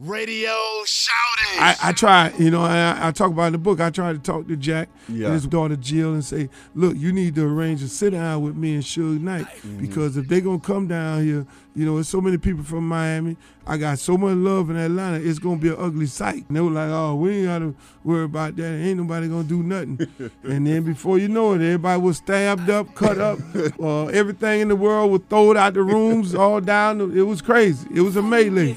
Radio 0.00 0.50
shouting. 0.86 1.60
I, 1.60 1.76
I 1.80 1.92
try, 1.92 2.32
you 2.36 2.50
know, 2.50 2.62
I, 2.62 3.08
I 3.08 3.10
talk 3.12 3.30
about 3.30 3.46
in 3.46 3.52
the 3.52 3.58
book. 3.58 3.80
I 3.80 3.90
try 3.90 4.12
to 4.12 4.18
talk 4.18 4.48
to 4.48 4.56
Jack 4.56 4.88
Yeah. 5.08 5.26
and 5.26 5.34
his 5.34 5.46
daughter 5.46 5.76
Jill 5.76 6.14
and 6.14 6.24
say, 6.24 6.48
"Look, 6.74 6.96
you 6.96 7.12
need 7.12 7.36
to 7.36 7.44
arrange 7.46 7.80
a 7.80 7.86
sit 7.86 8.10
down 8.10 8.42
with 8.42 8.56
me 8.56 8.74
and 8.74 8.82
Suge 8.82 9.20
Knight 9.20 9.46
because 9.78 10.16
if 10.16 10.26
they're 10.26 10.40
gonna 10.40 10.58
come 10.58 10.88
down 10.88 11.22
here, 11.22 11.46
you 11.76 11.86
know, 11.86 11.94
there's 11.94 12.08
so 12.08 12.20
many 12.20 12.38
people 12.38 12.64
from 12.64 12.88
Miami. 12.88 13.36
I 13.66 13.76
got 13.76 14.00
so 14.00 14.18
much 14.18 14.34
love 14.36 14.68
in 14.68 14.76
Atlanta. 14.76 15.18
It's 15.24 15.38
gonna 15.38 15.58
be 15.60 15.68
an 15.68 15.76
ugly 15.78 16.06
sight." 16.06 16.44
And 16.48 16.56
they 16.56 16.60
were 16.60 16.72
like, 16.72 16.90
"Oh, 16.90 17.14
we 17.14 17.36
ain't 17.38 17.46
gotta 17.46 17.74
worry 18.02 18.24
about 18.24 18.56
that. 18.56 18.64
Ain't 18.64 18.98
nobody 18.98 19.28
gonna 19.28 19.44
do 19.44 19.62
nothing." 19.62 20.00
and 20.42 20.66
then 20.66 20.82
before 20.82 21.20
you 21.20 21.28
know 21.28 21.52
it, 21.52 21.62
everybody 21.62 22.02
was 22.02 22.16
stabbed 22.16 22.68
up, 22.68 22.92
cut 22.96 23.18
up. 23.18 23.38
uh, 23.80 24.06
everything 24.06 24.60
in 24.62 24.68
the 24.68 24.76
world 24.76 25.12
was 25.12 25.20
thrown 25.30 25.56
out 25.56 25.74
the 25.74 25.82
rooms, 25.82 26.34
all 26.34 26.60
down. 26.60 27.00
It 27.16 27.22
was 27.22 27.40
crazy. 27.40 27.86
It 27.94 28.00
was 28.00 28.16
a 28.16 28.22
melee. 28.22 28.74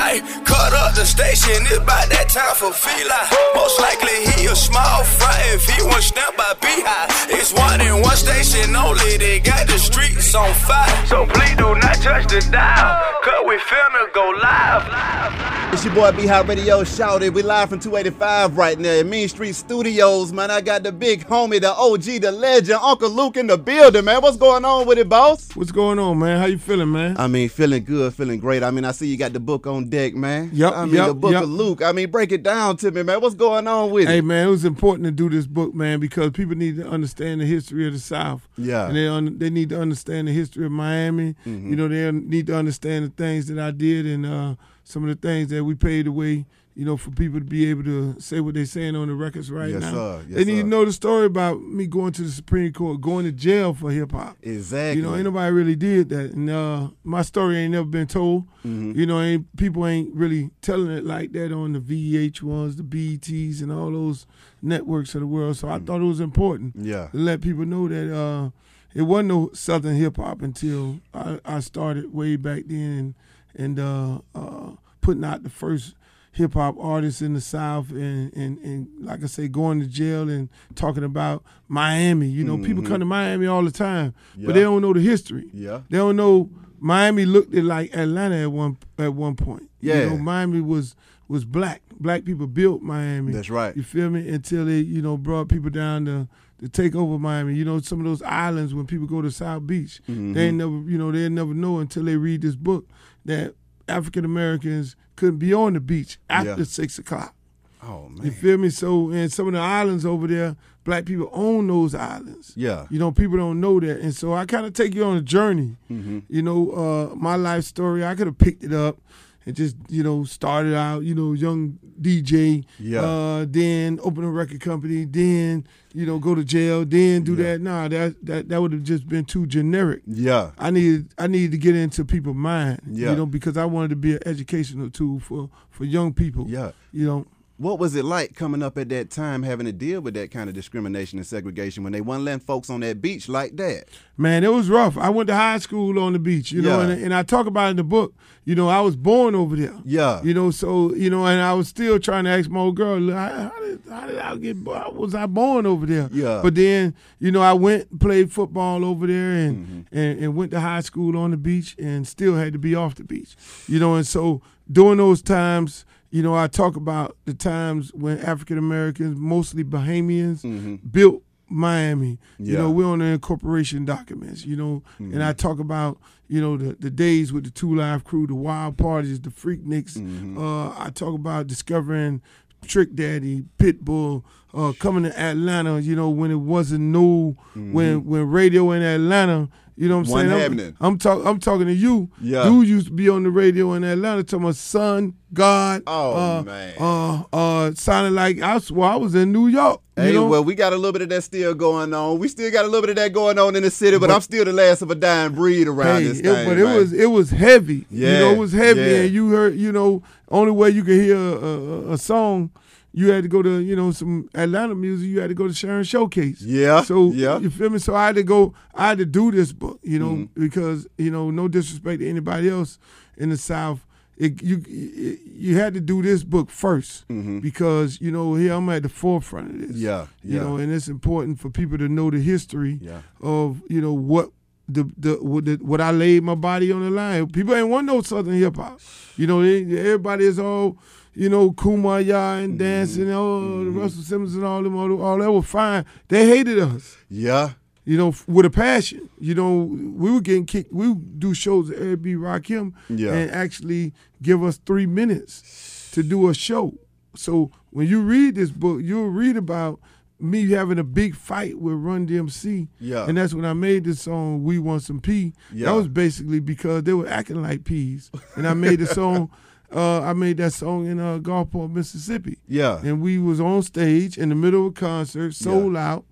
Ay, 0.00 0.20
cut 0.44 0.72
up 0.72 0.94
the 0.94 1.04
station, 1.04 1.60
it's 1.68 1.76
about 1.76 2.08
that 2.08 2.28
time 2.32 2.56
for 2.56 2.72
Fila. 2.72 3.20
Most 3.54 3.78
likely 3.80 4.16
he 4.32 4.46
a 4.46 4.56
small 4.56 5.04
fry 5.04 5.36
if 5.52 5.64
he 5.68 5.82
was 5.82 6.06
stamped 6.06 6.38
by 6.38 6.54
B.High. 6.60 7.36
It's 7.36 7.52
one 7.52 7.80
in 7.80 8.00
one 8.00 8.16
station 8.16 8.74
only, 8.74 9.18
they 9.18 9.40
got 9.40 9.66
the 9.68 9.78
streets 9.78 10.34
on 10.34 10.52
fire. 10.54 11.06
So 11.06 11.26
please 11.26 11.56
do 11.56 11.74
not 11.76 11.96
touch 12.00 12.32
the 12.32 12.40
dial, 12.50 12.96
cause 13.22 13.44
we 13.46 13.56
finna 13.68 14.12
go 14.14 14.32
live. 14.42 15.60
It's 15.72 15.84
your 15.84 15.94
boy 15.94 16.10
B.High 16.10 16.40
Radio 16.40 16.82
Shouted. 16.82 17.32
We 17.32 17.42
live 17.42 17.68
from 17.68 17.78
285 17.78 18.58
right 18.58 18.76
now 18.76 18.90
at 18.90 19.06
Mean 19.06 19.28
Street 19.28 19.54
Studios, 19.54 20.32
man. 20.32 20.50
I 20.50 20.60
got 20.60 20.82
the 20.82 20.90
big 20.90 21.24
homie, 21.26 21.60
the 21.60 21.72
OG, 21.72 22.22
the 22.22 22.32
legend, 22.32 22.80
Uncle 22.82 23.08
Luke 23.08 23.36
in 23.36 23.46
the 23.46 23.56
building, 23.56 24.04
man. 24.04 24.20
What's 24.20 24.36
going 24.36 24.64
on 24.64 24.86
with 24.86 24.98
it, 24.98 25.08
boss? 25.08 25.54
What's 25.54 25.70
going 25.70 26.00
on, 26.00 26.18
man? 26.18 26.40
How 26.40 26.46
you 26.46 26.58
feeling, 26.58 26.90
man? 26.90 27.16
I 27.18 27.28
mean, 27.28 27.48
feeling 27.48 27.84
good, 27.84 28.12
feeling 28.14 28.40
great. 28.40 28.64
I 28.64 28.72
mean, 28.72 28.84
I 28.84 28.90
see 28.90 29.06
you 29.06 29.16
got 29.16 29.32
the 29.32 29.38
book 29.38 29.68
on 29.68 29.88
deck, 29.90 30.14
man. 30.14 30.50
Yup, 30.52 30.74
I 30.76 30.84
mean, 30.86 30.94
yup, 30.94 31.08
the 31.08 31.14
book 31.14 31.32
yup. 31.32 31.42
of 31.42 31.48
Luke. 31.50 31.82
I 31.82 31.92
mean, 31.92 32.10
break 32.10 32.32
it 32.32 32.42
down 32.42 32.76
to 32.78 32.90
me, 32.90 33.02
man. 33.02 33.20
What's 33.20 33.34
going 33.34 33.66
on 33.66 33.90
with 33.90 34.06
Hey 34.06 34.12
it? 34.12 34.16
Hey 34.16 34.20
man, 34.22 34.46
it 34.48 34.50
was 34.50 34.64
important 34.64 35.04
to 35.04 35.10
do 35.10 35.28
this 35.28 35.46
book, 35.46 35.74
man, 35.74 36.00
because 36.00 36.30
people 36.30 36.56
need 36.56 36.76
to 36.76 36.88
understand 36.88 37.40
the 37.40 37.46
history 37.46 37.86
of 37.86 37.92
the 37.92 37.98
South. 37.98 38.48
Yeah. 38.56 38.86
and 38.86 38.96
they 38.96 39.06
un- 39.08 39.38
they 39.38 39.50
need 39.50 39.68
to 39.70 39.80
understand 39.80 40.28
the 40.28 40.32
history 40.32 40.64
of 40.66 40.72
Miami. 40.72 41.34
Mm-hmm. 41.46 41.70
You 41.70 41.76
know, 41.76 41.88
they 41.88 42.10
need 42.12 42.46
to 42.46 42.56
understand 42.56 43.06
the 43.06 43.10
things 43.10 43.46
that 43.48 43.58
I 43.58 43.70
did 43.72 44.06
and 44.06 44.24
uh, 44.24 44.54
some 44.84 45.06
of 45.06 45.08
the 45.08 45.28
things 45.28 45.50
that 45.50 45.64
we 45.64 45.74
paved 45.74 46.06
the 46.06 46.12
way. 46.12 46.46
You 46.76 46.84
know, 46.84 46.96
for 46.96 47.10
people 47.10 47.40
to 47.40 47.44
be 47.44 47.68
able 47.68 47.82
to 47.84 48.18
say 48.20 48.38
what 48.40 48.54
they're 48.54 48.64
saying 48.64 48.94
on 48.96 49.08
the 49.08 49.14
records 49.14 49.50
right 49.50 49.70
Yes, 49.70 49.80
now. 49.82 49.92
sir. 49.92 50.24
Yes, 50.28 50.36
they 50.38 50.44
need 50.44 50.56
sir. 50.58 50.62
to 50.62 50.68
know 50.68 50.84
the 50.84 50.92
story 50.92 51.26
about 51.26 51.60
me 51.60 51.86
going 51.86 52.12
to 52.12 52.22
the 52.22 52.30
Supreme 52.30 52.72
Court, 52.72 53.00
going 53.00 53.24
to 53.26 53.32
jail 53.32 53.74
for 53.74 53.90
hip 53.90 54.12
hop. 54.12 54.36
Exactly. 54.40 55.02
You 55.02 55.06
know, 55.06 55.14
ain't 55.16 55.24
nobody 55.24 55.52
really 55.52 55.74
did 55.76 56.08
that, 56.10 56.32
and 56.32 56.48
uh, 56.48 56.88
my 57.02 57.22
story 57.22 57.58
ain't 57.58 57.72
never 57.72 57.86
been 57.86 58.06
told. 58.06 58.46
Mm-hmm. 58.64 58.92
You 58.98 59.04
know, 59.04 59.20
ain't 59.20 59.56
people 59.56 59.84
ain't 59.86 60.14
really 60.14 60.50
telling 60.62 60.90
it 60.90 61.04
like 61.04 61.32
that 61.32 61.52
on 61.52 61.72
the 61.72 61.80
VH 61.80 62.40
ones, 62.40 62.76
the 62.76 62.82
BETs, 62.84 63.60
and 63.60 63.72
all 63.72 63.90
those 63.90 64.26
networks 64.62 65.14
of 65.14 65.22
the 65.22 65.26
world. 65.26 65.56
So 65.56 65.68
I 65.68 65.80
thought 65.80 66.00
it 66.00 66.04
was 66.04 66.20
important. 66.20 66.74
Yeah. 66.78 67.08
to 67.08 67.16
let 67.16 67.40
people 67.40 67.66
know 67.66 67.88
that 67.88 68.14
uh, 68.16 68.50
it 68.94 69.02
wasn't 69.02 69.28
no 69.28 69.50
Southern 69.54 69.96
hip 69.96 70.16
hop 70.16 70.40
until 70.40 71.00
I, 71.12 71.40
I 71.44 71.60
started 71.60 72.14
way 72.14 72.36
back 72.36 72.62
then, 72.66 73.14
and, 73.56 73.78
and 73.78 73.80
uh, 73.80 74.18
uh, 74.34 74.70
putting 75.00 75.24
out 75.24 75.42
the 75.42 75.50
first 75.50 75.94
hip 76.32 76.54
hop 76.54 76.76
artists 76.78 77.20
in 77.22 77.34
the 77.34 77.40
South, 77.40 77.90
and, 77.90 78.32
and 78.34 78.58
and 78.58 78.88
like 79.00 79.22
I 79.22 79.26
say, 79.26 79.48
going 79.48 79.80
to 79.80 79.86
jail 79.86 80.28
and 80.28 80.48
talking 80.74 81.04
about 81.04 81.42
Miami. 81.68 82.28
You 82.28 82.44
know, 82.44 82.58
people 82.58 82.82
come 82.82 83.00
to 83.00 83.04
Miami 83.06 83.46
all 83.46 83.62
the 83.64 83.70
time, 83.70 84.14
but 84.38 84.54
they 84.54 84.60
don't 84.62 84.82
know 84.82 84.92
the 84.92 85.00
history. 85.00 85.50
Yeah. 85.52 85.80
They 85.88 85.98
don't 85.98 86.16
know 86.16 86.50
Miami 86.78 87.26
looked 87.26 87.54
at 87.54 87.64
like 87.64 87.94
Atlanta 87.94 88.36
at 88.42 88.52
one 88.52 88.76
at 88.98 89.12
one 89.14 89.34
point. 89.36 89.70
Yeah. 89.80 90.04
You 90.04 90.10
know, 90.10 90.18
Miami 90.18 90.60
was 90.60 90.94
was 91.28 91.44
black. 91.44 91.82
Black 91.98 92.24
people 92.24 92.46
built 92.46 92.80
Miami. 92.82 93.32
That's 93.32 93.50
right. 93.50 93.76
You 93.76 93.82
feel 93.82 94.08
me? 94.10 94.28
Until 94.28 94.64
they, 94.64 94.78
you 94.78 95.02
know, 95.02 95.16
brought 95.18 95.48
people 95.48 95.70
down 95.70 96.04
to 96.06 96.28
to 96.60 96.68
take 96.68 96.94
over 96.94 97.18
Miami. 97.18 97.54
You 97.54 97.64
know, 97.64 97.80
some 97.80 97.98
of 98.00 98.04
those 98.06 98.22
islands 98.22 98.72
when 98.74 98.86
people 98.86 99.06
go 99.06 99.20
to 99.22 99.30
South 99.30 99.66
Beach, 99.66 100.00
Mm-hmm. 100.08 100.32
they 100.34 100.46
ain't 100.48 100.56
never, 100.58 100.70
you 100.90 100.98
know, 100.98 101.10
they 101.12 101.28
never 101.28 101.54
know 101.54 101.78
until 101.78 102.04
they 102.04 102.16
read 102.16 102.42
this 102.42 102.54
book 102.56 102.86
that 103.24 103.54
African 103.88 104.24
Americans 104.24 104.94
couldn't 105.20 105.38
be 105.38 105.52
on 105.54 105.74
the 105.74 105.80
beach 105.80 106.18
after 106.28 106.56
Yeah. 106.58 106.64
six 106.64 106.98
o'clock. 106.98 107.34
Oh, 107.82 108.08
man. 108.08 108.26
You 108.26 108.30
feel 108.32 108.58
me? 108.58 108.68
So, 108.70 109.10
and 109.10 109.32
some 109.32 109.46
of 109.46 109.52
the 109.54 109.58
islands 109.60 110.04
over 110.04 110.26
there, 110.26 110.56
black 110.84 111.04
people 111.06 111.30
own 111.32 111.66
those 111.66 111.94
islands. 111.94 112.52
Yeah. 112.56 112.86
You 112.90 112.98
know, 112.98 113.10
people 113.12 113.36
don't 113.38 113.60
know 113.60 113.80
that. 113.80 114.00
And 114.00 114.14
so 114.14 114.34
I 114.34 114.44
kind 114.46 114.66
of 114.66 114.72
take 114.74 114.94
you 114.94 115.04
on 115.04 115.16
a 115.16 115.22
journey. 115.22 115.76
Mm-hmm. 115.90 116.18
You 116.28 116.42
know, 116.42 116.70
uh, 116.72 117.14
my 117.14 117.36
life 117.36 117.64
story, 117.64 118.04
I 118.04 118.14
could 118.14 118.26
have 118.26 118.38
picked 118.38 118.64
it 118.64 118.72
up 118.72 118.98
and 119.46 119.56
just, 119.56 119.74
you 119.88 120.02
know, 120.02 120.24
started 120.24 120.74
out, 120.74 121.02
you 121.04 121.14
know, 121.14 121.32
young 121.32 121.78
DJ. 122.00 122.64
Yeah. 122.78 123.00
Uh, 123.02 123.46
then 123.48 123.98
open 124.02 124.24
a 124.24 124.30
record 124.30 124.60
company, 124.60 125.04
then, 125.06 125.66
you 125.94 126.06
know, 126.06 126.18
go 126.18 126.34
to 126.34 126.44
jail, 126.44 126.84
then 126.84 127.22
do 127.22 127.34
Yeah. 127.34 127.42
that. 127.52 127.60
Nah, 127.62 127.88
that 127.88 128.16
that, 128.24 128.48
that 128.48 128.60
would 128.60 128.72
have 128.72 128.82
just 128.82 129.08
been 129.08 129.24
too 129.24 129.46
generic. 129.46 130.02
Yeah. 130.06 130.50
I 130.58 130.70
needed 130.70 131.12
I 131.18 131.26
needed 131.26 131.52
to 131.52 131.58
get 131.58 131.74
into 131.76 132.04
people's 132.04 132.36
mind. 132.36 132.80
Yeah. 132.90 133.10
You 133.10 133.16
know, 133.16 133.26
because 133.26 133.56
I 133.56 133.64
wanted 133.64 133.90
to 133.90 133.96
be 133.96 134.12
an 134.12 134.20
educational 134.26 134.90
tool 134.90 135.20
for, 135.20 135.48
for 135.70 135.84
young 135.84 136.12
people. 136.12 136.46
Yeah. 136.48 136.72
You 136.92 137.06
know. 137.06 137.26
What 137.60 137.78
was 137.78 137.94
it 137.94 138.06
like 138.06 138.34
coming 138.34 138.62
up 138.62 138.78
at 138.78 138.88
that 138.88 139.10
time 139.10 139.42
having 139.42 139.66
to 139.66 139.72
deal 139.72 140.00
with 140.00 140.14
that 140.14 140.30
kind 140.30 140.48
of 140.48 140.54
discrimination 140.54 141.18
and 141.18 141.26
segregation 141.26 141.84
when 141.84 141.92
they 141.92 142.00
wasn't 142.00 142.24
letting 142.24 142.40
folks 142.40 142.70
on 142.70 142.80
that 142.80 143.02
beach 143.02 143.28
like 143.28 143.56
that? 143.58 143.84
Man, 144.16 144.44
it 144.44 144.50
was 144.52 144.70
rough. 144.70 144.96
I 144.96 145.10
went 145.10 145.26
to 145.26 145.34
high 145.34 145.58
school 145.58 145.98
on 145.98 146.14
the 146.14 146.18
beach, 146.18 146.50
you 146.52 146.62
know, 146.62 146.80
and, 146.80 146.90
and 146.90 147.12
I 147.12 147.22
talk 147.22 147.46
about 147.46 147.66
it 147.66 147.70
in 147.72 147.76
the 147.76 147.84
book. 147.84 148.14
You 148.46 148.54
know, 148.54 148.70
I 148.70 148.80
was 148.80 148.96
born 148.96 149.34
over 149.34 149.56
there. 149.56 149.74
Yeah. 149.84 150.22
You 150.22 150.32
know, 150.32 150.50
so 150.50 150.94
you 150.94 151.10
know, 151.10 151.26
and 151.26 151.38
I 151.38 151.52
was 151.52 151.68
still 151.68 151.98
trying 151.98 152.24
to 152.24 152.30
ask 152.30 152.48
my 152.48 152.60
old 152.60 152.76
girl, 152.76 153.10
how, 153.10 153.28
how 153.28 153.60
did 153.60 153.82
how 153.90 154.06
did 154.06 154.18
I 154.18 154.36
get? 154.36 154.56
How 154.66 154.92
was 154.92 155.14
I 155.14 155.26
born 155.26 155.66
over 155.66 155.84
there? 155.84 156.08
Yeah. 156.12 156.40
But 156.42 156.54
then, 156.54 156.94
you 157.18 157.30
know, 157.30 157.42
I 157.42 157.52
went 157.52 158.00
played 158.00 158.32
football 158.32 158.86
over 158.86 159.06
there, 159.06 159.32
and, 159.32 159.66
Mm-hmm. 159.66 159.98
and 159.98 160.18
and 160.20 160.34
went 160.34 160.50
to 160.52 160.60
high 160.60 160.80
school 160.80 161.14
on 161.18 161.30
the 161.30 161.36
beach, 161.36 161.76
and 161.78 162.08
still 162.08 162.36
had 162.36 162.54
to 162.54 162.58
be 162.58 162.74
off 162.74 162.94
the 162.94 163.04
beach. 163.04 163.36
You 163.68 163.78
know, 163.80 163.96
and 163.96 164.06
so 164.06 164.40
during 164.72 164.96
those 164.96 165.20
times. 165.20 165.84
You 166.10 166.22
know, 166.22 166.34
I 166.34 166.46
talk 166.48 166.76
about 166.76 167.16
the 167.24 167.34
times 167.34 167.92
when 167.94 168.18
African 168.18 168.58
Americans, 168.58 169.16
mostly 169.18 169.62
Bahamians, 169.64 170.42
built 170.90 171.22
Miami. 171.48 172.18
You 172.38 172.46
Mm-hmm. 172.46 172.54
Know, 172.62 172.70
we're 172.70 172.86
on 172.86 172.98
the 173.00 173.06
incorporation 173.06 173.84
documents, 173.84 174.44
you 174.44 174.56
know, 174.56 174.82
and 174.98 175.22
I 175.22 175.32
talk 175.32 175.58
about, 175.58 175.98
you 176.28 176.40
know, 176.40 176.56
the, 176.56 176.74
the 176.78 176.90
days 176.90 177.32
with 177.32 177.44
the 177.44 177.50
Two 177.50 177.74
Live 177.74 178.04
crew, 178.04 178.26
the 178.26 178.34
wild 178.34 178.76
parties, 178.76 179.20
the 179.20 179.30
freakniks. 179.30 179.96
Uh, 180.36 180.74
I 180.78 180.90
talk 180.90 181.14
about 181.14 181.46
discovering 181.48 182.22
Trick 182.66 182.94
Daddy, 182.94 183.44
Pitbull, 183.58 184.22
uh, 184.52 184.72
coming 184.78 185.04
to 185.04 185.18
Atlanta, 185.18 185.80
you 185.80 185.94
know, 185.96 186.10
when 186.10 186.30
it 186.30 186.36
wasn't 186.40 186.80
no, 186.84 187.36
when 187.54 188.04
when 188.04 188.28
radio 188.28 188.70
in 188.72 188.82
Atlanta, 188.82 189.48
you 189.80 189.88
know 189.88 189.96
what 189.98 190.06
I'm 190.08 190.12
Wasn't 190.12 190.30
saying? 190.30 190.42
happening. 190.42 190.76
I'm, 190.80 190.86
I'm, 190.92 190.98
talk, 190.98 191.24
I'm 191.24 191.38
talking 191.40 191.66
to 191.66 191.72
you. 191.72 192.10
Yeah. 192.20 192.44
Dude 192.44 192.68
used 192.68 192.88
to 192.88 192.92
be 192.92 193.08
on 193.08 193.22
the 193.22 193.30
radio 193.30 193.72
in 193.72 193.82
Atlanta 193.82 194.22
talking 194.22 194.44
about 194.44 194.56
son, 194.56 195.14
God. 195.32 195.82
Oh, 195.86 196.38
uh, 196.38 196.42
man. 196.42 196.74
Uh, 196.78 197.22
uh, 197.32 197.72
sounding 197.74 198.14
like 198.14 198.42
I 198.42 198.58
swear 198.58 198.90
I 198.90 198.96
was 198.96 199.14
in 199.14 199.32
New 199.32 199.48
York. 199.48 199.80
you 199.96 200.02
Hey, 200.02 200.12
know? 200.12 200.26
well, 200.26 200.44
we 200.44 200.54
got 200.54 200.72
a 200.74 200.76
little 200.76 200.92
bit 200.92 201.00
of 201.02 201.08
that 201.08 201.22
still 201.22 201.54
going 201.54 201.94
on. 201.94 202.18
We 202.18 202.28
still 202.28 202.50
got 202.50 202.64
a 202.64 202.68
little 202.68 202.82
bit 202.82 202.90
of 202.90 202.96
that 202.96 203.12
going 203.14 203.38
on 203.38 203.56
in 203.56 203.62
the 203.62 203.70
city, 203.70 203.96
but, 203.98 204.08
But- 204.08 204.14
I'm 204.16 204.20
still 204.20 204.44
the 204.44 204.52
last 204.52 204.82
of 204.82 204.90
a 204.90 204.94
dying 204.94 205.32
breed 205.32 205.66
around 205.66 206.02
Hey, 206.02 206.08
this 206.08 206.18
it- 206.18 206.24
thing. 206.24 206.46
but 206.48 206.58
it 206.58 206.64
was 206.64 206.92
it 206.92 207.06
was 207.06 207.30
heavy. 207.30 207.86
you 207.90 208.06
know, 208.06 208.12
Yeah, 208.28 208.32
it 208.32 208.38
was 208.38 208.52
heavy, 208.52 208.80
yeah. 208.82 208.96
and 209.04 209.14
you 209.14 209.30
heard, 209.30 209.56
you 209.56 209.72
know, 209.72 210.02
only 210.30 210.52
way 210.52 210.70
you 210.70 210.84
could 210.84 211.00
hear 211.00 211.16
a, 211.16 211.36
a, 211.42 211.92
a 211.92 211.98
song, 211.98 212.50
you 212.92 213.10
had 213.10 213.22
to 213.22 213.28
go 213.28 213.42
to, 213.42 213.58
you 213.60 213.76
know, 213.76 213.90
some 213.92 214.28
Atlanta 214.34 214.74
music. 214.74 215.08
You 215.08 215.20
had 215.20 215.28
to 215.28 215.34
go 215.34 215.46
to 215.46 215.54
Sharon 215.54 215.84
Showcase. 215.84 216.42
Yeah, 216.42 216.82
So 216.82 217.12
yeah. 217.12 217.38
you 217.38 217.50
feel 217.50 217.70
me? 217.70 217.78
So 217.78 217.94
I 217.94 218.06
had 218.06 218.14
to 218.16 218.22
go. 218.22 218.52
I 218.74 218.88
had 218.88 218.98
to 218.98 219.06
do 219.06 219.30
this 219.30 219.52
book, 219.52 219.78
you 219.82 219.98
know, 219.98 220.10
Mm-hmm. 220.14 220.40
because 220.40 220.86
you 220.98 221.10
know, 221.10 221.30
no 221.30 221.48
disrespect 221.48 222.00
to 222.00 222.08
anybody 222.08 222.48
else 222.48 222.78
in 223.16 223.28
the 223.30 223.36
South. 223.36 223.86
It, 224.16 224.42
you 224.42 224.62
it, 224.66 225.20
you 225.24 225.56
had 225.56 225.72
to 225.74 225.80
do 225.80 226.02
this 226.02 226.24
book 226.24 226.50
1st 226.50 227.40
because 227.40 228.00
you 228.02 228.10
know 228.10 228.34
here 228.34 228.52
I'm 228.52 228.68
at 228.68 228.82
the 228.82 228.88
forefront 228.90 229.50
of 229.54 229.58
this. 229.60 229.70
Mm-hmm. 229.70 229.78
Yeah, 229.86 230.06
you 230.22 230.38
know, 230.38 230.56
and 230.58 230.70
it's 230.72 230.88
important 230.88 231.40
for 231.40 231.48
people 231.48 231.78
to 231.78 231.88
know 231.88 232.10
the 232.10 232.18
history 232.20 232.78
Yeah. 232.82 233.00
of 233.22 233.62
you 233.70 233.80
know 233.80 233.94
what 233.94 234.30
the 234.68 234.84
the 234.98 235.14
what, 235.22 235.46
the 235.46 235.56
what 235.62 235.80
I 235.80 235.90
laid 235.90 236.22
my 236.22 236.34
body 236.34 236.70
on 236.70 236.82
the 236.82 236.90
line. 236.90 237.28
People 237.30 237.54
ain't 237.54 237.68
want 237.68 237.86
no 237.86 238.02
Southern 238.02 238.34
hip 238.34 238.56
hop. 238.56 238.78
You 239.16 239.26
know, 239.26 239.42
they, 239.42 239.62
everybody 239.78 240.26
is 240.26 240.38
all 240.38 240.76
you 241.14 241.28
know 241.28 241.50
kumbaya 241.52 242.42
and 242.42 242.54
mm-hmm. 242.54 242.58
dancing. 242.58 243.10
Oh, 243.10 243.40
the 243.40 243.70
mm-hmm. 243.70 243.80
Russell 243.80 244.02
Simmons 244.02 244.34
and 244.34 244.44
all 244.44 244.62
them, 244.62 244.76
all, 244.76 245.02
all 245.02 245.18
that 245.18 245.30
was 245.30 245.46
fine. 245.46 245.84
They 246.08 246.26
hated 246.26 246.58
us. 246.58 246.96
Yeah. 247.08 247.52
You 247.84 247.96
know, 247.96 248.14
with 248.26 248.46
a 248.46 248.50
passion. 248.50 249.08
You 249.18 249.34
know, 249.34 249.62
we 249.62 250.12
were 250.12 250.20
getting 250.20 250.46
kicked. 250.46 250.72
We 250.72 250.88
would 250.88 251.18
do 251.18 251.34
shows 251.34 251.70
at 251.70 251.78
Eric 251.78 252.02
B. 252.02 252.14
Rakim 252.14 252.74
Yeah. 252.88 253.12
and 253.12 253.30
actually 253.30 253.94
give 254.22 254.44
us 254.44 254.58
three 254.58 254.86
minutes 254.86 255.90
to 255.92 256.02
do 256.02 256.28
a 256.28 256.34
show. 256.34 256.74
So 257.16 257.50
when 257.70 257.88
you 257.88 258.02
read 258.02 258.36
this 258.36 258.50
book, 258.50 258.80
you'll 258.82 259.08
read 259.08 259.36
about 259.36 259.80
me 260.20 260.50
having 260.50 260.78
a 260.78 260.84
big 260.84 261.16
fight 261.16 261.58
with 261.58 261.74
Run 261.74 262.06
DMC. 262.06 262.68
Yeah. 262.78 263.06
And 263.06 263.16
that's 263.16 263.34
when 263.34 263.44
I 263.44 263.54
made 263.54 263.84
this 263.84 264.02
song, 264.02 264.44
We 264.44 264.58
Want 264.58 264.82
Some 264.82 265.00
P. 265.00 265.32
Yeah. 265.52 265.66
That 265.66 265.72
was 265.72 265.88
basically 265.88 266.40
because 266.40 266.84
they 266.84 266.92
were 266.92 267.08
acting 267.08 267.42
like 267.42 267.64
peas. 267.64 268.10
And 268.36 268.46
I 268.46 268.54
made 268.54 268.80
the 268.80 268.86
song 268.86 269.30
uh, 269.74 270.00
I 270.02 270.12
made 270.14 270.38
that 270.38 270.52
song 270.52 270.86
in 270.86 270.98
uh, 270.98 271.18
Gulfport, 271.18 271.72
Mississippi. 271.72 272.38
Yeah. 272.48 272.80
And 272.82 273.00
we 273.00 273.18
was 273.18 273.40
on 273.40 273.62
stage 273.62 274.18
in 274.18 274.28
the 274.30 274.34
middle 274.34 274.66
of 274.66 274.72
a 274.72 274.74
concert, 274.74 275.34
sold 275.34 275.76
out 275.76 276.04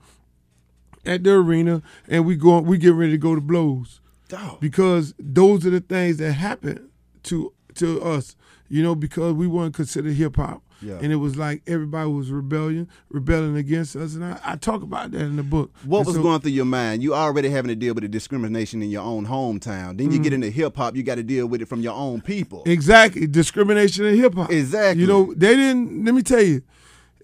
at 1.05 1.25
the 1.25 1.32
arena, 1.32 1.82
and 2.08 2.26
we 2.26 2.37
go 2.37 2.60
we 2.60 2.78
get 2.78 2.94
ready 2.94 3.12
to 3.12 3.19
go 3.19 3.34
to 3.34 3.40
blows 3.40 4.00
Dog. 4.28 4.60
because 4.60 5.14
those 5.19 5.66
are 5.66 5.70
the 5.70 5.81
things 5.81 6.19
that 6.19 6.32
happen 6.32 6.90
to 7.25 7.52
to 7.76 8.02
us, 8.02 8.37
you 8.69 8.82
know, 8.82 8.94
because 8.94 9.34
we 9.34 9.46
weren't 9.46 9.75
considered 9.75 10.14
hip 10.14 10.37
hop. 10.37 10.62
Yeah. 10.80 10.98
And 11.02 11.12
it 11.12 11.16
was 11.16 11.36
like 11.36 11.62
everybody 11.66 12.08
was 12.08 12.30
rebellion, 12.30 12.88
rebelling 13.10 13.56
against 13.56 13.96
us, 13.96 14.14
and 14.14 14.25
I, 14.25 14.38
I 14.44 14.56
talk 14.56 14.82
about 14.82 15.10
that 15.10 15.20
in 15.22 15.36
the 15.36 15.42
book. 15.42 15.72
What 15.84 15.98
And 15.98 16.06
was 16.06 16.16
so- 16.16 16.22
going 16.22 16.40
through 16.40 16.52
your 16.52 16.64
mind? 16.66 17.02
You 17.02 17.14
already 17.14 17.50
having 17.50 17.69
to 17.70 17.75
deal 17.75 17.94
with 17.94 18.02
the 18.02 18.08
discrimination 18.08 18.82
in 18.82 18.90
your 18.90 19.02
own 19.02 19.26
hometown. 19.26 19.98
Then 19.98 20.12
you 20.12 20.20
Mm. 20.20 20.22
get 20.22 20.32
into 20.34 20.50
hip 20.50 20.76
hop, 20.76 20.94
you 20.96 21.02
got 21.02 21.16
to 21.16 21.22
deal 21.25 21.46
with 21.46 21.60
it 21.62 21.69
from 21.69 21.80
your 21.80 21.94
own 21.94 22.20
people. 22.20 22.62
Exactly, 22.66 23.26
discrimination 23.26 24.04
in 24.04 24.16
hip 24.16 24.34
hop. 24.34 24.52
Exactly. 24.52 25.00
You 25.02 25.08
know, 25.08 25.34
they 25.34 25.56
didn't. 25.56 26.04
Let 26.04 26.14
me 26.14 26.22
tell 26.22 26.42
you, 26.42 26.62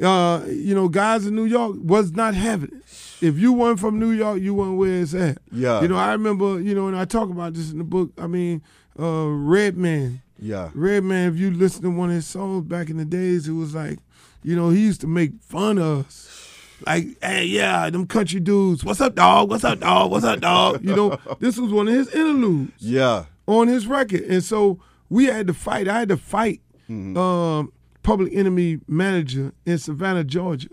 uh, 0.03 0.43
you 0.49 0.75
know, 0.75 0.89
guys 0.89 1.25
in 1.25 1.37
New 1.37 1.45
York 1.45 1.77
was 1.79 2.11
not 2.12 2.35
having 2.35 2.71
it. 2.71 2.83
If 3.25 3.39
you 3.39 3.53
weren't 3.53 3.79
from 3.79 4.01
New 4.01 4.11
York, 4.11 4.41
you 4.41 4.53
weren't 4.53 4.77
where 4.77 5.01
it's 5.01 5.15
at. 5.15 5.39
Yeah. 5.53 5.81
You 5.81 5.87
know, 5.89 5.97
I 5.97 6.11
remember. 6.12 6.61
You 6.61 6.75
know, 6.75 6.89
and 6.89 6.97
I 6.97 7.05
talk 7.05 7.31
about 7.31 7.55
this 7.55 7.71
in 7.71 7.79
the 7.79 7.85
book. 7.85 8.11
I 8.19 8.27
mean, 8.27 8.62
uh, 8.99 9.29
Redman. 9.29 10.21
Yeah. 10.39 10.71
Redman, 10.75 11.33
if 11.33 11.39
you 11.39 11.51
listen 11.51 11.83
to 11.83 11.91
one 11.91 12.11
of 12.11 12.15
his 12.17 12.27
songs 12.27 12.65
back 12.67 12.91
in 12.91 12.97
the 12.97 13.05
days, 13.05 13.49
it 13.49 13.53
was 13.53 13.75
like, 13.75 13.99
you 14.43 14.57
know, 14.57 14.71
he 14.71 14.81
used 14.83 15.01
to 15.03 15.07
make 15.07 15.33
fun 15.41 15.79
of 15.79 16.07
us. 16.07 16.41
Like, 16.87 17.07
hey, 17.23 17.45
yeah, 17.47 17.89
them 17.89 18.07
country 18.07 18.41
dudes. 18.41 18.85
What's 18.85 19.01
up, 19.01 19.15
dog? 19.15 19.49
What's 19.49 19.65
up, 19.65 19.81
dog? 19.81 20.11
What's 20.11 20.25
up, 20.25 20.41
dog? 20.41 20.85
You 20.85 20.95
know, 20.95 21.19
this 21.41 21.57
was 21.57 21.73
one 21.73 21.89
of 21.89 21.95
his 21.95 22.09
interludes 22.15 22.73
Yeah. 22.79 23.25
on 23.47 23.69
his 23.69 23.87
record. 23.87 24.23
And 24.23 24.43
so 24.45 24.81
we 25.09 25.27
had 25.27 25.47
to 25.47 25.55
fight. 25.55 25.89
I 25.89 26.01
had 26.01 26.09
to 26.11 26.17
fight 26.17 26.61
um, 26.89 27.73
public 28.03 28.35
enemy 28.35 28.81
manager 28.87 29.53
in 29.65 29.79
Savannah, 29.79 30.25
Georgia. 30.25 30.69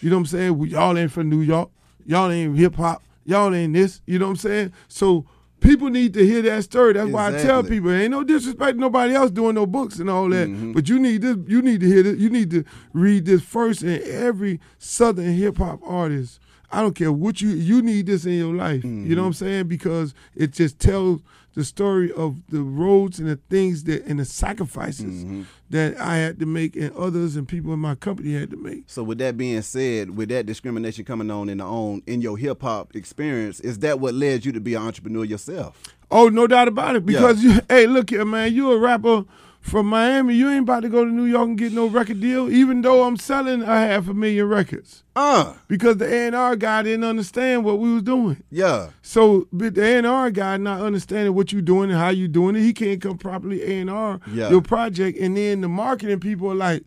You 0.00 0.10
know 0.10 0.16
what 0.16 0.20
I'm 0.20 0.26
saying? 0.26 0.58
We, 0.58 0.68
y'all 0.70 0.96
ain't 0.96 1.12
from 1.12 1.28
New 1.28 1.40
York. 1.40 1.70
Y'all 2.06 2.30
ain't 2.30 2.56
hip 2.56 2.76
hop. 2.76 3.02
Y'all 3.24 3.54
ain't 3.54 3.74
this. 3.74 4.00
You 4.06 4.18
know 4.18 4.26
what 4.26 4.30
I'm 4.32 4.36
saying? 4.36 4.72
So 4.88 5.26
people 5.62 5.88
need 5.88 6.12
to 6.14 6.26
hear 6.26 6.42
that 6.42 6.64
story. 6.64 6.92
That's 6.94 7.10
why 7.10 7.28
I 7.28 7.42
tell 7.42 7.62
people, 7.62 7.92
ain't 7.92 8.10
no 8.10 8.24
disrespect 8.24 8.76
to 8.76 8.80
nobody 8.80 9.14
else 9.14 9.30
doing 9.30 9.54
no 9.54 9.66
books 9.66 9.98
and 9.98 10.10
all 10.10 10.28
that. 10.30 10.48
Mm-hmm. 10.48 10.72
But 10.72 10.88
you 10.88 10.98
need 10.98 11.22
this. 11.22 11.36
You 11.46 11.62
need 11.62 11.80
to 11.80 11.86
hear 11.86 12.02
this. 12.02 12.18
You 12.18 12.30
need 12.30 12.50
to 12.50 12.64
read 12.92 13.24
this 13.24 13.42
first. 13.42 13.82
And 13.82 14.02
every 14.02 14.60
Southern 14.78 15.32
hip 15.32 15.58
hop 15.58 15.80
artist, 15.84 16.40
I 16.70 16.80
don't 16.82 16.94
care 16.94 17.12
what 17.12 17.40
you 17.40 17.50
you 17.50 17.82
need 17.82 18.06
this 18.06 18.24
in 18.24 18.32
your 18.32 18.54
life. 18.54 18.84
You 18.84 18.90
know 18.90 19.04
mm-hmm. 19.04 19.20
what 19.20 19.26
I'm 19.26 19.32
saying? 19.32 19.68
Because 19.68 20.14
it 20.34 20.52
just 20.52 20.78
tells 20.78 21.20
the 21.54 21.64
story 21.64 22.10
of 22.12 22.40
the 22.48 22.62
roads 22.62 23.18
and 23.18 23.28
the 23.28 23.36
things 23.50 23.84
that 23.84 24.04
and 24.06 24.18
the 24.18 24.24
sacrifices 24.24 25.24
mm-hmm. 25.24 25.42
that 25.70 25.98
I 25.98 26.16
had 26.16 26.38
to 26.40 26.46
make 26.46 26.76
and 26.76 26.94
others 26.96 27.36
and 27.36 27.46
people 27.46 27.72
in 27.72 27.78
my 27.78 27.94
company 27.94 28.34
had 28.34 28.50
to 28.50 28.56
make. 28.56 28.84
So 28.86 29.02
with 29.02 29.18
that 29.18 29.36
being 29.36 29.62
said, 29.62 30.16
with 30.16 30.30
that 30.30 30.46
discrimination 30.46 31.04
coming 31.04 31.30
on 31.30 31.48
in 31.48 31.58
the 31.58 31.64
own 31.64 32.02
in 32.06 32.22
your 32.22 32.38
hip 32.38 32.62
hop 32.62 32.96
experience, 32.96 33.60
is 33.60 33.80
that 33.80 34.00
what 34.00 34.14
led 34.14 34.44
you 34.44 34.52
to 34.52 34.60
be 34.60 34.74
an 34.74 34.82
entrepreneur 34.82 35.24
yourself? 35.24 35.82
Oh, 36.10 36.28
no 36.28 36.46
doubt 36.46 36.68
about 36.68 36.96
it. 36.96 37.06
Because 37.06 37.42
you, 37.42 37.60
hey, 37.68 37.86
look 37.86 38.10
here, 38.10 38.24
man, 38.24 38.54
you 38.54 38.70
a 38.70 38.78
rapper 38.78 39.24
from 39.62 39.86
Miami. 39.86 40.34
You 40.34 40.50
ain't 40.50 40.62
about 40.64 40.80
to 40.80 40.88
go 40.90 41.04
to 41.04 41.10
New 41.10 41.24
York 41.24 41.48
and 41.48 41.56
get 41.56 41.72
no 41.72 41.86
record 41.86 42.20
deal, 42.20 42.50
even 42.50 42.82
though 42.82 43.04
I'm 43.04 43.16
selling 43.16 43.62
a 43.62 43.66
half 43.66 44.08
a 44.08 44.14
million 44.14 44.48
records. 44.48 45.04
Uh, 45.16 45.54
Because 45.68 45.96
the 45.98 46.06
A 46.12 46.26
and 46.26 46.36
R 46.36 46.56
guy 46.56 46.82
didn't 46.82 47.04
understand 47.04 47.64
what 47.64 47.78
we 47.78 47.92
was 47.94 48.02
doing. 48.02 48.42
yeah. 48.50 48.90
So 49.02 49.46
but 49.52 49.74
the 49.74 49.82
A 49.84 49.98
and 49.98 50.06
R 50.06 50.30
guy 50.30 50.56
not 50.58 50.80
understanding 50.82 51.34
what 51.34 51.52
you 51.52 51.62
doing 51.62 51.90
and 51.90 51.98
how 51.98 52.08
you 52.10 52.28
doing 52.28 52.56
it, 52.56 52.60
he 52.60 52.72
can't 52.72 53.00
come 53.00 53.16
properly 53.18 53.62
A 53.62 53.80
and 53.80 53.88
R 53.90 54.20
Yeah. 54.32 54.50
your 54.50 54.62
project. 54.62 55.18
And 55.18 55.36
then 55.36 55.60
the 55.62 55.68
marketing 55.68 56.20
people 56.20 56.50
are 56.50 56.54
like, 56.56 56.84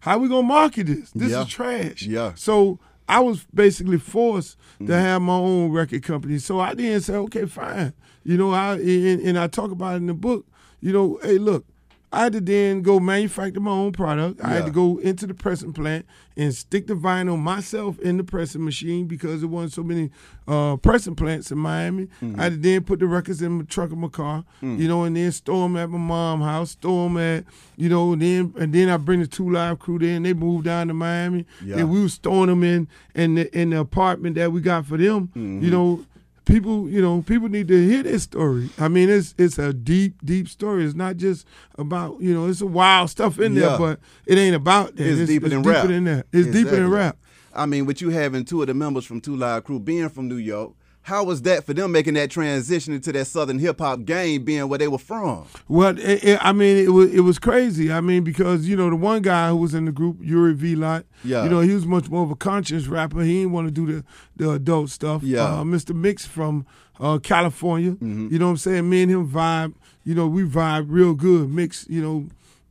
"How 0.00 0.18
we 0.18 0.28
gonna 0.28 0.42
market 0.46 0.86
this? 0.86 1.10
This 1.12 1.30
Yeah. 1.32 1.42
is 1.42 1.48
trash." 1.48 2.02
Yeah. 2.02 2.32
So 2.34 2.78
I 3.08 3.20
was 3.20 3.46
basically 3.54 3.98
forced 3.98 4.56
to 4.86 4.94
have 4.94 5.22
my 5.22 5.32
own 5.34 5.70
record 5.72 6.02
company. 6.02 6.38
So 6.38 6.60
I 6.60 6.74
then 6.74 7.00
say, 7.00 7.14
"Okay, 7.14 7.46
fine." 7.46 7.94
You 8.22 8.36
know, 8.36 8.52
I 8.52 8.74
and, 8.74 9.20
and 9.22 9.38
I 9.38 9.46
talk 9.46 9.70
about 9.70 9.94
it 9.94 9.96
in 9.98 10.06
the 10.08 10.14
book. 10.14 10.44
You 10.80 10.92
know, 10.92 11.18
hey, 11.22 11.38
look. 11.38 11.64
I 12.10 12.24
had 12.24 12.32
to 12.34 12.40
then 12.40 12.82
go 12.82 12.98
manufacture 12.98 13.60
my 13.60 13.70
own 13.70 13.92
product. 13.92 14.40
I 14.42 14.48
had 14.50 14.66
to 14.66 14.70
go 14.72 14.98
into 14.98 15.26
the 15.26 15.34
pressing 15.34 15.72
plant 15.74 16.06
and 16.38 16.54
stick 16.54 16.86
the 16.86 16.94
vinyl 16.94 17.38
myself 17.38 17.98
in 17.98 18.16
the 18.16 18.24
pressing 18.24 18.64
machine 18.64 19.06
because 19.06 19.40
there 19.40 19.48
wasn't 19.48 19.72
so 19.72 19.82
many 19.82 20.10
uh, 20.46 20.76
pressing 20.76 21.16
plants 21.16 21.50
in 21.50 21.58
Miami. 21.58 22.06
Mm-hmm. 22.22 22.40
I 22.40 22.44
had 22.44 22.52
to 22.52 22.58
then 22.58 22.84
put 22.84 23.00
the 23.00 23.06
records 23.06 23.42
in 23.42 23.58
the 23.58 23.64
truck 23.64 23.90
of 23.90 23.98
my 23.98 24.08
car, 24.08 24.44
mm. 24.62 24.78
you 24.78 24.88
know, 24.88 25.04
and 25.04 25.16
then 25.16 25.32
store 25.32 25.64
them 25.64 25.76
at 25.76 25.90
my 25.90 25.98
mom's 25.98 26.44
house, 26.44 26.70
store 26.70 27.08
them 27.08 27.18
at, 27.18 27.44
you 27.76 27.88
know, 27.88 28.12
and 28.12 28.22
then 28.22 28.54
and 28.58 28.72
then 28.72 28.88
I 28.88 28.96
bring 28.96 29.20
the 29.20 29.26
two 29.26 29.50
live 29.50 29.78
crew 29.78 29.98
there 29.98 30.16
and 30.16 30.24
they 30.24 30.32
moved 30.32 30.64
down 30.64 30.88
to 30.88 30.94
Miami. 30.94 31.44
Yeah. 31.62 31.78
And 31.78 31.90
we 31.90 32.02
was 32.02 32.14
storing 32.14 32.46
them 32.46 32.62
in 32.62 32.88
in 33.14 33.34
the, 33.34 33.58
in 33.58 33.70
the 33.70 33.80
apartment 33.80 34.36
that 34.36 34.50
we 34.52 34.60
got 34.60 34.86
for 34.86 34.96
them. 34.96 35.30
You 35.34 35.40
mm-hmm. 35.42 35.70
know, 35.70 36.06
people, 36.48 36.88
you 36.88 37.00
know, 37.00 37.22
people 37.22 37.48
need 37.48 37.68
to 37.68 37.88
hear 37.88 38.02
this 38.02 38.24
story. 38.24 38.70
I 38.78 38.88
mean, 38.88 39.08
it's 39.08 39.34
it's 39.38 39.58
a 39.58 39.72
deep, 39.72 40.24
deep 40.24 40.48
story. 40.48 40.84
It's 40.84 40.94
not 40.94 41.16
just 41.16 41.46
about, 41.76 42.20
you 42.20 42.34
know, 42.34 42.48
it's 42.48 42.60
a 42.60 42.66
wild 42.66 43.10
stuff 43.10 43.38
in 43.38 43.54
Yeah. 43.54 43.60
there, 43.68 43.78
but 43.78 44.00
it 44.26 44.38
ain't 44.38 44.56
about 44.56 44.96
that. 44.96 45.06
It's, 45.06 45.28
deeper 45.28 45.48
than 45.48 45.62
deeper 45.62 45.70
rap. 45.74 45.86
than 45.88 46.04
that. 46.04 46.26
It's 46.32 46.48
deeper 46.50 46.70
than 46.70 46.90
rap. 46.90 47.16
I 47.54 47.66
mean, 47.66 47.86
with 47.86 48.00
you 48.00 48.10
having 48.10 48.44
two 48.44 48.60
of 48.62 48.66
the 48.68 48.74
members 48.74 49.04
from 49.04 49.20
Two 49.20 49.36
Live 49.36 49.64
Crew 49.64 49.78
being 49.78 50.08
from 50.08 50.28
New 50.28 50.36
York, 50.36 50.72
how 51.08 51.24
was 51.24 51.42
that 51.42 51.64
for 51.64 51.74
them 51.74 51.90
making 51.92 52.14
that 52.14 52.30
transition 52.30 52.92
into 52.94 53.10
that 53.12 53.24
Southern 53.26 53.58
hip 53.58 53.78
hop 53.80 54.04
game, 54.04 54.44
being 54.44 54.68
where 54.68 54.78
they 54.78 54.88
were 54.88 54.98
from? 54.98 55.46
Well, 55.66 55.98
it, 55.98 56.22
it, 56.24 56.38
I 56.40 56.52
mean, 56.52 56.76
it 56.76 56.90
was 56.90 57.12
it 57.12 57.20
was 57.20 57.38
crazy. 57.38 57.90
I 57.92 58.00
mean, 58.00 58.22
because 58.24 58.68
you 58.68 58.76
know 58.76 58.90
the 58.90 58.96
one 58.96 59.22
guy 59.22 59.48
who 59.48 59.56
was 59.56 59.74
in 59.74 59.84
the 59.86 59.92
group, 59.92 60.18
Yuri 60.20 60.54
Vielot, 60.54 61.04
Yeah. 61.24 61.44
you 61.44 61.48
know, 61.50 61.60
he 61.60 61.74
was 61.74 61.86
much 61.86 62.08
more 62.08 62.22
of 62.24 62.30
a 62.30 62.36
conscious 62.36 62.86
rapper. 62.86 63.22
He 63.22 63.38
didn't 63.40 63.52
want 63.52 63.66
to 63.68 63.72
do 63.72 63.86
the 63.92 64.04
the 64.36 64.50
adult 64.52 64.90
stuff. 64.90 65.22
Yeah. 65.22 65.38
Mm-hmm. 65.40 65.72
uh, 65.74 65.76
Mr. 65.76 65.94
Mix 65.94 66.26
from 66.26 66.66
uh, 67.00 67.18
California. 67.18 67.96
You 68.00 68.38
know 68.38 68.46
what 68.46 68.50
I'm 68.52 68.56
saying? 68.58 68.88
Me 68.88 69.02
and 69.02 69.10
him 69.10 69.28
vibe. 69.28 69.74
You 70.04 70.14
know, 70.14 70.26
we 70.26 70.42
vibe 70.44 70.86
real 70.88 71.14
good. 71.14 71.50
Mix, 71.50 71.86
you 71.88 72.00
know. 72.02 72.26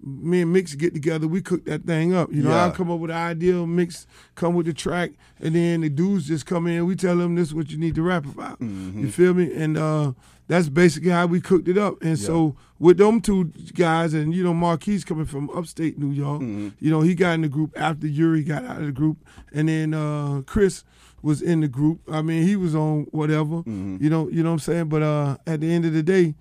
Me 0.08 0.42
and 0.42 0.54
Mix 0.54 0.74
get 0.76 0.94
together, 0.94 1.28
we 1.28 1.42
cook 1.42 1.66
that 1.66 1.84
thing 1.86 2.14
up. 2.14 2.32
You 2.32 2.44
know, 2.44 2.50
Yeah. 2.52 2.64
I'll 2.66 2.72
come 2.72 2.90
up 2.92 3.00
with 3.00 3.12
an 3.12 3.18
idea, 3.18 3.66
Mix 3.68 4.08
come 4.36 4.56
with 4.56 4.66
the 4.66 4.74
track, 4.74 5.12
and 5.40 5.56
then 5.56 5.82
the 5.82 5.90
dudes 5.90 6.28
just 6.28 6.46
come 6.46 6.68
in. 6.68 6.86
We 6.86 6.96
tell 6.96 7.18
them 7.18 7.36
this 7.36 7.50
is 7.50 7.54
what 7.54 7.70
you 7.70 7.78
need 7.78 7.96
to 7.96 8.02
rap 8.02 8.26
about. 8.26 8.60
Mm-hmm. 8.60 9.02
You 9.02 9.12
feel 9.12 9.34
me? 9.34 9.54
And 9.54 9.78
uh, 9.78 10.14
that's 10.48 10.70
basically 10.70 11.10
how 11.12 11.26
we 11.28 11.42
cooked 11.42 11.68
it 11.68 11.78
up. 11.78 12.02
And 12.02 12.18
so 12.18 12.56
with 12.80 12.98
them 12.98 13.20
two 13.22 13.46
guys, 13.74 14.14
and 14.14 14.34
you 14.34 14.44
know, 14.44 14.54
Marquis 14.54 15.02
coming 15.02 15.26
from 15.26 15.50
upstate 15.50 15.98
New 16.00 16.12
York, 16.12 16.42
Mm-hmm. 16.42 16.70
you 16.80 16.90
know, 16.92 17.02
he 17.02 17.14
got 17.16 17.34
in 17.34 17.42
the 17.42 17.50
group 17.50 17.74
after 17.80 18.08
Yuri 18.08 18.44
got 18.44 18.64
out 18.64 18.80
of 18.80 18.86
the 18.86 18.92
group, 18.92 19.18
and 19.54 19.68
then 19.68 19.94
uh, 19.94 20.42
Chris 20.46 20.84
was 21.22 21.42
in 21.42 21.62
the 21.62 21.68
group. 21.68 22.00
I 22.12 22.22
mean, 22.22 22.44
he 22.48 22.56
was 22.56 22.76
on 22.76 23.08
whatever, 23.12 23.58
Mm-hmm. 23.58 23.98
you 24.04 24.10
know, 24.10 24.30
you 24.30 24.44
know 24.44 24.50
what 24.50 24.54
I'm 24.54 24.60
saying. 24.60 24.90
But 24.90 25.02
uh, 25.04 25.38
at 25.46 25.60
the 25.62 25.72
end 25.74 25.86
of 25.86 25.94
the 25.94 26.04
day, 26.04 26.36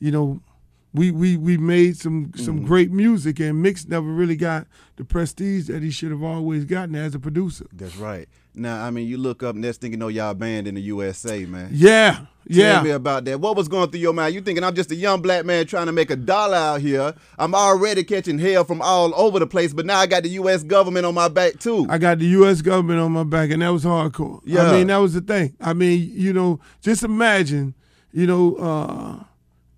you 0.00 0.10
know, 0.10 0.40
we 0.94 1.10
we 1.10 1.36
we 1.36 1.56
made 1.56 1.96
some 1.96 2.32
some 2.36 2.56
Mm-hmm. 2.58 2.66
great 2.66 2.90
music, 2.92 3.40
and 3.40 3.62
Mix 3.62 3.86
never 3.88 4.06
really 4.06 4.36
got 4.36 4.66
the 4.96 5.04
prestige 5.04 5.66
that 5.68 5.82
he 5.82 5.90
should 5.90 6.10
have 6.10 6.22
always 6.22 6.64
gotten 6.64 6.94
as 6.94 7.14
a 7.14 7.18
producer. 7.18 7.66
That's 7.72 7.96
right. 7.96 8.28
Now, 8.54 8.84
I 8.84 8.90
mean, 8.90 9.08
you 9.08 9.16
look 9.16 9.42
up 9.42 9.56
next 9.56 9.80
thing 9.80 9.92
you 9.92 9.96
know, 9.96 10.08
y'all 10.08 10.34
banned 10.34 10.66
in 10.68 10.74
the 10.74 10.82
USA, 10.82 11.46
man. 11.46 11.70
Yeah, 11.72 12.26
yeah. 12.46 12.72
Tell 12.74 12.84
me 12.84 12.90
about 12.90 13.24
that. 13.24 13.40
What 13.40 13.56
was 13.56 13.66
going 13.66 13.90
through 13.90 14.00
your 14.00 14.12
mind? 14.12 14.34
You 14.34 14.42
thinking 14.42 14.62
I'm 14.62 14.74
just 14.74 14.90
a 14.90 14.94
young 14.94 15.22
black 15.22 15.46
man 15.46 15.64
trying 15.66 15.86
to 15.86 15.92
make 15.92 16.10
a 16.10 16.16
dollar 16.16 16.56
out 16.58 16.82
here? 16.82 17.14
I'm 17.38 17.54
already 17.54 18.04
catching 18.04 18.38
hell 18.38 18.64
from 18.64 18.82
all 18.82 19.14
over 19.18 19.38
the 19.38 19.46
place, 19.46 19.72
but 19.72 19.86
now 19.86 19.98
I 19.98 20.06
got 20.06 20.24
the 20.24 20.28
U.S. 20.30 20.62
government 20.62 21.06
on 21.06 21.14
my 21.14 21.28
back 21.28 21.60
too. 21.60 21.86
I 21.88 21.96
got 21.96 22.18
the 22.18 22.26
U.S. 22.26 22.60
government 22.60 23.00
on 23.00 23.10
my 23.12 23.24
back, 23.24 23.48
and 23.50 23.62
that 23.62 23.70
was 23.70 23.84
hardcore. 23.86 24.42
Yeah. 24.44 24.64
I 24.70 24.72
mean, 24.72 24.88
that 24.88 24.98
was 24.98 25.14
the 25.14 25.22
thing. 25.22 25.56
I 25.58 25.72
mean, 25.72 26.10
you 26.12 26.34
know, 26.34 26.60
just 26.82 27.02
imagine, 27.04 27.72
you 28.12 28.26
know, 28.26 28.56
uh, 28.56 29.24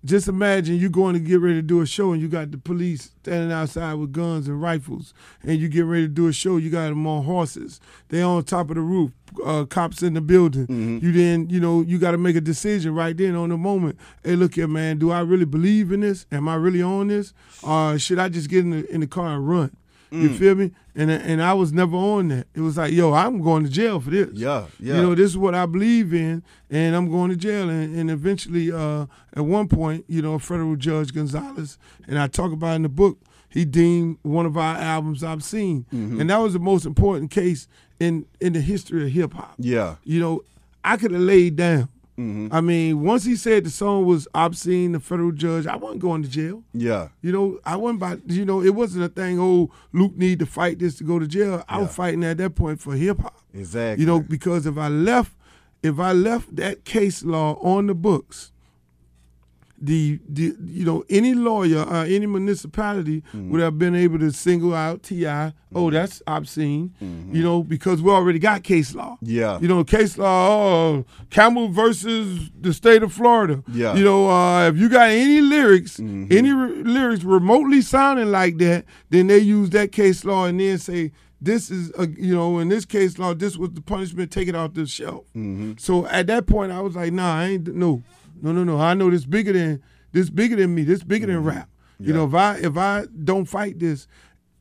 just 0.05 0.27
imagine 0.27 0.75
you 0.75 0.89
going 0.89 1.13
to 1.13 1.19
get 1.19 1.41
ready 1.41 1.55
to 1.55 1.61
do 1.61 1.81
a 1.81 1.85
show, 1.85 2.13
and 2.13 2.21
you 2.21 2.27
got 2.27 2.51
the 2.51 2.57
police 2.57 3.11
standing 3.21 3.51
outside 3.51 3.95
with 3.95 4.11
guns 4.13 4.47
and 4.47 4.61
rifles, 4.61 5.13
and 5.43 5.59
you 5.59 5.67
get 5.67 5.85
ready 5.85 6.03
to 6.03 6.13
do 6.13 6.27
a 6.27 6.33
show. 6.33 6.57
You 6.57 6.69
got 6.69 6.89
them 6.89 7.05
on 7.07 7.23
horses. 7.23 7.79
They 8.09 8.21
on 8.21 8.43
top 8.43 8.69
of 8.69 8.75
the 8.75 8.81
roof. 8.81 9.11
Uh, 9.43 9.65
cops 9.65 10.01
in 10.01 10.13
the 10.13 10.21
building. 10.21 10.65
You 11.01 11.11
then, 11.11 11.49
you 11.49 11.59
know, 11.59 11.81
you 11.81 11.97
got 11.99 12.11
to 12.11 12.17
make 12.17 12.37
a 12.37 12.41
decision 12.41 12.95
right 12.95 13.17
then 13.17 13.35
on 13.35 13.49
the 13.49 13.57
moment. 13.57 13.99
Hey, 14.23 14.37
look 14.37 14.55
here, 14.55 14.67
man. 14.67 14.97
Do 14.97 15.11
I 15.11 15.19
really 15.21 15.43
believe 15.45 15.91
in 15.91 15.99
this? 16.01 16.25
Am 16.31 16.47
I 16.47 16.55
really 16.55 16.81
on 16.81 17.07
this? 17.09 17.33
Or 17.61 17.99
should 17.99 18.17
I 18.19 18.29
just 18.29 18.49
get 18.49 18.59
in 18.59 18.69
the 18.69 18.89
in 18.93 19.01
the 19.01 19.07
car 19.07 19.35
and 19.35 19.49
run? 19.49 19.75
You 20.21 20.29
Mm. 20.29 20.37
feel 20.37 20.55
me? 20.55 20.71
And 20.95 21.11
and 21.11 21.41
I 21.41 21.53
was 21.53 21.73
never 21.73 21.95
on 21.97 22.29
that. 22.29 22.47
It 22.53 22.61
was 22.61 22.77
like, 22.77 22.93
yo, 22.93 23.13
I'm 23.13 23.41
going 23.41 23.63
to 23.65 23.69
jail 23.69 23.99
for 23.99 24.09
this. 24.11 24.29
Yeah, 24.33 24.65
yeah. 24.79 24.95
You 24.95 25.01
know, 25.01 25.15
this 25.15 25.31
is 25.31 25.37
what 25.37 25.53
I 25.53 25.65
believe 25.65 26.13
in, 26.13 26.41
and 26.69 26.95
I'm 26.95 27.09
going 27.11 27.29
to 27.31 27.35
jail. 27.35 27.69
And, 27.69 27.95
and 27.95 28.09
eventually, 28.09 28.71
uh, 28.71 29.05
at 29.35 29.43
one 29.45 29.67
point, 29.67 30.05
you 30.07 30.21
know, 30.21 30.39
federal 30.39 30.75
judge 30.75 31.13
Gonzalez, 31.13 31.77
and 32.07 32.17
I 32.17 32.27
talk 32.27 32.51
about 32.53 32.75
in 32.77 32.83
the 32.83 32.89
book, 32.89 33.17
he 33.49 33.65
deemed 33.65 34.17
one 34.21 34.45
of 34.45 34.57
our 34.57 34.75
albums 34.77 35.23
obscene, 35.23 35.85
Mm-hmm. 35.93 36.21
and 36.21 36.29
that 36.29 36.37
was 36.37 36.53
the 36.53 36.59
most 36.59 36.85
important 36.85 37.29
case 37.31 37.67
in 37.99 38.25
in 38.39 38.53
the 38.53 38.61
history 38.61 39.03
of 39.05 39.11
hip 39.11 39.33
hop. 39.33 39.55
yeah. 39.57 39.95
You 40.03 40.19
know, 40.19 40.41
I 40.83 40.97
could 40.97 41.11
have 41.11 41.21
laid 41.21 41.55
down. 41.55 41.89
Mm-hmm. 42.17 42.47
I 42.51 42.61
mean, 42.61 43.01
once 43.01 43.25
he 43.25 43.35
said 43.35 43.65
the 43.65 43.69
song 43.69 44.05
was 44.05 44.27
obscene, 44.33 44.93
the 44.93 44.99
federal 45.01 45.33
judge, 45.33 45.67
I 45.67 45.75
wasn't 45.75 46.01
going 46.01 46.23
to 46.23 46.29
jail. 46.29 46.63
Yeah. 46.73 47.09
You 47.21 47.33
know, 47.33 47.59
I 47.65 47.75
wasn't 47.75 47.99
by. 47.99 48.17
You 48.27 48.45
know, 48.45 48.61
it 48.61 48.73
wasn't 48.73 49.03
a 49.03 49.09
thing. 49.09 49.39
Oh, 49.39 49.69
Luke 49.91 50.15
need 50.15 50.39
to 50.39 50.45
fight 50.45 50.79
this 50.79 50.95
to 50.99 51.03
go 51.03 51.19
to 51.19 51.27
jail. 51.27 51.63
I 51.67 51.79
was 51.79 51.93
fighting 51.93 52.23
at 52.23 52.37
that 52.37 52.55
point 52.55 52.79
for 52.79 52.93
hip 52.95 53.19
hop. 53.19 53.41
Exactly. 53.53 54.01
You 54.01 54.07
know, 54.07 54.21
because 54.21 54.65
if 54.65 54.77
I 54.77 54.87
left, 54.87 55.33
if 55.83 55.99
I 55.99 56.13
left 56.13 56.55
that 56.55 56.85
case 56.85 57.23
law 57.23 57.55
on 57.61 57.87
the 57.87 57.95
books, 57.95 58.53
the, 59.77 60.19
the 60.29 60.55
you 60.65 60.85
know 60.85 61.03
any 61.09 61.33
lawyer 61.33 61.83
or 61.83 62.03
any 62.05 62.25
municipality 62.25 63.21
Mm-hmm. 63.33 63.51
would 63.51 63.61
have 63.61 63.77
been 63.77 63.95
able 63.95 64.19
to 64.19 64.31
single 64.31 64.73
out 64.73 65.03
Ti. 65.03 65.25
Oh, 65.73 65.91
that's 65.91 66.21
obscene. 66.27 66.93
Mm-hmm. 67.01 67.35
You 67.35 67.43
know, 67.43 67.63
because 67.63 68.01
we 68.01 68.09
already 68.09 68.39
got 68.39 68.63
case 68.63 68.95
law. 68.95 69.17
Yeah. 69.21 69.59
You 69.59 69.67
know, 69.67 69.83
case 69.83 70.17
law. 70.17 70.47
Oh, 70.49 71.05
Campbell 71.29 71.67
versus 71.69 72.49
the 72.59 72.73
state 72.73 73.03
of 73.03 73.11
Florida. 73.11 73.63
Yeah. 73.67 73.87
Mm-hmm. 73.89 73.97
You 73.97 74.03
know, 74.05 74.29
uh, 74.29 74.69
if 74.69 74.77
you 74.77 74.87
got 74.89 75.09
any 75.09 75.41
lyrics, 75.41 75.99
any 75.99 76.51
re- 76.53 76.83
lyrics 76.83 77.23
remotely 77.23 77.81
sounding 77.81 78.31
like 78.31 78.57
that, 78.59 78.85
then 79.09 79.27
they 79.27 79.39
use 79.39 79.69
that 79.71 79.91
case 79.91 80.23
law 80.23 80.45
and 80.45 80.59
then 80.59 80.77
say 80.77 81.11
this 81.41 81.69
is 81.69 81.91
a 81.99 82.07
you 82.07 82.33
know 82.33 82.59
in 82.59 82.69
this 82.69 82.85
case 82.85 83.19
law 83.19 83.33
this 83.33 83.57
was 83.57 83.69
the 83.71 83.81
punishment 83.81 84.31
take 84.31 84.47
it 84.47 84.55
off 84.55 84.73
the 84.73 84.85
shelf 84.87 85.25
Mm-hmm. 85.35 85.73
so 85.77 86.07
at 86.07 86.27
that 86.27 86.47
point 86.47 86.71
i 86.71 86.79
was 86.79 86.95
like 86.95 87.11
nah 87.11 87.35
i 87.39 87.45
ain't 87.49 87.75
no 87.75 88.01
no 88.41 88.51
no 88.51 88.63
no 88.63 88.79
i 88.79 88.93
know 88.93 89.09
this 89.09 89.25
bigger 89.25 89.53
than 89.53 89.81
this 90.11 90.29
bigger 90.29 90.55
than 90.55 90.73
me 90.73 90.83
this 90.83 91.03
bigger 91.03 91.27
than 91.27 91.37
mm-hmm. 91.37 91.47
rap 91.47 91.69
you 91.99 92.13
know 92.13 92.25
if 92.25 92.33
i 92.33 92.55
if 92.57 92.77
i 92.77 93.05
don't 93.23 93.45
fight 93.45 93.79
this 93.79 94.07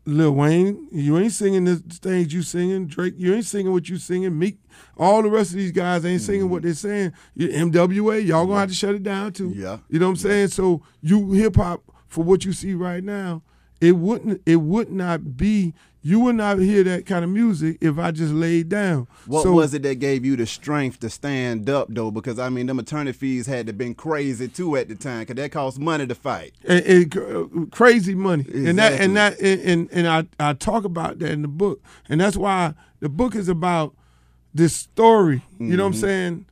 Lil 0.06 0.32
Wayne, 0.32 0.88
you 0.92 1.18
ain't 1.18 1.32
singing 1.32 1.64
the 1.64 1.76
things 1.76 2.32
you 2.32 2.42
singing. 2.42 2.86
Drake, 2.86 3.14
you 3.16 3.34
ain't 3.34 3.46
singing 3.46 3.72
what 3.72 3.88
you 3.88 3.96
singing. 3.96 4.38
Meek, 4.38 4.58
all 4.98 5.22
the 5.22 5.30
rest 5.30 5.50
of 5.50 5.56
these 5.56 5.72
guys 5.72 6.04
ain't 6.04 6.20
singing 6.20 6.50
what 6.50 6.58
mm-hmm. 6.58 6.66
they're 6.66 6.74
saying. 6.74 7.12
You- 7.34 7.48
NWA, 7.48 8.24
y'all 8.26 8.46
gonna 8.46 8.60
have 8.60 8.68
to 8.68 8.74
shut 8.74 8.94
it 8.94 9.02
down 9.02 9.32
too. 9.32 9.52
Yeah. 9.56 9.78
You 9.88 9.98
know 9.98 10.06
what 10.06 10.10
I'm 10.10 10.16
saying? 10.16 10.48
So 10.48 10.82
you 11.00 11.32
hip 11.32 11.56
hop 11.56 11.82
for 12.06 12.22
what 12.22 12.44
you 12.44 12.52
see 12.52 12.74
right 12.74 13.02
now, 13.02 13.42
it 13.80 13.92
wouldn't 13.92 14.42
it 14.44 14.56
would 14.56 14.90
not 14.90 15.36
be 15.36 15.72
you 16.06 16.20
would 16.20 16.36
not 16.36 16.58
hear 16.58 16.84
that 16.84 17.06
kind 17.06 17.24
of 17.24 17.30
music 17.30 17.78
if 17.80 17.98
I 17.98 18.10
just 18.10 18.34
laid 18.34 18.68
down. 18.68 19.08
What 19.26 19.44
so, 19.44 19.52
was 19.52 19.72
it 19.72 19.82
that 19.84 19.94
gave 19.94 20.22
you 20.22 20.36
the 20.36 20.44
strength 20.44 21.00
to 21.00 21.08
stand 21.08 21.70
up 21.70 21.88
though? 21.88 22.10
Because 22.10 22.38
I 22.38 22.50
mean, 22.50 22.66
them 22.66 22.78
attorney 22.78 23.12
fees 23.12 23.46
had 23.46 23.66
to 23.68 23.72
been 23.72 23.94
crazy 23.94 24.46
too 24.46 24.76
at 24.76 24.88
the 24.88 24.96
time, 24.96 25.20
because 25.20 25.36
that 25.36 25.50
cost 25.50 25.78
money 25.78 26.06
to 26.06 26.14
fight. 26.14 26.52
and, 26.68 26.84
and 26.84 27.10
cr- 27.10 27.22
uh, 27.22 27.66
crazy 27.70 28.14
money, 28.14 28.42
exactly. 28.42 28.68
and 28.68 28.78
that 28.78 29.00
and 29.00 29.16
that 29.16 29.40
and, 29.40 29.60
and 29.62 29.88
and 29.92 30.06
I 30.06 30.26
I 30.38 30.52
talk 30.52 30.84
about 30.84 31.20
that 31.20 31.30
in 31.30 31.40
the 31.40 31.48
book, 31.48 31.82
and 32.10 32.20
that's 32.20 32.36
why 32.36 32.74
the 33.00 33.08
book 33.08 33.34
is 33.34 33.48
about 33.48 33.94
this 34.52 34.76
story. 34.76 35.42
You 35.58 35.78
know 35.78 35.84
what 35.84 35.86
I'm 35.86 35.92
mm-hmm. 35.92 36.00
saying? 36.00 36.46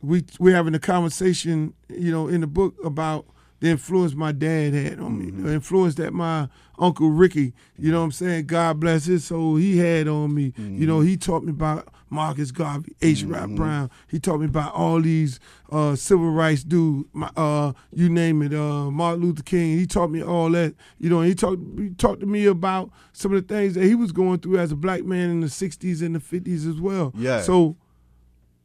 We 0.00 0.24
we 0.40 0.52
having 0.52 0.74
a 0.74 0.78
conversation, 0.78 1.74
you 1.90 2.10
know, 2.10 2.26
in 2.26 2.40
the 2.40 2.46
book 2.46 2.74
about 2.82 3.26
the 3.60 3.68
influence 3.68 4.14
my 4.14 4.32
dad 4.32 4.72
had 4.74 5.00
on 5.00 5.18
me, 5.18 5.30
the 5.30 5.52
influence 5.52 5.96
that 5.96 6.12
my 6.12 6.48
uncle 6.78 7.10
Ricky, 7.10 7.52
you 7.76 7.90
know 7.90 7.98
what 7.98 8.04
I'm 8.04 8.12
saying? 8.12 8.46
God 8.46 8.78
bless 8.80 9.06
his 9.06 9.24
soul, 9.24 9.56
he 9.56 9.78
had 9.78 10.06
on 10.08 10.34
me. 10.34 10.52
You 10.56 10.86
know, 10.86 11.00
he 11.00 11.16
taught 11.16 11.42
me 11.42 11.50
about 11.50 11.88
Marcus 12.10 12.50
Garvey, 12.50 12.94
H. 13.02 13.24
Rap 13.24 13.50
Brown. 13.50 13.90
He 14.08 14.18
taught 14.18 14.38
me 14.38 14.46
about 14.46 14.74
all 14.74 15.00
these 15.00 15.40
uh, 15.70 15.94
civil 15.96 16.30
rights 16.30 16.64
dudes, 16.64 17.08
my, 17.12 17.30
uh, 17.36 17.72
you 17.92 18.08
name 18.08 18.42
it, 18.42 18.54
uh, 18.54 18.90
Martin 18.90 19.22
Luther 19.22 19.42
King. 19.42 19.78
He 19.78 19.86
taught 19.86 20.10
me 20.10 20.22
all 20.22 20.50
that. 20.50 20.74
You 20.98 21.10
know, 21.10 21.20
he 21.22 21.34
talked 21.34 21.60
he 21.78 21.90
talked 21.90 22.20
to 22.20 22.26
me 22.26 22.46
about 22.46 22.90
some 23.12 23.34
of 23.34 23.46
the 23.46 23.54
things 23.54 23.74
that 23.74 23.84
he 23.84 23.94
was 23.94 24.12
going 24.12 24.38
through 24.38 24.58
as 24.58 24.72
a 24.72 24.76
black 24.76 25.04
man 25.04 25.30
in 25.30 25.40
the 25.40 25.48
60s 25.48 26.00
and 26.00 26.14
the 26.14 26.20
50s 26.20 26.68
as 26.68 26.80
well. 26.80 27.12
Yeah. 27.16 27.42
So 27.42 27.76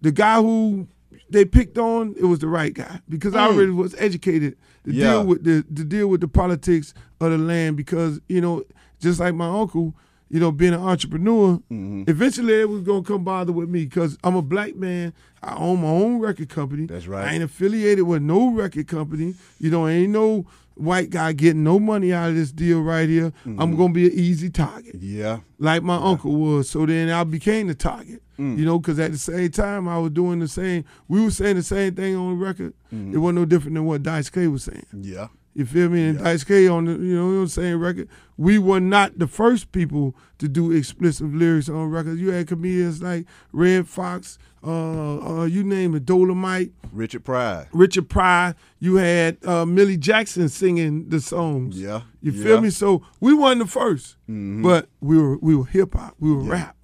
the 0.02 0.12
guy 0.12 0.36
who 0.36 0.88
they 1.30 1.46
picked 1.46 1.78
on, 1.78 2.16
it 2.18 2.26
was 2.26 2.40
the 2.40 2.48
right 2.48 2.74
guy 2.74 3.00
because 3.10 3.36
I 3.36 3.48
already 3.48 3.72
was 3.72 3.96
educated 3.98 4.58
to 4.86 4.92
Mm. 4.92 4.94
Yeah. 4.96 5.12
deal 5.12 5.26
with 5.26 5.44
the 5.44 5.64
to 5.64 5.84
deal 5.86 6.08
with 6.08 6.22
the 6.22 6.28
politics 6.28 6.94
of 7.22 7.32
the 7.32 7.38
land 7.38 7.78
because 7.78 8.20
you 8.28 8.42
know 8.42 8.64
just 9.00 9.20
like 9.20 9.34
my 9.34 9.48
uncle, 9.48 9.96
you 10.30 10.40
know, 10.40 10.52
being 10.52 10.74
an 10.74 10.80
entrepreneur, 10.82 11.58
Mm-hmm. 11.72 12.04
eventually 12.08 12.54
it 12.62 12.70
was 12.70 12.82
gonna 12.82 13.04
come 13.04 13.24
bother 13.24 13.52
with 13.52 13.70
me 13.70 13.84
because 13.86 14.18
I'm 14.24 14.36
a 14.36 14.42
black 14.42 14.76
man. 14.76 15.14
I 15.42 15.56
own 15.56 15.82
my 15.82 15.88
own 15.90 16.20
record 16.20 16.50
company. 16.50 16.86
That's 16.86 17.08
right. 17.08 17.28
I 17.28 17.34
ain't 17.34 17.44
affiliated 17.44 18.06
with 18.06 18.22
no 18.22 18.52
record 18.52 18.88
company. 18.88 19.36
You 19.60 19.70
know, 19.70 19.88
ain't 19.88 20.12
no 20.12 20.46
white 20.76 21.12
guy 21.12 21.34
getting 21.34 21.64
no 21.64 21.80
money 21.80 22.12
out 22.14 22.30
of 22.30 22.36
this 22.36 22.52
deal 22.52 22.82
right 22.82 23.08
here. 23.08 23.30
Mm-hmm. 23.46 23.62
I'm 23.62 23.76
gonna 23.76 23.94
be 23.94 24.08
an 24.08 24.14
easy 24.14 24.50
target 24.50 24.96
Yeah. 25.00 25.40
like 25.60 25.84
my 25.84 25.98
uncle 25.98 26.32
was. 26.36 26.70
So 26.70 26.86
then 26.86 27.10
I 27.10 27.24
became 27.26 27.68
the 27.68 27.76
target. 27.76 28.22
Mm. 28.40 28.58
You 28.58 28.66
know, 28.66 28.80
because 28.80 28.98
at 28.98 29.12
the 29.12 29.18
same 29.20 29.52
time 29.52 29.88
I 29.88 30.00
was 30.00 30.10
doing 30.12 30.40
the 30.40 30.48
same. 30.48 30.86
We 31.08 31.22
were 31.24 31.30
saying 31.30 31.58
the 31.58 31.62
same 31.64 31.94
thing 31.94 32.16
on 32.16 32.32
the 32.40 32.44
record. 32.44 32.74
Mm-hmm. 32.92 33.14
It 33.14 33.18
wasn't 33.20 33.38
no 33.40 33.46
different 33.46 33.76
than 33.76 33.86
what 33.86 34.02
Dice 34.02 34.32
Clay 34.32 34.48
was 34.48 34.64
saying. 34.64 34.86
Yeah. 34.92 35.28
You 35.56 35.66
feel 35.66 35.90
me? 35.90 36.08
And 36.10 36.18
Dice 36.20 36.44
Clay 36.44 36.68
on 36.68 36.86
the 36.86 36.94
you 36.94 37.16
know 37.16 37.26
what 37.28 37.32
I'm 37.44 37.48
saying 37.48 37.76
record. 37.78 38.10
We 38.38 38.58
were 38.58 38.80
not 38.80 39.20
the 39.20 39.28
first 39.28 39.72
people 39.72 40.16
to 40.40 40.48
do 40.48 40.72
explicit 40.72 41.32
lyrics 41.32 41.70
on 41.70 41.90
records. 41.92 42.20
You 42.20 42.32
had 42.32 42.48
comedians 42.48 43.04
like 43.04 43.28
Redd 43.52 43.88
Foxx, 43.88 44.40
uh, 44.66 45.42
uh, 45.42 45.44
you 45.46 45.64
name 45.64 45.94
it, 45.94 46.06
Dolomite, 46.06 46.72
Richard 46.92 47.24
Pryor. 47.24 47.68
Richard 47.72 48.10
Pryor. 48.10 48.56
You 48.80 48.96
had 48.96 49.38
uh, 49.46 49.66
Millie 49.66 49.98
Jackson 49.98 50.50
singing 50.50 51.10
the 51.10 51.22
songs. 51.22 51.80
Yeah. 51.80 52.02
You 52.22 52.32
yeah. 52.32 52.44
feel 52.44 52.62
me? 52.62 52.72
So 52.72 53.04
we 53.20 53.34
wasn't 53.36 53.72
the 53.72 53.80
1st 53.80 54.16
Mm-hmm. 54.30 54.64
but 54.64 54.88
we 55.02 55.22
were 55.22 55.38
we 55.38 55.56
were 55.56 55.66
hip 55.66 55.94
hop, 55.94 56.16
we 56.20 56.32
were 56.34 56.42
rap, 56.42 56.76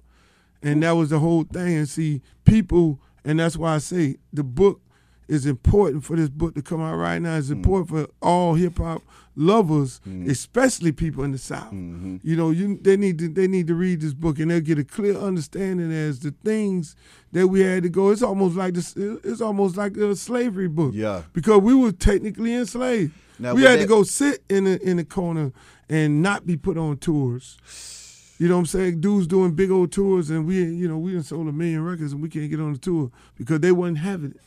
and 0.62 0.82
that 0.84 0.92
was 0.92 1.10
the 1.10 1.18
whole 1.18 1.42
thing. 1.44 1.76
And 1.78 1.88
see, 1.88 2.22
people, 2.44 3.00
and 3.24 3.40
that's 3.40 3.56
why 3.56 3.74
I 3.74 3.78
say 3.78 4.18
the 4.32 4.44
book 4.44 4.80
is 5.30 5.46
important 5.46 6.04
for 6.04 6.16
this 6.16 6.28
book 6.28 6.54
to 6.56 6.62
come 6.62 6.80
out 6.82 6.96
right 6.96 7.20
now. 7.22 7.36
Mm. 7.36 7.38
It's 7.38 7.50
important 7.50 7.88
for 7.88 8.06
all 8.20 8.54
hip 8.54 8.78
hop 8.78 9.02
lovers, 9.36 10.00
Mm-hmm. 10.06 10.28
especially 10.30 10.92
people 10.92 11.22
in 11.24 11.32
the 11.32 11.38
South. 11.38 11.72
You 11.72 12.36
know, 12.36 12.50
you 12.50 12.78
they 12.82 12.96
need 12.96 13.18
to 13.20 13.28
they 13.28 13.46
need 13.46 13.66
to 13.68 13.74
read 13.74 14.00
this 14.00 14.12
book 14.12 14.38
and 14.38 14.50
they'll 14.50 14.60
get 14.60 14.78
a 14.78 14.84
clear 14.84 15.16
understanding 15.16 15.92
as 15.92 16.18
the 16.20 16.32
things 16.44 16.96
that 17.32 17.46
we 17.48 17.60
had 17.60 17.82
to 17.84 17.88
go. 17.88 18.10
It's 18.10 18.22
almost 18.22 18.56
like 18.56 18.74
this. 18.74 18.94
It's 18.96 19.40
almost 19.40 19.76
like 19.76 19.96
a 19.96 20.14
slavery 20.16 20.68
book. 20.68 20.92
Yeah. 20.94 21.22
because 21.32 21.60
we 21.62 21.74
were 21.74 21.92
technically 21.92 22.54
enslaved. 22.54 23.12
Now, 23.38 23.54
we 23.54 23.62
had 23.62 23.78
to 23.80 23.86
go 23.86 24.02
sit 24.02 24.42
in 24.50 24.64
the 24.64 24.78
in 24.82 24.96
the 24.98 25.04
corner 25.04 25.52
and 25.88 26.22
not 26.22 26.44
be 26.46 26.56
put 26.56 26.76
on 26.76 26.98
tours. 26.98 27.56
You 28.38 28.48
know 28.48 28.54
what 28.54 28.60
I'm 28.60 28.66
saying? 28.66 29.00
Dudes 29.00 29.26
doing 29.26 29.52
big 29.52 29.70
old 29.70 29.92
tours, 29.92 30.30
and 30.30 30.46
we, 30.46 30.56
you 30.64 30.88
know, 30.88 30.96
we 30.98 31.12
done 31.12 31.22
sold 31.22 31.46
a 31.48 31.52
million 31.52 31.84
records, 31.84 32.12
and 32.14 32.22
we 32.22 32.28
can't 32.30 32.50
get 32.50 32.58
on 32.58 32.72
the 32.72 32.78
tour 32.78 33.10
because 33.36 33.60
they 33.60 33.70
wasn't 33.72 33.98
having 33.98 34.30
it. 34.30 34.40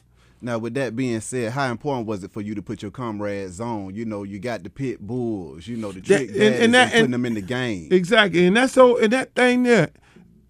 Now, 0.44 0.58
with 0.58 0.74
that 0.74 0.94
being 0.96 1.22
said, 1.22 1.54
how 1.54 1.72
important 1.72 2.06
was 2.06 2.22
it 2.24 2.32
for 2.34 2.42
you 2.42 2.54
to 2.54 2.62
put 2.62 2.82
your 2.82 2.92
comrades 2.92 3.62
on? 3.62 3.96
You 3.96 4.04
know, 4.04 4.24
you 4.24 4.40
got 4.40 4.64
the 4.64 4.70
pit 4.70 5.00
bulls, 5.00 5.66
you 5.68 5.78
know, 5.78 5.94
the 5.94 6.02
That- 6.02 6.08
trick 6.18 6.30
and- 6.32 6.42
and 6.42 6.56
and, 6.56 6.74
that- 6.74 6.90
putting 6.92 7.06
and- 7.06 7.14
them 7.14 7.26
in 7.26 7.34
the 7.36 7.42
game. 7.42 7.88
Exactly, 7.92 8.46
and 8.46 8.58
that's 8.58 8.74
so, 8.74 8.98
and 8.98 9.14
that 9.14 9.34
thing 9.36 9.64
there. 9.64 9.92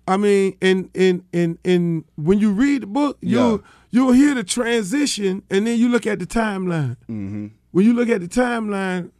I 0.07 0.17
mean, 0.17 0.57
and 0.61 0.89
and 0.95 1.23
and 1.31 1.57
and 1.63 2.03
when 2.15 2.39
you 2.39 2.51
read 2.51 2.81
the 2.81 2.87
book, 2.87 3.17
you'll 3.21 3.63
you'll 3.91 4.11
hear 4.13 4.33
the 4.33 4.43
transition, 4.43 5.43
and 5.49 5.65
then 5.67 5.77
you 5.79 5.87
look 5.89 6.07
at 6.07 6.17
the 6.19 6.25
timeline. 6.25 6.97
mm-hmm. 7.09 7.47
When 7.71 7.85
you 7.85 7.93
look 7.93 8.09
at 8.09 8.19
the 8.21 8.27
timeline, 8.27 9.11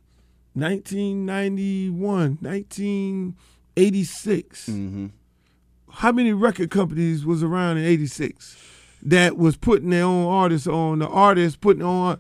1991, 0.56 2.38
1986. 2.42 4.70
Mm-hmm. 4.70 5.06
how 5.89 6.12
many 6.12 6.34
record 6.34 6.70
companies 6.72 7.24
was 7.25 7.44
around 7.44 7.77
in 7.77 7.86
86 7.86 8.58
that 9.05 9.38
was 9.38 9.57
putting 9.57 9.89
their 9.89 10.05
own 10.05 10.25
artists 10.25 10.67
on 10.67 11.00
the 11.00 11.07
artists 11.07 11.57
putting 11.57 11.83
on 11.83 12.19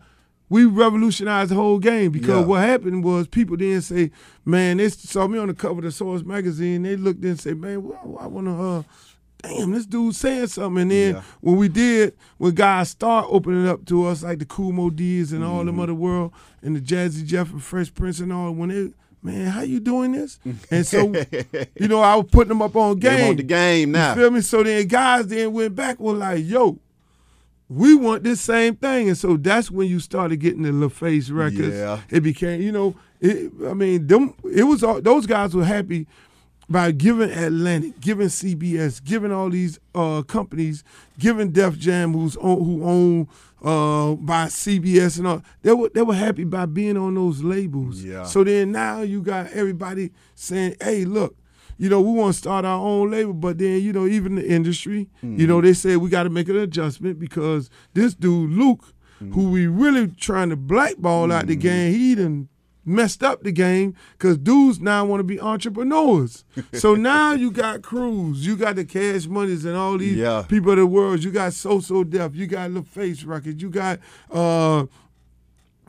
we 0.49 0.65
revolutionized 0.65 1.49
the 1.49 1.55
whole 1.55 1.79
game 1.79 2.11
because 2.11 2.41
Yeah. 2.41 2.45
what 2.45 2.61
happened 2.61 3.03
was 3.03 3.27
people 3.27 3.55
didn't 3.55 3.83
say 3.83 4.11
man 4.45 4.77
they 4.77 4.89
saw 4.89 5.27
me 5.27 5.39
on 5.39 5.47
the 5.47 5.53
cover 5.53 5.79
of 5.79 5.85
the 5.85 5.91
source 5.91 6.23
magazine 6.23 6.83
they 6.83 6.95
looked 6.97 7.23
and 7.23 7.39
say 7.39 7.53
man 7.53 7.83
well, 7.83 8.17
i 8.19 8.27
want 8.27 8.47
to 8.47 8.53
uh 8.61 8.83
damn 9.41 9.71
this 9.71 9.85
dude's 9.85 10.17
saying 10.17 10.47
something 10.47 10.81
and 10.83 10.91
then 10.91 11.13
Yeah. 11.15 11.21
when 11.41 11.55
we 11.55 11.69
did 11.69 12.13
when 12.37 12.53
guys 12.53 12.89
start 12.89 13.27
opening 13.29 13.67
up 13.67 13.85
to 13.85 14.05
us 14.05 14.21
like 14.23 14.39
the 14.39 14.45
Kool 14.45 14.71
Moe 14.71 14.89
Dee's 14.89 15.31
and 15.33 15.43
all 15.43 15.57
Mm-hmm. 15.59 15.67
them 15.67 15.79
other 15.79 15.93
world 15.93 16.31
and 16.61 16.75
the 16.75 16.81
Jazzy 16.81 17.25
Jeff 17.25 17.51
and 17.51 17.63
Fresh 17.63 17.93
Prince 17.93 18.19
and 18.19 18.31
all 18.31 18.51
when 18.51 18.69
they 18.69 18.91
man 19.23 19.47
how 19.47 19.61
you 19.61 19.79
doing 19.79 20.11
this 20.11 20.39
and 20.71 20.85
so 20.85 21.13
you 21.79 21.87
know 21.87 22.01
I 22.01 22.15
was 22.15 22.25
putting 22.31 22.49
them 22.49 22.61
up 22.61 22.75
on 22.75 22.99
game 22.99 23.29
on 23.29 23.35
the 23.37 23.43
game 23.43 23.91
now. 23.91 24.09
you 24.13 24.21
feel 24.21 24.31
me? 24.31 24.41
So 24.41 24.63
then 24.63 24.87
guys 24.87 25.27
then 25.27 25.53
went 25.53 25.75
back 25.75 25.99
were 25.99 26.13
like, 26.13 26.45
yo, 26.45 26.79
we 27.69 27.95
want 27.95 28.23
this 28.23 28.41
same 28.41 28.75
thing. 28.75 29.07
And 29.07 29.17
so 29.17 29.37
that's 29.37 29.71
when 29.71 29.87
you 29.87 29.99
started 29.99 30.37
getting 30.37 30.63
the 30.63 30.69
LaFace 30.69 31.33
records. 31.33 31.75
Yeah. 31.75 32.01
It 32.09 32.21
became, 32.21 32.61
you 32.61 32.71
know, 32.71 32.95
it, 33.19 33.51
I 33.65 33.73
mean, 33.73 34.05
them 34.07 34.33
it 34.51 34.63
was 34.63 34.83
all 34.83 35.01
those 35.01 35.25
guys 35.25 35.55
were 35.55 35.65
happy 35.65 36.07
by 36.69 36.91
giving 36.91 37.29
Atlantic, 37.29 37.99
giving 37.99 38.27
CBS, 38.27 39.03
giving 39.03 39.31
all 39.31 39.49
these 39.49 39.79
uh, 39.93 40.21
companies, 40.23 40.83
giving 41.19 41.51
Def 41.51 41.77
Jam, 41.77 42.13
who's 42.13 42.37
own, 42.37 42.63
who 42.63 42.83
own 42.83 43.27
uh, 43.61 44.15
by 44.15 44.45
CBS 44.45 45.17
and 45.17 45.27
all. 45.27 45.41
They 45.61 45.73
were 45.73 45.89
they 45.89 46.01
were 46.01 46.15
happy 46.15 46.43
by 46.43 46.65
being 46.65 46.97
on 46.97 47.15
those 47.15 47.43
labels. 47.43 48.03
Yeah. 48.03 48.23
So 48.23 48.43
then 48.43 48.71
now 48.71 49.01
you 49.01 49.21
got 49.21 49.51
everybody 49.51 50.11
saying, 50.35 50.75
"Hey, 50.81 51.05
look, 51.05 51.35
you 51.77 51.89
know, 51.89 52.01
we 52.01 52.11
want 52.11 52.33
to 52.33 52.39
start 52.39 52.65
our 52.65 52.79
own 52.79 53.11
label, 53.11 53.33
but 53.33 53.57
then, 53.57 53.81
you 53.81 53.91
know, 53.93 54.05
even 54.05 54.35
the 54.35 54.47
industry, 54.47 55.09
you 55.21 55.47
know, 55.47 55.59
they 55.61 55.73
said 55.73 55.97
we 55.97 56.09
got 56.09 56.23
to 56.23 56.29
make 56.29 56.47
an 56.49 56.57
adjustment 56.57 57.19
because 57.19 57.69
this 57.93 58.13
dude, 58.13 58.51
Luke, 58.51 58.93
who 59.31 59.49
we 59.49 59.67
really 59.67 60.07
trying 60.07 60.49
to 60.49 60.55
blackball 60.57 61.31
out 61.31 61.47
the 61.47 61.55
game, 61.55 61.93
he 61.93 62.13
done 62.15 62.49
messed 62.85 63.23
up 63.23 63.43
the 63.43 63.51
game 63.51 63.95
because 64.13 64.37
dudes 64.37 64.79
now 64.81 65.05
want 65.05 65.19
to 65.19 65.23
be 65.23 65.39
entrepreneurs. 65.39 66.43
so 66.73 66.95
now 66.95 67.31
you 67.33 67.49
got 67.51 67.81
Cruz, 67.81 68.45
you 68.45 68.55
got 68.57 68.75
the 68.75 68.83
Cash 68.85 69.25
Monies 69.27 69.63
and 69.65 69.75
all 69.75 69.97
these 69.97 70.17
Yeah. 70.17 70.43
people 70.47 70.71
of 70.71 70.77
the 70.77 70.85
world. 70.87 71.23
You 71.23 71.31
got 71.31 71.53
So 71.53 71.79
So 71.79 72.03
Def, 72.03 72.35
you 72.35 72.47
got 72.47 72.69
LaFace 72.71 73.25
Records, 73.25 73.61
you 73.61 73.69
got 73.69 73.99
uh 74.31 74.85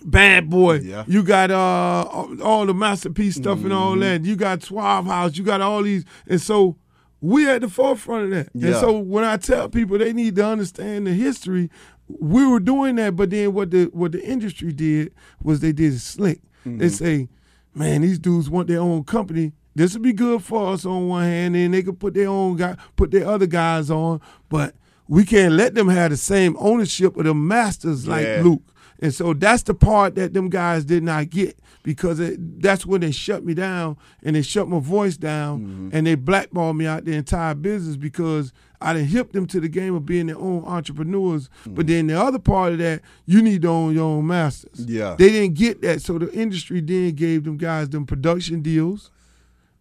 Bad 0.05 0.51
Boy, 0.51 0.81
Yeah. 0.81 1.05
you 1.07 1.23
got 1.23 1.51
uh 1.51 2.05
all 2.43 2.67
the 2.67 2.75
Master 2.75 3.11
P's 3.11 3.37
stuff 3.37 3.59
and 3.59 3.67
Mm-hmm. 3.71 3.73
all 3.79 3.97
that. 3.97 4.25
You 4.25 4.37
got 4.37 4.63
Suave 4.63 5.07
House, 5.07 5.37
you 5.37 5.45
got 5.45 5.61
all 5.63 5.83
these, 5.83 6.05
and 6.29 6.41
so 6.41 6.77
we 7.21 7.49
at 7.49 7.63
the 7.63 7.69
forefront 7.71 8.25
of 8.25 8.31
that. 8.31 8.55
And 8.55 8.75
so 8.77 8.99
when 8.99 9.25
I 9.25 9.39
tell 9.39 9.69
people 9.71 9.97
they 9.97 10.13
need 10.13 10.37
to 10.37 10.47
understand 10.47 11.07
the 11.07 11.13
history, 11.15 11.71
we 12.07 12.47
were 12.47 12.61
doing 12.61 12.97
that, 12.97 13.17
but 13.17 13.31
then 13.31 13.55
what 13.55 13.71
the 13.71 13.85
what 13.87 14.13
the 14.13 14.23
industry 14.23 14.73
did 14.73 15.15
was 15.43 15.61
they 15.61 15.73
did 15.73 15.95
it 15.95 16.01
slick. 16.01 16.43
Mm-hmm. 16.65 16.79
They 16.79 16.89
say, 16.89 17.29
man, 17.75 18.03
these 18.03 18.19
dudes 18.19 18.49
want 18.51 18.69
their 18.69 18.81
own 18.81 19.05
company. 19.05 19.53
This 19.75 19.93
would 19.95 20.03
be 20.03 20.13
good 20.13 20.43
for 20.43 20.73
us 20.73 20.87
on 20.87 21.09
one 21.09 21.25
hand, 21.25 21.57
and 21.57 21.75
they 21.75 21.83
could 21.83 21.99
put 21.99 22.15
their 22.15 22.29
own 22.29 22.57
guy, 22.57 22.77
put 22.97 23.11
their 23.11 23.27
other 23.27 23.47
guys 23.47 23.91
on, 23.91 24.21
but 24.49 24.75
we 25.09 25.25
can't 25.25 25.55
let 25.55 25.75
them 25.75 25.89
have 25.89 26.11
the 26.13 26.17
same 26.17 26.57
ownership 26.59 27.17
of 27.17 27.25
the 27.25 27.35
masters 27.35 28.07
like 28.07 28.25
Yeah. 28.25 28.41
Luke. 28.43 28.63
And 29.01 29.13
so 29.13 29.35
that's 29.35 29.65
the 29.65 29.75
part 29.75 30.15
that 30.15 30.33
them 30.33 30.49
guys 30.49 30.85
did 30.85 31.03
not 31.03 31.29
get 31.29 31.59
because 31.83 32.21
it, 32.21 32.63
that's 32.63 32.87
when 32.87 33.01
they 33.03 33.11
shut 33.11 33.45
me 33.45 33.53
down 33.53 33.97
and 34.23 34.37
they 34.37 34.41
shut 34.43 34.69
my 34.69 34.79
voice 34.79 35.17
down 35.17 35.61
Mm-hmm. 35.61 35.89
and 35.93 36.07
they 36.07 36.15
blackballed 36.15 36.77
me 36.77 36.87
out 36.87 37.05
the 37.05 37.13
entire 37.15 37.55
business 37.55 37.97
because 37.97 38.53
I 38.85 38.93
didn't 38.93 39.09
hip 39.09 39.33
them 39.33 39.47
to 39.47 39.61
the 39.61 39.69
game 39.69 39.95
of 39.95 40.05
being 40.05 40.27
their 40.27 40.39
own 40.39 40.63
entrepreneurs. 40.67 41.49
Mm-hmm. 41.49 41.75
But 41.75 41.87
then 41.87 42.07
the 42.07 42.21
other 42.21 42.39
part 42.39 42.75
of 42.75 42.79
that, 42.81 43.01
you 43.25 43.41
need 43.41 43.63
to 43.63 43.69
own 43.69 43.95
your 43.95 44.05
own 44.05 44.27
masters. 44.27 44.85
Yeah. 44.87 45.17
They 45.19 45.31
didn't 45.31 45.55
get 45.55 45.81
that. 45.83 46.03
So 46.03 46.19
the 46.19 46.31
industry 46.33 46.83
then 46.83 47.13
gave 47.13 47.45
them 47.45 47.57
guys 47.57 47.89
them 47.89 48.05
production 48.05 48.61
deals 48.61 49.11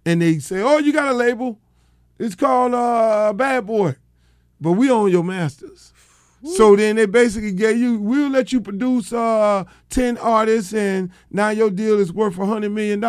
and 0.05 0.21
they 0.21 0.39
say, 0.39 0.61
oh, 0.61 0.77
you 0.77 0.93
got 0.93 1.09
a 1.09 1.13
label. 1.13 1.59
It's 2.17 2.35
called 2.35 2.73
uh, 2.73 3.33
Bad 3.33 3.65
Boy. 3.67 3.97
But 4.61 4.73
we 4.73 4.89
own 4.89 5.11
your 5.11 5.23
masters. 5.23 5.91
So 6.45 6.75
then 6.75 6.97
they 6.97 7.05
basically 7.05 7.53
gave 7.53 7.77
you, 7.77 7.97
we'll 7.97 8.29
let 8.29 8.51
you 8.51 8.59
produce 8.59 9.13
uh, 9.13 9.63
10 9.89 10.17
artists 10.17 10.73
and 10.73 11.09
now 11.31 11.49
your 11.49 11.69
deal 11.69 11.99
is 11.99 12.11
worth 12.11 12.35
$100 12.35 12.71
million. 12.71 13.01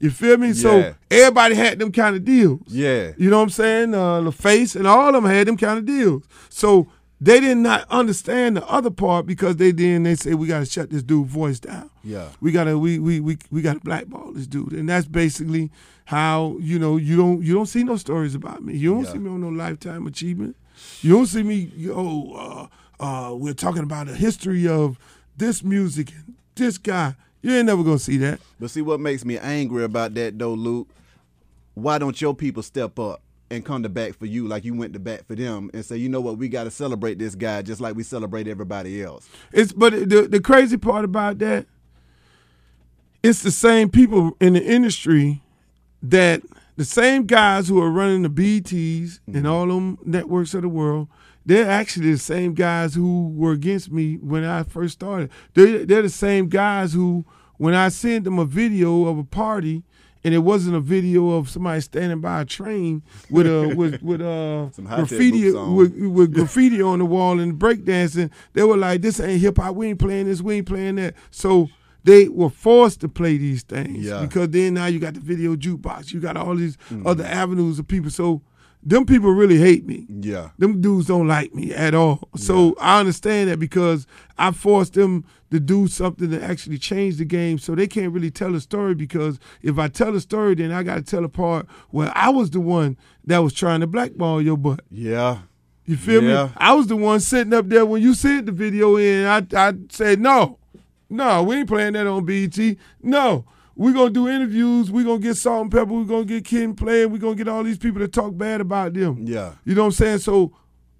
You 0.00 0.10
feel 0.10 0.36
me? 0.36 0.48
Yeah. 0.48 0.52
So 0.54 0.94
everybody 1.10 1.54
had 1.56 1.78
them 1.78 1.90
kind 1.92 2.14
of 2.16 2.24
deals. 2.24 2.60
Yeah. 2.68 3.12
You 3.16 3.30
know 3.30 3.38
what 3.38 3.44
I'm 3.44 3.50
saying? 3.50 3.94
Uh, 3.94 4.20
LaFace 4.20 4.76
and 4.76 4.86
all 4.86 5.08
of 5.08 5.14
them 5.14 5.24
had 5.30 5.48
them 5.48 5.56
kind 5.56 5.78
of 5.78 5.84
deals. 5.86 6.22
So 6.48 6.88
they 7.20 7.40
did 7.40 7.56
not 7.58 7.84
understand 7.90 8.56
the 8.56 8.66
other 8.68 8.90
part 8.90 9.26
because 9.26 9.56
they 9.56 9.72
then 9.72 10.04
they 10.04 10.14
say 10.14 10.34
we 10.34 10.46
gotta 10.46 10.66
shut 10.66 10.90
this 10.90 11.02
dude 11.02 11.26
voice 11.26 11.58
down. 11.58 11.90
Yeah. 12.04 12.28
We 12.40 12.52
gotta 12.52 12.78
we 12.78 12.98
we 13.00 13.18
we 13.18 13.38
we 13.50 13.60
gotta 13.60 13.80
blackball 13.80 14.32
this 14.32 14.46
dude. 14.46 14.72
And 14.72 14.88
that's 14.88 15.06
basically 15.06 15.70
how, 16.04 16.56
you 16.60 16.78
know, 16.78 16.96
you 16.96 17.16
don't 17.16 17.42
you 17.42 17.52
don't 17.54 17.66
see 17.66 17.82
no 17.82 17.96
stories 17.96 18.36
about 18.36 18.62
me. 18.62 18.76
You 18.76 18.94
don't 18.94 19.04
Yeah. 19.04 19.12
see 19.12 19.18
me 19.18 19.30
on 19.30 19.40
no 19.40 19.48
lifetime 19.48 20.06
achievement. 20.06 20.54
You 21.00 21.12
don't 21.14 21.26
see 21.26 21.42
me, 21.42 21.72
yo, 21.76 22.68
uh, 23.00 23.02
uh, 23.02 23.34
we're 23.34 23.52
talking 23.52 23.82
about 23.82 24.06
the 24.06 24.14
history 24.14 24.68
of 24.68 24.96
this 25.36 25.64
music 25.64 26.12
and 26.12 26.34
this 26.54 26.78
guy. 26.78 27.16
You 27.42 27.54
ain't 27.54 27.66
never 27.66 27.82
gonna 27.82 27.98
see 27.98 28.16
that. 28.18 28.40
But 28.58 28.70
see 28.70 28.82
what 28.82 29.00
makes 29.00 29.24
me 29.24 29.38
angry 29.38 29.84
about 29.84 30.14
that 30.14 30.38
though, 30.38 30.54
Luke? 30.54 30.88
Why 31.74 31.98
don't 31.98 32.20
your 32.20 32.34
people 32.34 32.62
step 32.62 32.98
up 32.98 33.22
and 33.50 33.64
come 33.64 33.82
to 33.82 33.88
bat 33.88 34.14
for 34.16 34.26
you 34.26 34.46
like 34.46 34.64
you 34.64 34.74
went 34.74 34.92
to 34.92 34.98
bat 34.98 35.26
for 35.26 35.34
them 35.34 35.70
and 35.72 35.84
say, 35.84 35.96
you 35.96 36.08
know 36.08 36.20
what, 36.20 36.36
we 36.36 36.48
got 36.48 36.64
to 36.64 36.70
celebrate 36.70 37.18
this 37.18 37.34
guy 37.34 37.62
just 37.62 37.80
like 37.80 37.94
we 37.94 38.02
celebrate 38.02 38.48
everybody 38.48 39.02
else. 39.02 39.28
It's 39.52 39.72
but 39.72 39.92
the 39.92 40.28
the 40.28 40.40
crazy 40.40 40.76
part 40.76 41.04
about 41.04 41.38
that, 41.38 41.66
it's 43.22 43.42
the 43.42 43.50
same 43.50 43.90
people 43.90 44.36
in 44.40 44.54
the 44.54 44.64
industry 44.64 45.42
that 46.02 46.42
the 46.76 46.84
same 46.84 47.26
guys 47.26 47.68
who 47.68 47.82
are 47.82 47.90
running 47.90 48.22
the 48.22 48.28
BETs 48.28 49.20
and 49.26 49.36
mm-hmm. 49.36 49.46
all 49.46 49.66
them 49.66 49.98
networks 50.04 50.54
of 50.54 50.62
the 50.62 50.68
world. 50.68 51.08
They're 51.44 51.68
actually 51.68 52.12
the 52.12 52.18
same 52.18 52.52
guys 52.52 52.94
who 52.94 53.32
were 53.34 53.52
against 53.52 53.90
me 53.90 54.16
when 54.16 54.44
I 54.44 54.64
first 54.64 54.94
started. 54.94 55.30
They're, 55.54 55.86
they're 55.86 56.02
the 56.02 56.10
same 56.10 56.48
guys 56.48 56.92
who, 56.92 57.24
when 57.58 57.74
I 57.74 57.88
sent 57.90 58.24
them 58.24 58.38
a 58.38 58.44
video 58.44 59.04
of 59.06 59.18
a 59.18 59.24
party, 59.24 59.82
and 60.24 60.34
it 60.34 60.38
wasn't 60.38 60.74
a 60.74 60.80
video 60.80 61.30
of 61.30 61.48
somebody 61.48 61.80
standing 61.80 62.20
by 62.20 62.40
a 62.40 62.44
train 62.44 63.02
with 63.30 63.46
a 63.46 63.72
with 63.76 64.02
with 64.02 64.20
uh 64.20 64.66
graffiti 64.96 65.52
on. 65.54 65.76
with, 65.76 65.96
with 65.96 66.34
graffiti 66.34 66.82
on 66.82 66.98
the 66.98 67.04
wall 67.04 67.38
and 67.38 67.54
breakdancing, 67.58 68.30
they 68.54 68.64
were 68.64 68.76
like, 68.76 69.00
"This 69.02 69.20
ain't 69.20 69.40
hip 69.40 69.58
hop. 69.58 69.76
We 69.76 69.88
ain't 69.88 69.98
playing 70.00 70.26
this. 70.26 70.40
We 70.42 70.56
ain't 70.56 70.66
playing 70.66 70.96
that." 70.96 71.14
So 71.30 71.68
they 72.04 72.28
were 72.28 72.48
forced 72.50 73.00
to 73.00 73.08
play 73.08 73.36
these 73.36 73.62
things 73.62 74.04
Yeah. 74.06 74.22
because 74.22 74.48
then 74.50 74.74
now 74.74 74.86
you 74.86 74.98
got 74.98 75.14
the 75.14 75.20
video 75.20 75.56
jukebox, 75.56 76.12
you 76.12 76.20
got 76.20 76.36
all 76.36 76.54
these 76.54 76.76
Mm-hmm. 76.90 77.06
other 77.06 77.24
avenues 77.24 77.78
of 77.78 77.86
people. 77.86 78.10
So 78.10 78.40
them 78.82 79.04
people 79.06 79.30
really 79.30 79.58
hate 79.58 79.84
me. 79.86 80.06
Yeah. 80.08 80.50
Them 80.58 80.80
dudes 80.80 81.06
don't 81.08 81.26
like 81.26 81.54
me 81.54 81.74
at 81.74 81.94
all. 81.94 82.28
So 82.36 82.74
I 82.80 83.00
understand 83.00 83.50
that 83.50 83.58
because 83.58 84.06
I 84.38 84.52
forced 84.52 84.94
them 84.94 85.24
to 85.50 85.58
do 85.60 85.88
something 85.88 86.30
to 86.30 86.42
actually 86.42 86.78
change 86.78 87.16
the 87.16 87.24
game 87.24 87.58
so 87.58 87.74
they 87.74 87.86
can't 87.86 88.12
really 88.12 88.30
tell 88.30 88.54
a 88.54 88.60
story 88.60 88.94
because 88.94 89.38
if 89.62 89.78
I 89.78 89.88
tell 89.88 90.14
a 90.14 90.20
story, 90.20 90.54
then 90.54 90.70
I 90.72 90.82
got 90.82 90.96
to 90.96 91.02
tell 91.02 91.24
a 91.24 91.28
part 91.28 91.66
where 91.90 92.12
I 92.14 92.28
was 92.28 92.50
the 92.50 92.60
one 92.60 92.96
that 93.24 93.38
was 93.38 93.52
trying 93.52 93.80
to 93.80 93.86
blackball 93.86 94.40
your 94.42 94.56
butt. 94.56 94.80
Yeah. 94.90 95.38
You 95.84 95.96
feel 95.96 96.22
Yeah. 96.22 96.46
me? 96.46 96.52
I 96.58 96.74
was 96.74 96.86
the 96.86 96.96
one 96.96 97.20
sitting 97.20 97.54
up 97.54 97.68
there 97.68 97.86
when 97.86 98.02
you 98.02 98.12
sent 98.14 98.46
the 98.46 98.52
video 98.52 98.96
in. 98.96 99.24
I, 99.26 99.46
I 99.56 99.72
said, 99.88 100.20
no, 100.20 100.58
no, 101.10 101.42
we 101.42 101.56
ain't 101.56 101.68
playing 101.68 101.94
that 101.94 102.06
on 102.06 102.26
BET. 102.26 102.58
No, 103.02 103.46
we 103.78 103.92
going 103.92 104.08
to 104.08 104.12
do 104.12 104.28
interviews. 104.28 104.90
we're 104.90 105.04
going 105.04 105.20
to 105.22 105.26
get 105.28 105.36
Salt-N-Pepa. 105.36 105.86
we're 105.88 106.04
going 106.04 106.26
to 106.26 106.34
get 106.34 106.44
Kid 106.44 106.76
playing, 106.76 106.76
Play. 106.76 107.06
we 107.06 107.18
going 107.18 107.36
to 107.36 107.44
get 107.44 107.48
all 107.50 107.62
these 107.62 107.78
people 107.78 108.00
to 108.00 108.08
talk 108.08 108.36
bad 108.36 108.60
about 108.60 108.92
them. 108.92 109.24
Yeah. 109.26 109.52
You 109.64 109.74
know 109.74 109.82
what 109.82 109.86
I'm 109.86 109.92
saying? 109.92 110.18
So 110.18 110.52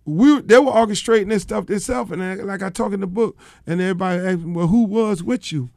we 0.05 0.41
they 0.41 0.59
were 0.59 0.71
orchestrating 0.73 1.29
this 1.29 1.43
stuff 1.43 1.67
themselves. 1.67 2.13
And 2.13 2.23
I- 2.23 2.35
like 2.37 2.63
I 2.63 2.71
talk 2.71 2.93
in 2.93 3.01
the 3.01 3.07
book, 3.07 3.37
and 3.67 3.81
everybody 3.81 4.23
asked 4.25 4.39
me, 4.41 4.53
well, 4.53 4.69
who 4.69 4.85
was 4.85 5.23
with 5.23 5.53
you? 5.53 5.71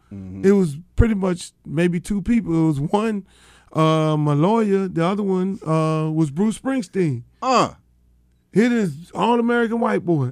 It 0.43 0.51
was 0.51 0.77
pretty 0.95 1.15
much 1.15 1.51
maybe 1.65 1.99
two 1.99 2.21
people. 2.21 2.53
It 2.53 2.67
was 2.67 2.79
one, 2.81 3.25
uh, 3.73 4.17
my 4.17 4.33
lawyer. 4.33 4.87
The 4.89 5.05
other 5.05 5.23
one 5.23 5.57
uh, 5.65 6.11
was 6.11 6.29
Bruce 6.31 6.59
Springsteen. 6.59 7.23
Uh. 7.41 7.73
Hit 8.51 8.71
is 8.73 9.09
all 9.15 9.39
American 9.39 9.79
white 9.79 10.05
boy. 10.05 10.31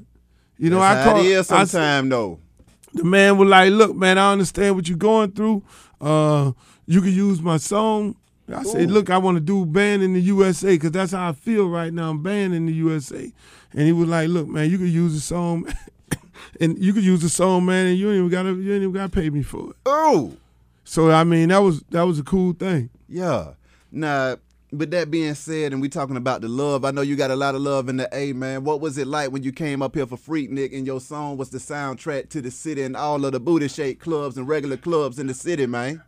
You 0.57 0.69
know, 0.69 0.79
That's 0.79 1.07
I 1.07 1.11
call 1.11 1.19
it 1.21 1.25
is 1.27 1.49
I 1.51 1.63
sometime 1.63 2.09
though. 2.09 2.39
The 2.93 3.03
man 3.03 3.37
was 3.37 3.49
like, 3.49 3.71
"Look, 3.71 3.95
man, 3.95 4.17
I 4.17 4.31
understand 4.31 4.75
what 4.75 4.87
you're 4.87 4.97
going 4.97 5.31
through. 5.31 5.63
Uh, 6.01 6.53
you 6.85 7.01
can 7.01 7.11
use 7.11 7.41
my 7.41 7.57
song." 7.57 8.15
I 8.53 8.63
said, 8.63 8.89
"Look, 8.89 9.09
I 9.09 9.17
want 9.17 9.35
to 9.37 9.41
do 9.41 9.65
banned 9.65 10.01
in 10.01 10.13
the 10.13 10.21
USA 10.21 10.75
because 10.75 10.91
that's 10.91 11.11
how 11.11 11.29
I 11.29 11.33
feel 11.33 11.69
right 11.69 11.93
now. 11.93 12.09
I'm 12.09 12.23
banned 12.23 12.55
in 12.55 12.65
the 12.65 12.73
USA." 12.73 13.31
And 13.73 13.81
he 13.81 13.91
was 13.91 14.09
like, 14.09 14.29
"Look, 14.29 14.47
man, 14.47 14.69
you 14.69 14.77
can 14.77 14.87
use 14.87 15.13
the 15.13 15.19
song, 15.19 15.67
and 16.61 16.77
you 16.79 16.93
can 16.93 17.03
use 17.03 17.21
the 17.21 17.29
song, 17.29 17.65
man, 17.65 17.85
and 17.87 17.97
you 17.97 18.09
ain't 18.09 18.17
even 18.17 18.29
gotta, 18.29 18.49
you 18.49 18.73
ain't 18.73 18.83
even 18.83 18.91
gotta 18.91 19.09
pay 19.09 19.29
me 19.29 19.43
for 19.43 19.69
it." 19.69 19.75
Oh. 19.85 20.33
So 20.83 21.11
I 21.11 21.23
mean, 21.23 21.49
that 21.49 21.59
was 21.59 21.81
that 21.91 22.03
was 22.03 22.17
a 22.17 22.23
cool 22.23 22.53
thing. 22.53 22.89
Yeah. 23.07 23.53
Now, 23.91 24.37
with 24.71 24.91
that 24.91 25.09
being 25.09 25.33
said, 25.33 25.73
and 25.73 25.81
we 25.81 25.89
talking 25.89 26.17
about 26.17 26.41
the 26.41 26.47
love, 26.47 26.85
I 26.85 26.91
know 26.91 27.01
you 27.01 27.15
got 27.15 27.31
a 27.31 27.35
lot 27.35 27.55
of 27.55 27.61
love 27.61 27.89
in 27.89 27.97
the 27.97 28.09
A, 28.15 28.33
man. 28.33 28.63
What 28.63 28.81
was 28.81 28.97
it 28.97 29.07
like 29.07 29.31
when 29.31 29.43
you 29.43 29.51
came 29.51 29.81
up 29.81 29.95
here 29.95 30.05
for 30.05 30.17
Freaknik 30.17 30.77
and 30.77 30.85
your 30.85 31.01
song 31.01 31.37
was 31.37 31.49
the 31.49 31.57
soundtrack 31.57 32.29
to 32.29 32.41
the 32.41 32.51
city 32.51 32.83
and 32.83 32.95
all 32.95 33.23
of 33.25 33.31
the 33.31 33.39
booty 33.39 33.67
shake 33.67 33.99
clubs 33.99 34.37
and 34.37 34.47
regular 34.47 34.77
clubs 34.77 35.17
in 35.17 35.27
the 35.27 35.33
city, 35.33 35.65
man? 35.65 36.03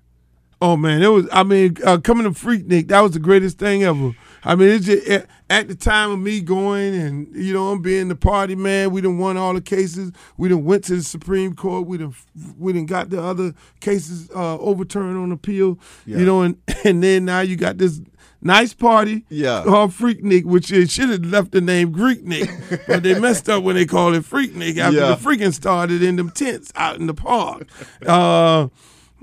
Oh 0.62 0.78
man, 0.78 1.02
it 1.02 1.08
was. 1.08 1.28
I 1.32 1.44
mean, 1.44 1.78
uh, 1.84 1.98
coming 1.98 2.32
to 2.32 2.40
Freaknik, 2.40 2.88
that 2.90 3.02
was 3.02 3.14
the 3.14 3.20
greatest 3.20 3.58
thing 3.58 3.84
ever. 3.84 4.16
I 4.44 4.56
mean, 4.56 4.70
it's 4.70 4.86
just 4.86 5.08
at, 5.08 5.28
at 5.50 5.68
the 5.68 5.76
time 5.76 6.12
of 6.12 6.20
me 6.20 6.42
going 6.42 6.96
and 6.96 7.36
you 7.36 7.54
know 7.54 7.72
I'm 7.72 7.82
being 7.82 8.08
the 8.08 8.16
party 8.16 8.56
man. 8.56 8.92
We 8.92 9.02
done 9.02 9.18
won 9.18 9.38
all 9.38 9.54
the 9.54 9.62
cases. 9.62 10.12
We 10.38 10.50
done 10.50 10.64
went 10.64 10.84
to 10.86 10.96
the 10.96 11.04
Supreme 11.04 11.54
Court. 11.54 11.88
We 11.88 11.98
done 11.98 12.16
we 12.58 12.74
done 12.74 12.86
got 12.86 13.10
the 13.10 13.22
other 13.22 13.54
cases 13.80 14.30
uh, 14.36 14.58
overturned 14.58 15.18
on 15.18 15.32
appeal. 15.32 15.80
Yeah. 16.06 16.18
You 16.20 16.26
know, 16.26 16.42
and 16.42 16.58
and 16.84 17.04
then 17.04 17.26
now 17.26 17.42
you 17.42 17.56
got 17.56 17.78
this 17.78 18.02
nice 18.42 18.74
party 18.74 19.24
Yeah. 19.30 19.64
called 19.64 19.92
Freaknik, 19.92 20.46
which 20.46 20.72
it 20.72 20.90
should 20.90 21.10
have 21.10 21.26
left 21.26 21.52
the 21.52 21.62
name 21.62 21.92
Greek 21.92 22.26
Greeknik, 22.26 22.86
but 22.88 23.04
they 23.04 23.20
messed 23.20 23.48
up 23.50 23.64
when 23.64 23.76
they 23.76 23.86
called 23.86 24.16
it 24.16 24.24
Freaknik 24.24 24.78
after 24.78 24.98
Yeah. 25.00 25.10
the 25.10 25.16
freaking 25.18 25.54
started 25.54 26.02
in 26.02 26.16
them 26.16 26.32
tents 26.32 26.72
out 26.76 26.96
in 27.00 27.06
the 27.06 27.14
park. 27.14 27.68
Uh, 28.06 28.70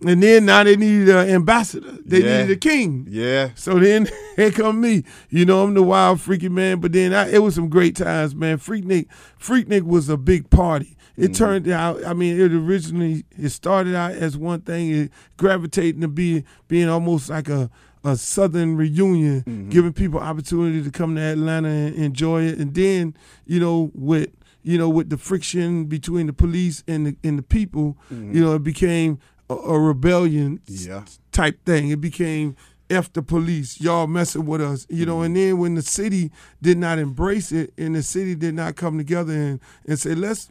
and 0.06 0.22
then 0.22 0.46
now 0.46 0.62
they 0.64 0.76
needed 0.76 1.08
an 1.08 1.28
ambassador. 1.28 1.98
They 2.04 2.22
Yeah. 2.22 2.42
needed 2.42 2.56
a 2.56 2.60
king. 2.60 3.06
Yeah. 3.10 3.50
So 3.54 3.78
then 3.78 4.08
here 4.36 4.50
come 4.50 4.80
me. 4.80 5.04
You 5.28 5.44
know, 5.44 5.64
I'm 5.64 5.74
the 5.74 5.82
wild 5.82 6.20
freaky 6.20 6.48
man. 6.48 6.80
But 6.80 6.92
then 6.92 7.12
I, 7.12 7.32
it 7.32 7.42
was 7.42 7.54
some 7.54 7.68
great 7.68 7.96
times, 7.96 8.34
man. 8.34 8.58
Freaknik, 8.58 9.06
Freaknik 9.40 9.82
was 9.82 10.08
a 10.08 10.16
big 10.16 10.50
party. 10.50 10.96
It 11.16 11.32
mm-hmm. 11.32 11.32
turned 11.32 11.68
out. 11.68 12.04
I 12.04 12.14
mean, 12.14 12.38
it 12.40 12.52
originally 12.52 13.24
it 13.36 13.48
started 13.48 13.94
out 13.96 14.12
as 14.12 14.36
one 14.36 14.60
thing, 14.60 14.90
it 14.90 15.10
gravitating 15.36 16.00
to 16.02 16.08
be 16.08 16.44
being 16.68 16.88
almost 16.88 17.28
like 17.28 17.48
a 17.48 17.68
a 18.04 18.16
southern 18.16 18.76
reunion, 18.76 19.40
mm-hmm. 19.40 19.68
giving 19.68 19.92
people 19.92 20.20
opportunity 20.20 20.82
to 20.82 20.90
come 20.90 21.16
to 21.16 21.20
Atlanta 21.20 21.68
and 21.68 21.96
enjoy 21.96 22.42
it, 22.42 22.58
and 22.58 22.72
then 22.72 23.14
you 23.46 23.58
know 23.58 23.90
with 23.94 24.30
you 24.62 24.78
know 24.78 24.88
with 24.88 25.10
the 25.10 25.18
friction 25.18 25.86
between 25.86 26.28
the 26.28 26.32
police 26.32 26.84
and 26.86 27.06
the 27.06 27.16
and 27.24 27.36
the 27.36 27.42
people, 27.42 27.96
mm-hmm. 28.12 28.36
you 28.36 28.40
know 28.40 28.54
it 28.54 28.62
became 28.62 29.18
a, 29.50 29.54
a 29.54 29.78
rebellion 29.78 30.60
Yeah. 30.66 31.04
type 31.32 31.64
thing. 31.64 31.90
It 31.90 32.00
became 32.00 32.56
F 32.90 33.12
the 33.12 33.22
police, 33.22 33.80
y'all 33.80 34.06
messing 34.06 34.46
with 34.46 34.60
us, 34.62 34.86
you 34.88 35.04
know. 35.04 35.22
And 35.22 35.36
mm-hmm. 35.36 35.48
then 35.48 35.58
when 35.58 35.74
the 35.74 35.82
city 35.82 36.30
did 36.62 36.78
not 36.78 36.98
embrace 36.98 37.52
it, 37.52 37.72
and 37.76 37.94
the 37.94 38.02
city 38.02 38.34
did 38.34 38.54
not 38.54 38.76
come 38.76 38.96
together 38.96 39.32
and 39.32 39.60
and 39.86 39.98
say 39.98 40.14
let's 40.14 40.48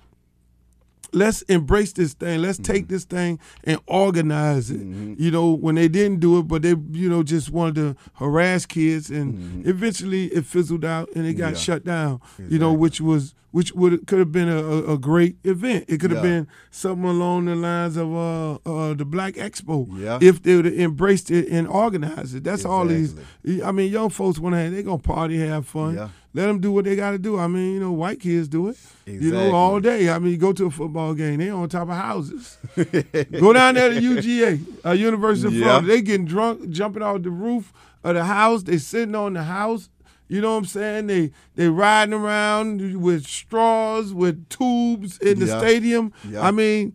let's 1.13 1.41
embrace 1.43 1.93
this 1.93 2.13
thing, 2.13 2.41
let's 2.41 2.57
take 2.57 2.87
this 2.87 3.05
thing 3.05 3.39
and 3.63 3.79
organize 3.87 4.69
it. 4.71 4.81
You 4.81 5.31
know, 5.31 5.51
when 5.53 5.75
they 5.75 5.87
didn't 5.87 6.19
do 6.19 6.39
it, 6.39 6.43
but 6.47 6.61
they 6.61 6.75
you 6.91 7.09
know 7.09 7.23
just 7.23 7.49
wanted 7.49 7.75
to 7.75 7.95
harass 8.15 8.65
kids, 8.65 9.09
and 9.09 9.65
eventually 9.67 10.25
it 10.27 10.45
fizzled 10.45 10.85
out 10.85 11.09
and 11.15 11.25
it 11.25 11.33
got 11.33 11.53
Yeah. 11.53 11.57
shut 11.59 11.85
down. 11.85 12.19
You 12.49 12.59
know, 12.59 12.73
which 12.73 12.99
was 13.01 13.33
which 13.51 13.73
would 13.73 14.05
could 14.07 14.19
have 14.19 14.31
been 14.31 14.49
a, 14.49 14.93
a, 14.93 14.97
great 14.97 15.37
event. 15.43 15.85
It 15.87 15.99
could 15.99 16.11
have 16.11 16.23
Yeah. 16.23 16.29
been 16.41 16.47
something 16.69 17.05
along 17.09 17.45
the 17.45 17.55
lines 17.55 17.95
of 17.97 18.13
uh, 18.13 18.53
uh, 18.65 18.93
the 18.93 19.05
Black 19.05 19.33
Expo 19.35 19.87
Yeah. 19.97 20.19
if 20.21 20.43
they 20.43 20.57
would 20.57 20.65
have 20.65 20.77
embraced 20.77 21.31
it 21.31 21.47
and 21.49 21.67
organized 21.67 22.35
it. 22.35 22.43
That's 22.43 22.65
all 22.65 22.85
these. 22.85 23.15
I 23.63 23.71
mean, 23.71 23.91
young 23.91 24.09
folks 24.09 24.37
want 24.37 24.53
to. 24.55 24.69
They 24.69 24.83
gonna 24.83 24.97
party, 24.99 25.39
have 25.39 25.65
fun. 25.65 26.09
Let 26.37 26.45
them 26.45 26.59
do 26.59 26.71
what 26.71 26.85
they 26.85 26.95
got 26.95 27.11
to 27.11 27.17
do. 27.17 27.39
I 27.39 27.47
mean, 27.47 27.73
you 27.73 27.79
know, 27.79 27.91
white 27.93 28.19
kids 28.19 28.47
do 28.47 28.67
it. 28.67 28.77
You 29.07 29.31
know, 29.31 29.55
all 29.55 29.79
day. 29.79 30.07
I 30.07 30.19
mean, 30.19 30.31
you 30.33 30.37
go 30.37 30.53
to 30.53 30.67
a 30.67 30.69
football 30.69 31.15
game, 31.15 31.39
they 31.39 31.49
on 31.49 31.67
top 31.67 31.89
of 31.89 31.95
houses. 31.95 32.59
go 32.75 33.53
down 33.53 33.73
there 33.73 33.89
to 33.89 33.99
UGA, 33.99 34.85
uh, 34.85 34.91
University 34.91 35.47
of 35.47 35.53
Yeah. 35.55 35.63
Florida. 35.79 35.87
They 35.87 36.01
getting 36.03 36.27
drunk, 36.27 36.69
jumping 36.69 37.01
off 37.01 37.23
the 37.23 37.31
roof 37.31 37.73
of 38.03 38.13
the 38.13 38.23
house. 38.23 38.61
They 38.61 38.77
sitting 38.77 39.15
on 39.15 39.33
the 39.33 39.41
house. 39.41 39.89
You 40.27 40.41
know 40.41 40.51
what 40.51 40.57
I'm 40.59 40.65
saying? 40.65 41.07
They 41.07 41.31
they 41.55 41.69
riding 41.69 42.13
around 42.13 43.01
with 43.01 43.25
straws, 43.25 44.13
with 44.13 44.47
tubes 44.49 45.17
in 45.17 45.39
the 45.39 45.47
Yeah. 45.47 45.57
stadium. 45.57 46.13
Yeah. 46.29 46.45
I 46.45 46.51
mean, 46.51 46.93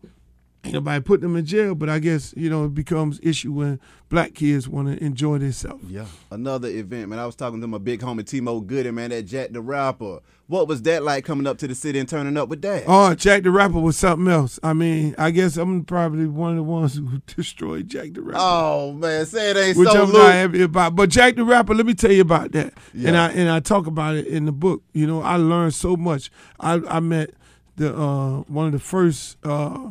ain't 0.65 0.75
nobody 0.75 1.01
putting 1.03 1.23
them 1.23 1.37
in 1.37 1.45
jail, 1.45 1.75
but 1.75 1.89
I 1.89 1.99
guess 1.99 2.33
you 2.37 2.49
know 2.51 2.65
it 2.65 2.75
becomes 2.75 3.21
issue 3.23 3.53
when 3.53 3.81
black 4.09 4.35
kids 4.35 4.69
want 4.69 4.89
to 4.89 5.03
enjoy 5.05 5.39
themselves. 5.39 5.85
Yeah. 5.91 6.05
Another 6.31 6.69
event, 6.69 7.09
man. 7.09 7.19
I 7.19 7.27
was 7.27 7.35
talking 7.35 7.61
to 7.61 7.67
my 7.67 7.79
big 7.79 8.01
homie 8.01 8.21
Timo 8.21 8.65
Gooding, 8.65 8.95
man, 8.95 9.11
that 9.11 9.23
Jack 9.23 9.51
the 9.53 9.61
Rapper. 9.61 10.21
What 10.49 10.69
was 10.69 10.83
that 10.83 11.03
like 11.03 11.25
coming 11.25 11.47
up 11.47 11.57
to 11.59 11.69
the 11.69 11.75
city 11.75 11.99
and 11.99 12.07
turning 12.07 12.37
up 12.37 12.51
with 12.51 12.61
that? 12.63 12.85
Oh, 12.87 13.15
Jack 13.15 13.43
the 13.43 13.51
Rapper 13.51 13.81
was 13.81 13.97
something 13.97 14.31
else. 14.31 14.61
I 14.63 14.75
mean, 14.75 15.15
I 15.17 15.31
guess 15.31 15.57
I'm 15.57 15.83
probably 15.85 16.27
one 16.27 16.51
of 16.51 16.57
the 16.57 16.63
ones 16.63 16.97
who 16.97 17.09
destroyed 17.27 17.89
Jack 17.89 18.13
the 18.13 18.21
Rapper. 18.21 18.39
Oh, 18.41 18.93
man, 18.93 19.25
say 19.25 19.51
it 19.53 19.57
ain't 19.57 19.79
which 19.79 19.89
so, 19.89 20.03
I'm 20.03 20.11
Luke. 20.11 20.23
not 20.23 20.33
happy 20.33 20.63
about. 20.63 20.95
But 20.95 21.09
Jack 21.09 21.37
the 21.37 21.45
Rapper, 21.45 21.75
let 21.75 21.87
me 21.87 21.95
tell 21.95 22.13
you 22.13 22.21
about 22.21 22.53
that. 22.53 22.75
Yeah. 22.93 23.09
And 23.09 23.17
I 23.17 23.31
and 23.31 23.49
I 23.49 23.61
talk 23.61 23.87
about 23.87 24.15
it 24.17 24.27
in 24.27 24.45
the 24.45 24.53
book. 24.53 24.83
You 24.93 25.07
know, 25.07 25.23
I 25.23 25.37
learned 25.37 25.73
so 25.75 25.97
much. 25.97 26.31
I 26.61 26.75
I 26.87 27.01
met 27.01 27.31
the 27.77 27.97
uh, 27.97 28.41
one 28.43 28.67
of 28.67 28.73
the 28.73 28.79
first 28.79 29.39
uh, 29.45 29.89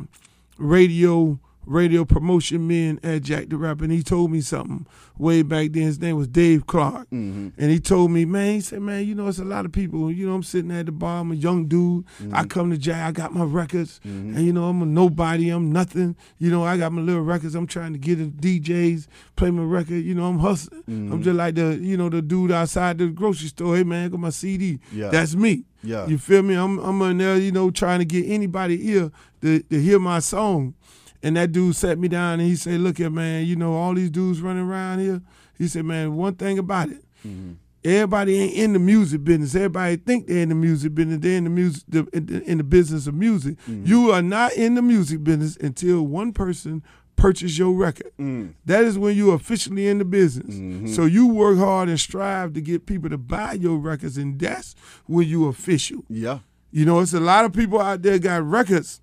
radio 0.58 1.38
radio 1.66 2.04
promotion 2.04 2.66
men 2.66 2.98
at 3.02 3.22
Jack 3.22 3.48
the 3.48 3.56
Rapper, 3.56 3.84
and 3.84 3.92
he 3.92 4.02
told 4.02 4.30
me 4.30 4.40
something 4.40 4.86
way 5.18 5.42
back 5.42 5.72
then. 5.72 5.84
His 5.84 6.00
name 6.00 6.16
was 6.16 6.28
Dave 6.28 6.66
Clark, 6.66 7.08
mm-hmm. 7.10 7.48
and 7.56 7.70
he 7.70 7.80
told 7.80 8.10
me, 8.10 8.24
man, 8.24 8.54
he 8.54 8.60
said, 8.60 8.80
man, 8.80 9.06
you 9.06 9.14
know, 9.14 9.28
it's 9.28 9.38
a 9.38 9.44
lot 9.44 9.64
of 9.64 9.72
people. 9.72 10.10
You 10.10 10.28
know, 10.28 10.34
I'm 10.34 10.42
sitting 10.42 10.70
at 10.72 10.86
the 10.86 10.92
bar. 10.92 11.20
I'm 11.20 11.32
a 11.32 11.34
young 11.34 11.66
dude. 11.66 12.04
I 12.18 12.22
mm-hmm. 12.22 12.46
come 12.48 12.70
to 12.70 12.78
Jack. 12.78 13.08
I 13.08 13.12
got 13.12 13.34
my 13.34 13.44
records, 13.44 14.00
mm-hmm. 14.04 14.36
and 14.36 14.46
you 14.46 14.52
know, 14.52 14.64
I'm 14.64 14.82
a 14.82 14.86
nobody. 14.86 15.50
I'm 15.50 15.72
nothing. 15.72 16.16
You 16.38 16.50
know, 16.50 16.64
I 16.64 16.76
got 16.76 16.92
my 16.92 17.02
little 17.02 17.22
records. 17.22 17.54
I'm 17.54 17.66
trying 17.66 17.92
to 17.92 17.98
get 17.98 18.16
the 18.16 18.60
DJs 18.60 19.06
play 19.36 19.50
my 19.50 19.62
record. 19.62 20.04
You 20.04 20.14
know, 20.14 20.26
I'm 20.26 20.38
hustling. 20.38 20.82
I'm 20.86 21.22
just 21.22 21.36
like 21.36 21.54
the 21.54 21.78
you 21.80 21.96
know 21.96 22.08
the 22.08 22.22
dude 22.22 22.52
outside 22.52 22.98
the 22.98 23.08
grocery 23.08 23.48
store. 23.48 23.76
Hey 23.76 23.84
man, 23.84 24.06
I 24.06 24.08
got 24.08 24.20
my 24.20 24.30
CD. 24.30 24.78
Yeah. 24.92 25.08
That's 25.08 25.34
me. 25.34 25.64
Yeah. 25.82 26.06
You 26.06 26.18
feel 26.18 26.42
me? 26.42 26.54
I'm 26.54 26.78
I'm 26.78 27.00
in 27.02 27.18
there, 27.18 27.36
you 27.36 27.52
know, 27.52 27.70
trying 27.70 27.98
to 27.98 28.04
get 28.04 28.28
anybody 28.28 28.88
ear 28.90 29.10
to, 29.42 29.60
to 29.60 29.80
hear 29.80 29.98
my 29.98 30.20
song. 30.20 30.74
And 31.22 31.36
that 31.36 31.52
dude 31.52 31.76
sat 31.76 31.98
me 31.98 32.08
down 32.08 32.40
and 32.40 32.48
he 32.48 32.56
said, 32.56 32.80
Look 32.80 33.00
at 33.00 33.12
man, 33.12 33.46
you 33.46 33.56
know, 33.56 33.74
all 33.74 33.94
these 33.94 34.10
dudes 34.10 34.40
running 34.40 34.64
around 34.64 35.00
here. 35.00 35.22
He 35.56 35.68
said, 35.68 35.84
Man, 35.84 36.16
one 36.16 36.34
thing 36.34 36.58
about 36.58 36.88
it. 36.88 37.04
Mm-hmm. 37.26 37.52
Everybody 37.84 38.40
ain't 38.40 38.54
in 38.54 38.72
the 38.74 38.78
music 38.78 39.24
business. 39.24 39.56
Everybody 39.56 39.96
think 39.96 40.28
they're 40.28 40.38
in 40.38 40.50
the 40.50 40.54
music 40.54 40.94
business. 40.94 41.18
They're 41.20 41.36
in 41.36 41.44
the 41.44 41.50
music, 41.50 41.82
the, 41.88 42.08
in, 42.12 42.26
the, 42.26 42.42
in 42.44 42.58
the 42.58 42.64
business 42.64 43.08
of 43.08 43.14
music. 43.14 43.56
Mm-hmm. 43.68 43.86
You 43.86 44.12
are 44.12 44.22
not 44.22 44.52
in 44.52 44.74
the 44.74 44.82
music 44.82 45.24
business 45.24 45.56
until 45.56 46.02
one 46.02 46.32
person 46.32 46.82
purchase 47.16 47.58
your 47.58 47.72
record. 47.72 48.12
Mm. 48.18 48.54
That 48.64 48.84
is 48.84 48.98
when 48.98 49.16
you're 49.16 49.34
officially 49.34 49.88
in 49.88 49.98
the 49.98 50.04
business. 50.04 50.56
Mm-hmm. 50.56 50.88
So 50.88 51.04
you 51.04 51.28
work 51.28 51.58
hard 51.58 51.88
and 51.88 51.98
strive 51.98 52.52
to 52.54 52.60
get 52.60 52.86
people 52.86 53.10
to 53.10 53.18
buy 53.18 53.52
your 53.52 53.78
records, 53.78 54.16
and 54.16 54.38
that's 54.38 54.74
when 55.06 55.26
you 55.28 55.46
official. 55.46 56.04
Yeah. 56.08 56.40
You 56.70 56.84
know, 56.86 57.00
it's 57.00 57.12
a 57.12 57.20
lot 57.20 57.44
of 57.44 57.52
people 57.52 57.80
out 57.80 58.02
there 58.02 58.18
got 58.18 58.42
records 58.44 59.00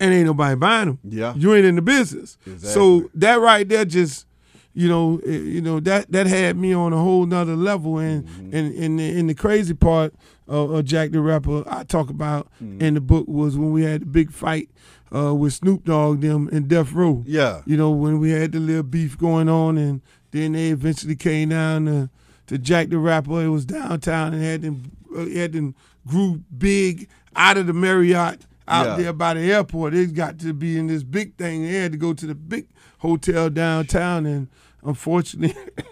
and 0.00 0.12
ain't 0.12 0.26
nobody 0.26 0.56
buying 0.56 0.86
them. 0.88 0.98
Yeah. 1.04 1.34
You 1.36 1.54
ain't 1.54 1.64
in 1.66 1.76
the 1.76 1.82
business. 1.82 2.36
Exactly. 2.46 2.68
So 2.70 3.10
that 3.14 3.40
right 3.40 3.68
there 3.68 3.84
just 3.84 4.26
you 4.74 4.90
know, 4.90 5.18
eh, 5.26 5.30
you 5.30 5.62
know 5.62 5.80
that 5.80 6.12
that 6.12 6.26
had 6.26 6.56
me 6.56 6.74
on 6.74 6.92
a 6.92 6.98
whole 6.98 7.24
nother 7.24 7.56
level, 7.56 7.98
and 7.98 8.26
Mm-hmm. 8.26 8.56
and 8.56 8.74
and 8.74 8.98
the, 8.98 9.18
and 9.20 9.30
the 9.30 9.34
crazy 9.34 9.72
part 9.72 10.12
of, 10.46 10.70
of 10.70 10.84
Jack 10.84 11.12
the 11.12 11.20
Rapper 11.20 11.64
I 11.66 11.84
talk 11.84 12.10
about 12.10 12.48
Mm-hmm. 12.62 12.82
in 12.82 12.94
the 12.94 13.00
book 13.00 13.26
was 13.26 13.56
when 13.56 13.72
we 13.72 13.84
had 13.84 14.02
the 14.02 14.06
big 14.06 14.32
fight 14.32 14.68
uh, 15.14 15.34
with 15.34 15.54
Snoop 15.54 15.84
Dogg 15.84 16.20
them 16.20 16.48
in 16.52 16.68
Death 16.68 16.92
Row. 16.92 17.22
Yeah. 17.26 17.62
You 17.64 17.78
know 17.78 17.90
when 17.90 18.18
we 18.18 18.32
had 18.32 18.52
the 18.52 18.60
little 18.60 18.82
beef 18.82 19.16
going 19.16 19.48
on, 19.48 19.78
and 19.78 20.02
then 20.32 20.52
they 20.52 20.68
eventually 20.68 21.16
came 21.16 21.48
down 21.48 21.86
to, 21.86 22.10
to 22.48 22.58
Jack 22.58 22.90
the 22.90 22.98
Rapper. 22.98 23.42
It 23.42 23.48
was 23.48 23.64
downtown 23.64 24.34
and 24.34 24.42
had 24.42 24.60
them 24.60 24.92
uh, 25.16 25.24
had 25.26 25.54
them 25.54 25.74
grew 26.06 26.42
big 26.58 27.08
out 27.34 27.56
of 27.56 27.66
the 27.66 27.72
Marriott 27.72 28.42
out 28.68 28.86
Yeah. 28.86 28.96
there 29.04 29.12
by 29.12 29.34
the 29.34 29.52
airport. 29.52 29.92
They 29.94 30.06
got 30.06 30.38
to 30.40 30.52
be 30.52 30.78
in 30.78 30.86
this 30.88 31.02
big 31.02 31.36
thing. 31.36 31.62
They 31.62 31.74
had 31.74 31.92
to 31.92 31.98
go 31.98 32.12
to 32.14 32.26
the 32.26 32.34
big 32.34 32.66
hotel 32.98 33.50
downtown, 33.50 34.26
and 34.26 34.48
unfortunately, 34.82 35.54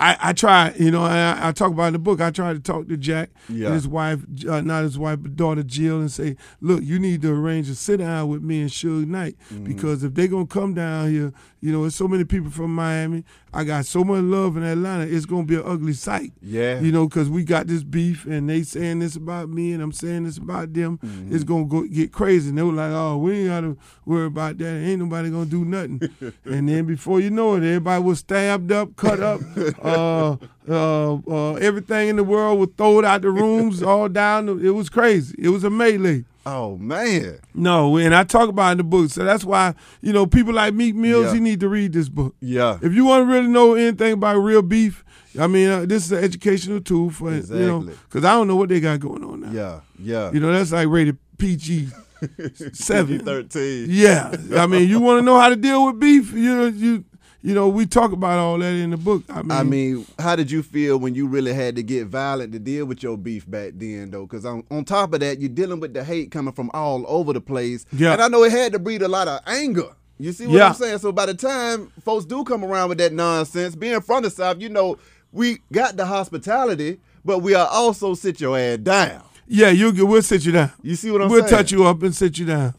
I, 0.00 0.16
I 0.20 0.32
tried. 0.32 0.78
You 0.78 0.90
know, 0.92 1.02
I, 1.02 1.48
I 1.48 1.52
talk 1.52 1.72
about 1.72 1.88
in 1.88 1.92
the 1.94 1.98
book. 1.98 2.20
I 2.20 2.30
try 2.30 2.52
to 2.52 2.60
talk 2.60 2.86
to 2.88 2.96
Jack 2.96 3.30
Yeah. 3.48 3.66
and 3.66 3.74
his 3.74 3.88
wife, 3.88 4.20
uh, 4.48 4.60
not 4.60 4.84
his 4.84 4.96
wife, 4.98 5.18
but 5.22 5.34
daughter 5.34 5.62
Jill, 5.64 5.98
and 6.00 6.10
say, 6.12 6.36
"Look, 6.60 6.82
you 6.84 6.98
need 7.00 7.22
to 7.22 7.32
arrange 7.32 7.68
a 7.68 7.74
sit 7.74 7.96
down 7.98 8.28
with 8.28 8.42
me 8.42 8.60
and 8.60 8.70
Suge 8.70 9.06
Knight 9.06 9.36
Mm-hmm. 9.52 9.64
because 9.64 10.04
if 10.04 10.14
they're 10.14 10.28
gonna 10.28 10.46
come 10.46 10.74
down 10.74 11.10
here, 11.10 11.32
you 11.60 11.72
know, 11.72 11.80
there's 11.82 11.96
so 11.96 12.06
many 12.06 12.24
people 12.24 12.50
from 12.50 12.74
Miami. 12.74 13.24
I 13.52 13.64
got 13.64 13.86
so 13.86 14.04
much 14.04 14.22
love 14.22 14.56
in 14.56 14.62
Atlanta. 14.62 15.04
It's 15.04 15.26
gonna 15.26 15.44
be 15.44 15.56
an 15.56 15.62
ugly 15.64 15.94
sight. 15.94 16.32
Yeah. 16.42 16.80
You 16.80 16.92
know, 16.92 17.08
because 17.08 17.30
we 17.30 17.44
got 17.44 17.66
this 17.66 17.82
beef, 17.82 18.26
and 18.26 18.48
they 18.48 18.62
saying 18.62 18.98
this 19.00 19.16
about 19.16 19.48
me, 19.48 19.72
and 19.72 19.82
I'm 19.82 19.92
saying 19.92 20.24
this 20.24 20.38
about 20.38 20.72
them. 20.72 20.98
Mm-hmm. 20.98 21.34
It's 21.34 21.44
gonna 21.44 21.64
go 21.64 21.82
get 21.82 22.12
crazy. 22.12 22.50
And 22.50 22.58
they 22.58 22.62
were 22.62 22.72
like, 22.72 22.92
"Oh, 22.92 23.16
we 23.18 23.38
ain't 23.38 23.48
gotta 23.48 23.76
worry 24.04 24.26
about 24.26 24.58
that. 24.58 24.64
Ain't 24.66 25.00
nobody 25.00 25.30
gonna 25.30 25.46
do 25.46 25.64
nothing." 25.64 26.02
and 26.44 26.68
then 26.68 26.84
before 26.86 27.20
you 27.20 27.30
know 27.30 27.54
it, 27.54 27.58
everybody 27.58 28.02
was 28.02 28.20
stabbed 28.20 28.72
up, 28.72 28.96
cut 28.96 29.20
up. 29.20 29.40
uh, 29.82 30.36
uh, 30.68 31.14
uh, 31.14 31.54
everything 31.54 32.08
in 32.08 32.16
the 32.16 32.24
world 32.24 32.58
was 32.58 32.68
thrown 32.76 33.04
out 33.04 33.22
the 33.22 33.30
rooms, 33.30 33.82
all 33.82 34.08
down. 34.08 34.48
It 34.64 34.70
was 34.70 34.88
crazy. 34.88 35.34
It 35.38 35.48
was 35.48 35.64
a 35.64 35.70
melee. 35.70 36.24
Oh 36.46 36.76
man. 36.78 37.40
No, 37.54 37.96
and 37.98 38.14
I 38.14 38.24
talk 38.24 38.48
about 38.48 38.68
it 38.68 38.72
in 38.72 38.78
the 38.78 38.84
book. 38.84 39.10
So 39.10 39.24
that's 39.24 39.44
why, 39.44 39.74
you 40.00 40.12
know, 40.12 40.26
people 40.26 40.54
like 40.54 40.72
Meek 40.74 40.94
Mills, 40.94 41.26
Yeah. 41.26 41.32
you 41.34 41.40
need 41.40 41.60
to 41.60 41.68
read 41.68 41.92
this 41.92 42.08
book. 42.08 42.34
Yeah. 42.40 42.78
If 42.80 42.94
you 42.94 43.04
want 43.04 43.26
to 43.28 43.32
really 43.32 43.48
know 43.48 43.74
anything 43.74 44.12
about 44.14 44.36
real 44.38 44.62
beef, 44.62 45.04
I 45.38 45.46
mean, 45.46 45.68
uh, 45.68 45.84
this 45.86 46.06
is 46.06 46.12
an 46.12 46.24
educational 46.24 46.80
tool 46.80 47.10
for, 47.10 47.32
you 47.34 47.42
know, 47.66 47.80
because 47.80 48.24
I 48.24 48.32
don't 48.32 48.48
know 48.48 48.56
what 48.56 48.70
they 48.70 48.80
got 48.80 48.98
going 49.00 49.22
on 49.24 49.40
now. 49.40 49.52
Yeah. 49.52 49.80
Yeah. 49.98 50.32
You 50.32 50.40
know, 50.40 50.52
that's 50.52 50.72
like 50.72 50.88
rated 50.88 51.18
PG 51.36 51.88
seven. 52.72 53.20
Thirteen. 53.20 53.86
Yeah, 53.90 54.34
I 54.56 54.66
mean, 54.66 54.88
you 54.88 55.00
want 55.00 55.18
to 55.20 55.22
know 55.22 55.38
how 55.38 55.48
to 55.50 55.56
deal 55.56 55.86
with 55.86 56.00
beef? 56.00 56.32
You 56.32 56.56
know, 56.56 56.66
you 56.66 57.04
you 57.42 57.54
know, 57.54 57.68
we 57.68 57.86
talk 57.86 58.12
about 58.12 58.38
all 58.38 58.58
that 58.58 58.74
in 58.74 58.90
the 58.90 58.96
book. 58.96 59.22
I 59.28 59.42
mean, 59.42 59.52
I 59.52 59.62
mean, 59.62 60.06
how 60.18 60.34
did 60.36 60.50
you 60.50 60.62
feel 60.62 60.98
when 60.98 61.14
you 61.14 61.26
really 61.28 61.52
had 61.54 61.76
to 61.76 61.82
get 61.82 62.06
violent 62.08 62.52
to 62.52 62.58
deal 62.58 62.84
with 62.86 63.02
your 63.02 63.16
beef 63.16 63.48
back 63.48 63.72
then, 63.76 64.10
though? 64.10 64.26
Because 64.26 64.44
on, 64.44 64.64
on 64.70 64.84
top 64.84 65.12
of 65.14 65.20
that, 65.20 65.40
you're 65.40 65.48
dealing 65.48 65.78
with 65.80 65.94
the 65.94 66.02
hate 66.02 66.30
coming 66.30 66.52
from 66.52 66.70
all 66.74 67.04
over 67.06 67.32
the 67.32 67.40
place. 67.40 67.86
Yeah. 67.92 68.12
And 68.14 68.22
I 68.22 68.28
know 68.28 68.42
it 68.44 68.50
had 68.52 68.72
to 68.72 68.78
breed 68.78 69.02
a 69.02 69.08
lot 69.08 69.28
of 69.28 69.40
anger. 69.46 69.94
You 70.18 70.32
see 70.32 70.46
what 70.48 70.56
Yeah. 70.56 70.68
I'm 70.68 70.74
saying? 70.74 70.98
So 70.98 71.12
by 71.12 71.26
the 71.26 71.34
time 71.34 71.92
folks 72.04 72.24
do 72.24 72.42
come 72.42 72.64
around 72.64 72.88
with 72.88 72.98
that 72.98 73.12
nonsense, 73.12 73.76
being 73.76 74.00
from 74.00 74.24
the 74.24 74.30
South, 74.30 74.60
you 74.60 74.68
know, 74.68 74.96
we 75.30 75.58
got 75.72 75.96
the 75.96 76.06
hospitality, 76.06 76.98
but 77.24 77.38
we 77.38 77.54
are 77.54 77.68
also 77.68 78.14
sit 78.14 78.40
your 78.40 78.58
ass 78.58 78.78
down. 78.78 79.22
yeah, 79.46 79.70
you 79.70 79.92
we'll 80.06 80.22
sit 80.22 80.44
you 80.44 80.52
down. 80.52 80.72
You 80.82 80.96
see 80.96 81.10
what 81.12 81.22
I'm 81.22 81.28
saying? 81.30 81.40
we'll 81.42 81.48
touch 81.50 81.70
you 81.70 81.84
up 81.84 82.02
and 82.02 82.14
sit 82.14 82.36
you 82.38 82.46
down. 82.46 82.74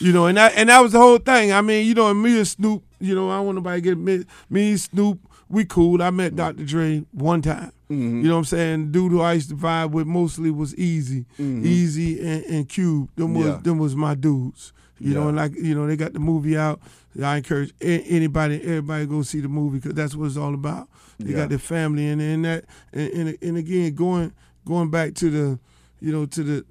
You 0.00 0.12
know, 0.12 0.26
and 0.26 0.36
that 0.36 0.52
and 0.56 0.68
that 0.68 0.80
was 0.80 0.92
the 0.92 0.98
whole 0.98 1.18
thing. 1.18 1.52
I 1.52 1.60
mean, 1.60 1.86
you 1.86 1.94
know, 1.94 2.10
and 2.10 2.20
me 2.22 2.36
and 2.36 2.46
Snoop, 2.48 2.82
you 3.00 3.14
know, 3.14 3.30
I 3.30 3.36
don't 3.36 3.46
want 3.46 3.56
nobody 3.56 3.80
to 3.80 3.88
get 3.90 3.98
me, 3.98 4.24
me 4.50 4.70
and 4.70 4.80
Snoop, 4.80 5.18
we 5.48 5.64
cool. 5.64 6.02
I 6.02 6.10
met 6.10 6.34
Dr. 6.36 6.64
Dre 6.64 7.04
one 7.12 7.42
time. 7.42 7.72
Mm-hmm. 7.90 8.22
You 8.22 8.28
know 8.28 8.32
what 8.34 8.38
I'm 8.38 8.44
saying? 8.46 8.92
Dude 8.92 9.12
who 9.12 9.20
I 9.20 9.34
used 9.34 9.50
to 9.50 9.56
vibe 9.56 9.90
with 9.90 10.06
mostly 10.06 10.50
was 10.50 10.74
Eazy, 10.74 11.26
Eazy 11.38 12.18
and, 12.24 12.44
and 12.46 12.68
Cube. 12.68 13.10
Them 13.16 13.34
was 13.34 13.44
Mm-hmm. 13.46 13.54
Yeah. 13.56 13.60
them 13.62 13.78
was 13.78 13.94
my 13.96 14.14
dudes. 14.14 14.72
You 15.00 15.12
know, 15.12 15.28
and 15.28 15.36
like 15.36 15.54
you 15.54 15.74
know, 15.74 15.86
they 15.86 15.96
got 15.96 16.12
the 16.12 16.18
movie 16.20 16.56
out. 16.56 16.80
I 17.22 17.36
encourage 17.36 17.72
a- 17.80 18.00
anybody, 18.02 18.60
everybody, 18.62 19.06
go 19.06 19.22
see 19.22 19.40
the 19.40 19.48
movie 19.48 19.78
because 19.78 19.94
that's 19.94 20.16
what 20.16 20.26
it's 20.26 20.36
all 20.36 20.54
about. 20.54 20.88
They 21.18 21.30
Yeah. 21.32 21.36
got 21.40 21.48
their 21.50 21.58
family 21.58 22.08
and 22.08 22.20
and 22.22 22.44
that 22.44 22.64
and, 22.92 23.12
and 23.12 23.38
and 23.42 23.56
again 23.58 23.94
going 23.94 24.32
going 24.64 24.90
back 24.90 25.14
to 25.16 25.30
the, 25.30 25.58
you 26.00 26.10
know, 26.10 26.26
to 26.26 26.42
the 26.42 26.64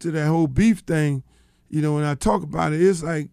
to 0.00 0.10
that 0.10 0.26
whole 0.26 0.46
beef 0.48 0.80
thing. 0.80 1.22
You 1.68 1.82
know, 1.82 1.94
when 1.94 2.04
I 2.04 2.14
talk 2.14 2.42
about 2.42 2.72
it, 2.72 2.80
it's 2.82 3.02
like 3.02 3.28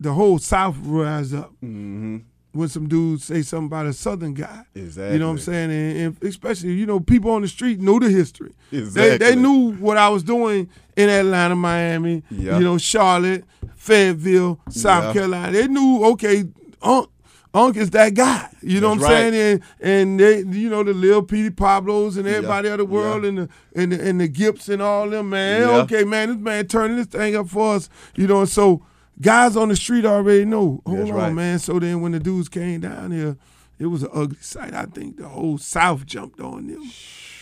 the 0.00 0.12
whole 0.12 0.38
South 0.38 0.76
rise 0.82 1.32
up 1.34 1.52
Mm-hmm. 1.64 2.18
when 2.52 2.68
some 2.68 2.88
dudes 2.88 3.24
say 3.24 3.42
something 3.42 3.66
about 3.66 3.86
a 3.86 3.92
Southern 3.92 4.34
guy. 4.34 4.64
Exactly. 4.74 5.12
You 5.14 5.18
know 5.20 5.26
what 5.26 5.32
I'm 5.32 5.38
saying? 5.38 5.70
And, 5.70 5.98
and 5.98 6.24
especially, 6.24 6.72
you 6.72 6.86
know, 6.86 7.00
people 7.00 7.30
on 7.32 7.42
the 7.42 7.48
street 7.48 7.80
know 7.80 7.98
the 7.98 8.08
history. 8.10 8.52
They, 8.70 8.78
Exactly. 8.78 9.18
they 9.18 9.36
knew 9.36 9.72
what 9.74 9.96
I 9.98 10.08
was 10.08 10.22
doing 10.22 10.68
in 10.96 11.08
Atlanta, 11.10 11.54
Miami, 11.54 12.22
Yeah. 12.30 12.58
you 12.58 12.64
know, 12.64 12.78
Charlotte, 12.78 13.44
Fayetteville, 13.76 14.58
South 14.70 15.04
Yeah. 15.04 15.12
Carolina. 15.12 15.52
They 15.52 15.68
knew, 15.68 16.04
okay, 16.12 16.44
Unc, 16.82 17.08
Unc 17.56 17.76
is 17.76 17.90
that 17.90 18.14
guy. 18.14 18.48
You 18.60 18.80
know 18.80 18.90
That's 18.90 19.02
what 19.02 19.10
I'm 19.12 19.24
right. 19.24 19.32
saying? 19.32 19.62
And 19.80 20.20
and 20.20 20.20
they, 20.52 20.58
you 20.58 20.68
know, 20.68 20.82
the 20.82 20.92
Lil 20.92 21.22
Petey 21.22 21.50
Pablos 21.50 22.16
and 22.16 22.28
everybody 22.28 22.68
of 22.68 22.78
the 22.78 22.84
world 22.84 23.22
Yeah. 23.22 23.28
and 23.30 23.38
the 23.38 23.48
and 23.74 23.92
the, 23.92 24.08
and 24.08 24.20
the 24.20 24.28
Gipps 24.28 24.68
and 24.68 24.82
all 24.82 25.08
them, 25.08 25.30
man. 25.30 25.62
Yeah. 25.62 25.76
Okay, 25.78 26.04
man, 26.04 26.28
this 26.28 26.38
man 26.38 26.66
turning 26.66 26.96
this 26.98 27.06
thing 27.06 27.34
up 27.34 27.48
for 27.48 27.76
us. 27.76 27.88
You 28.14 28.26
know, 28.26 28.40
and 28.40 28.48
so 28.48 28.82
guys 29.20 29.56
on 29.56 29.70
the 29.70 29.76
street 29.76 30.04
already 30.04 30.44
know. 30.44 30.82
Hold 30.86 30.98
That's 30.98 31.10
on, 31.10 31.16
right. 31.16 31.32
man. 31.32 31.58
So 31.58 31.78
then 31.78 32.00
when 32.02 32.12
the 32.12 32.20
dudes 32.20 32.48
came 32.50 32.80
down 32.80 33.10
here, 33.12 33.36
it 33.78 33.86
was 33.86 34.02
an 34.02 34.10
ugly 34.12 34.36
sight. 34.40 34.74
I 34.74 34.84
think 34.84 35.16
the 35.16 35.28
whole 35.28 35.56
South 35.58 36.04
jumped 36.06 36.40
on 36.40 36.66
them. 36.66 36.82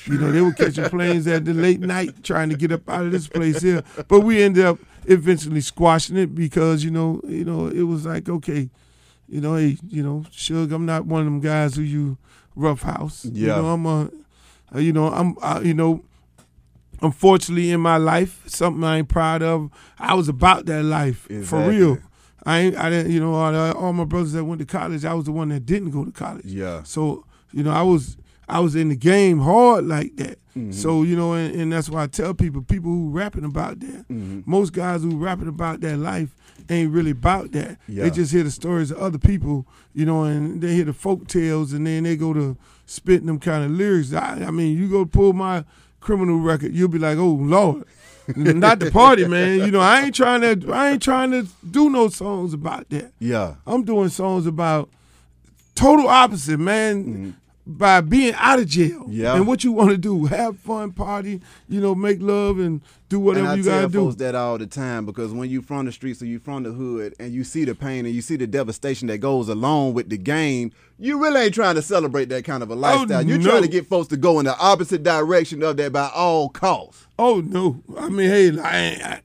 You 0.07 0.19
know, 0.19 0.31
they 0.31 0.43
were 0.43 0.53
catching 0.53 0.85
planes 0.91 1.27
at 1.27 1.45
the 1.47 1.55
late 1.55 1.81
night 1.81 2.23
trying 2.23 2.51
to 2.51 2.57
get 2.57 2.71
up 2.71 2.89
out 2.91 3.07
of 3.07 3.13
this 3.13 3.27
place 3.27 3.63
here. 3.63 3.83
But 4.07 4.21
we 4.21 4.43
ended 4.43 4.65
up 4.65 4.79
eventually 5.07 5.63
squashing 5.63 6.17
it 6.19 6.35
because, 6.35 6.85
you 6.85 6.91
know, 6.91 7.21
you 7.27 7.45
know, 7.45 7.69
it 7.69 7.83
was 7.83 8.05
like, 8.05 8.29
okay, 8.29 8.69
you 9.35 9.41
know, 9.41 9.57
hey, 9.57 9.77
you 9.89 10.03
know, 10.03 10.25
Suge, 10.31 10.71
I'm 10.73 10.87
not 10.87 11.07
one 11.07 11.21
of 11.23 11.27
them 11.27 11.41
guys 11.41 11.75
who 11.75 11.83
you 11.83 12.17
roughhouse. 12.55 13.25
You 13.25 13.49
Yeah. 13.49 13.57
know, 13.57 13.67
I'm 13.75 13.85
a, 13.87 14.11
uh, 14.75 14.79
you 14.79 14.93
know, 14.93 15.09
I'm, 15.09 15.37
I, 15.43 15.61
you 15.61 15.75
know, 15.75 16.05
unfortunately 17.03 17.71
in 17.71 17.81
my 17.81 17.97
life, 17.97 18.43
something 18.47 18.85
I 18.85 18.99
ain't 18.99 19.09
proud 19.09 19.43
of. 19.43 19.71
I 19.99 20.15
was 20.15 20.29
about 20.29 20.67
that 20.67 20.83
life 20.85 21.27
for 21.47 21.69
real. 21.69 21.99
I 22.47 22.59
ain't, 22.61 22.77
I 22.77 22.91
didn't, 22.91 23.13
you 23.13 23.21
know, 23.21 23.35
all, 23.35 23.53
the- 23.53 23.75
all 23.75 23.93
my 23.93 24.05
brothers 24.05 24.33
that 24.33 24.45
went 24.45 24.61
to 24.61 24.67
college, 24.67 25.05
I 25.05 25.15
was 25.15 25.25
the 25.25 25.33
one 25.33 25.49
that 25.49 25.67
didn't 25.67 25.91
go 25.91 26.05
to 26.05 26.13
college. 26.13 26.47
Yeah. 26.47 26.83
So 26.85 27.25
you 27.53 27.63
know, 27.63 27.71
I 27.73 27.83
was 27.83 28.17
I 28.49 28.61
was 28.61 28.75
in 28.77 28.89
the 28.89 28.97
game 28.97 29.39
hard 29.41 29.87
like 29.87 30.17
that. 30.17 30.39
Mm-hmm. 30.57 30.73
So 30.73 31.03
you 31.03 31.17
know, 31.17 31.33
and, 31.35 31.55
and 31.61 31.73
that's 31.73 31.89
why 31.89 32.03
I 32.03 32.07
tell 32.07 32.35
people, 32.35 32.63
people 32.63 32.91
who 32.91 33.11
rapping 33.11 33.45
about 33.45 33.81
that, 33.81 34.07
Mm-hmm. 34.09 34.43
most 34.47 34.73
guys 34.73 35.03
who 35.03 35.17
rapping 35.17 35.49
about 35.49 35.81
that 35.81 35.97
life 35.97 36.37
ain't 36.69 36.93
really 36.93 37.11
about 37.13 37.53
that. 37.53 37.79
Yeah. 37.89 38.05
They 38.05 38.11
just 38.11 38.33
hear 38.33 38.43
the 38.43 38.51
stories 38.51 38.91
of 38.91 38.99
other 38.99 39.19
people, 39.19 39.67
you 39.95 40.07
know, 40.07 40.25
and 40.25 40.61
they 40.61 40.75
hear 40.75 40.85
the 40.85 40.93
folk 40.93 41.27
tales, 41.27 41.73
and 41.73 41.87
then 41.87 42.05
they 42.05 42.17
go 42.17 42.33
to 42.33 42.57
spitting 42.87 43.27
them 43.27 43.39
kind 43.39 43.65
of 43.65 43.71
lyrics. 43.71 44.13
I, 44.13 44.45
I 44.47 44.51
mean, 44.51 44.77
you 44.77 44.89
go 44.89 45.05
pull 45.05 45.33
my 45.33 45.65
criminal 46.01 46.39
record, 46.39 46.75
you'll 46.75 46.89
be 46.89 46.99
like, 46.99 47.19
oh 47.19 47.33
lord. 47.33 47.85
Not 48.37 48.79
the 48.79 48.91
party, 48.91 49.27
man. 49.27 49.59
You 49.59 49.71
know, 49.71 49.81
I 49.81 50.05
ain't 50.05 50.15
trying 50.15 50.41
to. 50.41 50.73
I 50.73 50.93
ain't 50.93 51.03
trying 51.03 51.31
to 51.33 51.47
do 51.71 51.91
no 51.91 52.09
songs 52.09 52.55
about 52.55 52.89
that. 52.89 53.13
Yeah. 53.19 53.57
I'm 53.67 53.85
doing 53.85 54.09
songs 54.09 54.47
about 54.47 54.89
total 55.75 56.09
opposite, 56.09 56.59
man. 56.59 57.05
Mm-hmm. 57.05 57.31
By 57.67 58.03
being 58.03 58.35
out 58.35 58.59
of 58.59 58.67
jail. 58.67 59.07
Yeah. 59.09 59.37
and 59.37 59.47
what 59.47 59.65
you 59.65 59.73
want 59.73 59.91
to 59.91 59.97
do, 59.97 60.27
have 60.27 60.59
fun, 60.59 60.93
party, 60.93 61.41
you 61.67 61.81
know, 61.81 61.95
make 61.95 62.21
love 62.21 62.59
and 62.59 62.83
do 63.09 63.21
whatever 63.21 63.49
I 63.49 63.55
you 63.55 63.63
gotta 63.63 63.89
do. 63.89 64.05
folks 64.05 64.17
that 64.17 64.35
all 64.35 64.59
the 64.59 64.67
time 64.67 65.07
because 65.07 65.33
when 65.33 65.49
you 65.49 65.63
from 65.63 65.87
the 65.87 65.93
streets 65.93 66.21
or 66.21 66.27
you 66.27 66.39
from 66.39 66.65
the 66.65 66.73
hood 66.73 67.15
and 67.21 67.33
you 67.33 67.45
see 67.45 67.65
the 67.65 67.75
pain 67.75 68.07
and 68.07 68.15
you 68.15 68.21
see 68.23 68.37
the 68.37 68.47
devastation 68.47 69.09
that 69.09 69.19
goes 69.19 69.49
along 69.49 69.95
with 69.95 70.09
the 70.09 70.19
game, 70.19 70.73
you 70.99 71.23
really 71.23 71.43
ain't 71.43 71.55
trying 71.55 71.77
to 71.77 71.83
celebrate 71.83 72.27
that 72.27 72.45
kind 72.45 72.63
of 72.63 72.71
a 72.71 72.75
oh, 72.75 72.77
lifestyle. 72.77 73.25
You're 73.25 73.39
no. 73.39 73.51
trying 73.51 73.63
to 73.63 73.69
get 73.69 73.87
folks 73.87 74.09
to 74.09 74.17
go 74.17 74.39
in 74.41 74.47
the 74.47 74.57
opposite 74.59 75.03
direction 75.03 75.63
of 75.63 75.77
that 75.77 75.93
by 75.93 76.11
all 76.15 76.49
costs. 76.49 77.07
Oh 77.19 77.41
no! 77.41 77.83
I 77.97 78.09
mean, 78.09 78.29
hey, 78.29 78.59
I, 78.59 79.21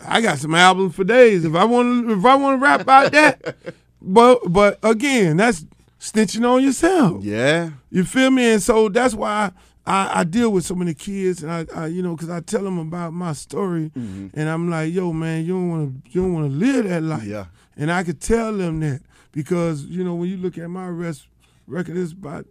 I, 0.00 0.16
I 0.16 0.20
got 0.20 0.38
some 0.38 0.54
albums 0.54 0.94
for 0.94 1.04
days. 1.04 1.44
If 1.44 1.54
I 1.54 1.64
want 1.64 2.08
to, 2.08 2.18
if 2.18 2.24
I 2.24 2.34
want 2.34 2.58
to 2.58 2.64
rap 2.64 2.80
about 2.80 3.12
that, 3.12 3.56
but 4.02 4.40
but 4.52 4.78
again, 4.82 5.36
that's 5.36 5.64
snitching 6.02 6.44
on 6.44 6.62
yourself. 6.64 7.22
Yeah. 7.24 7.70
You 7.90 8.02
feel 8.04 8.30
me? 8.30 8.52
And 8.54 8.62
so 8.62 8.88
that's 8.88 9.14
why 9.14 9.52
I, 9.86 10.20
I 10.20 10.24
deal 10.24 10.50
with 10.50 10.64
so 10.64 10.74
many 10.74 10.94
kids, 10.94 11.42
and 11.44 11.52
I, 11.52 11.66
I 11.74 11.86
you 11.86 12.02
know, 12.02 12.14
because 12.16 12.28
I 12.30 12.40
tell 12.40 12.62
them 12.64 12.78
about 12.78 13.12
my 13.12 13.32
story, 13.32 13.90
Mm-hmm. 13.96 14.28
and 14.38 14.48
I'm 14.48 14.68
like, 14.68 14.92
yo, 14.92 15.12
man, 15.12 15.44
you 15.44 15.52
don't 15.54 15.70
want 15.70 16.04
to, 16.04 16.10
you 16.10 16.22
don't 16.22 16.32
want 16.34 16.50
to 16.50 16.56
live 16.56 16.88
that 16.88 17.02
life. 17.02 17.24
Yeah. 17.24 17.46
And 17.76 17.90
I 17.90 18.02
could 18.04 18.20
tell 18.20 18.52
them 18.56 18.80
that 18.80 19.00
because 19.32 19.84
you 19.84 20.02
know 20.04 20.14
when 20.14 20.28
you 20.28 20.36
look 20.36 20.58
at 20.58 20.68
my 20.68 20.86
arrest 20.86 21.26
record, 21.66 21.96
it's 21.96 22.12
about 22.12 22.46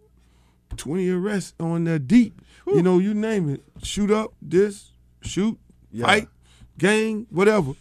20 0.78 1.10
arrests 1.10 1.54
on 1.60 1.84
the 1.84 2.00
deep. 2.00 2.42
You 2.68 2.82
know, 2.82 3.00
you 3.00 3.14
name 3.14 3.50
it, 3.50 3.62
shoot 3.84 4.10
up, 4.12 4.34
this, 4.42 4.92
shoot, 5.22 5.60
Yeah. 5.92 6.06
fight, 6.06 6.28
gang, 6.78 7.28
whatever. 7.30 7.74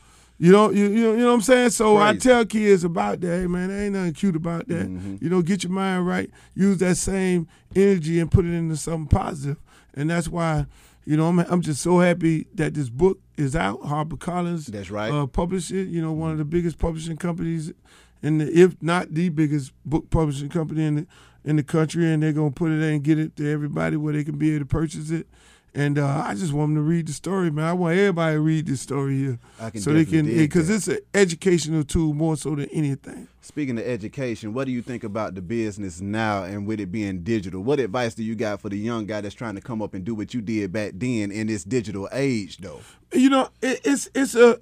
You 0.42 0.53
know, 0.53 0.70
you, 0.70 0.85
you 0.88 1.03
know, 1.03 1.11
you 1.12 1.16
know 1.18 1.26
what 1.26 1.35
I'm 1.35 1.40
saying. 1.42 1.68
So 1.70 1.98
I 1.98 2.16
tell 2.16 2.46
kids 2.46 2.83
about 2.83 3.20
that. 3.20 3.40
Hey 3.40 3.46
man, 3.46 3.68
there 3.68 3.85
ain't 3.85 3.92
nothing 3.92 4.14
cute 4.14 4.35
about 4.37 4.68
that. 4.68 4.88
You 5.20 5.29
know, 5.29 5.42
get 5.42 5.62
your 5.64 5.72
mind 5.72 6.07
right. 6.07 6.31
Use 6.55 6.79
that 6.79 6.96
same 6.96 7.46
energy 7.76 8.18
and 8.18 8.31
put 8.31 8.46
it 8.46 8.55
into 8.55 8.76
something 8.79 9.07
positive. 9.07 9.59
And 9.92 10.09
that's 10.09 10.29
why, 10.29 10.64
you 11.05 11.18
know, 11.18 11.26
I'm 11.26 11.40
I'm 11.40 11.61
just 11.61 11.83
so 11.83 11.98
happy 11.98 12.46
that 12.55 12.72
this 12.72 12.88
book 12.88 13.18
is 13.37 13.55
out. 13.55 13.83
Harper 13.85 14.16
Collins, 14.16 14.66
That's 14.68 14.90
right. 14.90 15.12
uh, 15.12 15.26
published 15.26 15.72
it. 15.72 15.88
You 15.88 16.00
know, 16.00 16.12
one 16.12 16.31
of 16.31 16.38
the 16.38 16.46
biggest 16.46 16.79
publishing 16.79 17.18
companies, 17.18 17.74
in 18.22 18.38
the 18.38 18.46
if 18.50 18.83
not 18.83 19.12
the 19.12 19.29
biggest 19.29 19.72
book 19.85 20.09
publishing 20.09 20.48
company 20.48 20.87
in 20.87 20.94
the 20.94 21.07
in 21.44 21.57
the 21.57 21.62
country, 21.62 22.11
and 22.11 22.22
they're 22.22 22.33
gonna 22.33 22.50
put 22.50 22.70
it 22.70 22.76
in 22.76 22.94
and 22.94 23.03
get 23.03 23.18
it 23.18 23.37
to 23.37 23.46
everybody 23.50 23.96
where 23.96 24.14
they 24.14 24.24
can 24.24 24.38
be 24.38 24.55
able 24.55 24.61
to 24.61 24.66
purchase 24.66 25.11
it. 25.11 25.26
And 25.74 25.98
uh, 25.98 26.24
I 26.26 26.35
just 26.35 26.52
want 26.52 26.70
them 26.70 26.76
to 26.76 26.83
read 26.83 27.06
the 27.06 27.12
story, 27.12 27.50
man. 27.50 27.64
I 27.64 27.72
want 27.72 27.96
everybody 27.96 28.35
to 28.35 28.40
read 28.40 28.66
this 28.66 28.80
story 28.80 29.18
here, 29.18 29.38
I 29.61 29.70
can 29.70 29.80
so 29.80 29.92
they 29.92 30.04
can, 30.04 30.26
because 30.26 30.68
it's 30.68 30.88
an 30.88 30.98
educational 31.14 31.85
tool 31.85 32.12
more 32.12 32.37
so 32.37 32.56
than 32.56 32.68
anything. 32.70 33.28
Speaking 33.40 33.78
of 33.78 33.85
education, 33.85 34.52
what 34.52 34.66
do 34.66 34.72
you 34.72 34.83
think 34.83 35.04
about 35.04 35.35
the 35.35 35.40
business 35.40 36.00
now 36.00 36.42
and 36.42 36.66
with 36.66 36.80
it 36.80 36.90
being 36.90 37.22
digital? 37.22 37.62
What 37.62 37.78
advice 37.78 38.14
do 38.14 38.24
you 38.24 38.35
got 38.35 38.61
for 38.61 38.68
the 38.68 38.78
young 38.78 39.06
guy 39.06 39.20
that's 39.20 39.35
trying 39.35 39.54
to 39.54 39.61
come 39.61 39.80
up 39.80 39.94
and 39.94 40.04
do 40.04 40.14
what 40.14 40.35
you 40.35 40.40
did 40.40 40.72
back 40.72 40.92
then 40.94 41.30
in 41.30 41.46
this 41.46 41.62
digital 41.64 42.09
age, 42.12 42.59
though? 42.59 42.80
you 43.12 43.30
know, 43.30 43.48
it, 43.62 43.80
it's 43.85 44.09
it's 44.14 44.35
a 44.35 44.59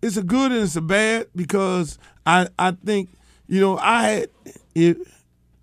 it's 0.00 0.16
a 0.16 0.22
good 0.22 0.52
and 0.52 0.62
it's 0.62 0.76
a 0.76 0.80
bad 0.80 1.28
because 1.34 1.98
I 2.26 2.48
I 2.58 2.72
think 2.72 3.10
you 3.46 3.60
know 3.60 3.78
I 3.78 4.02
had 4.02 4.30
it. 4.74 4.98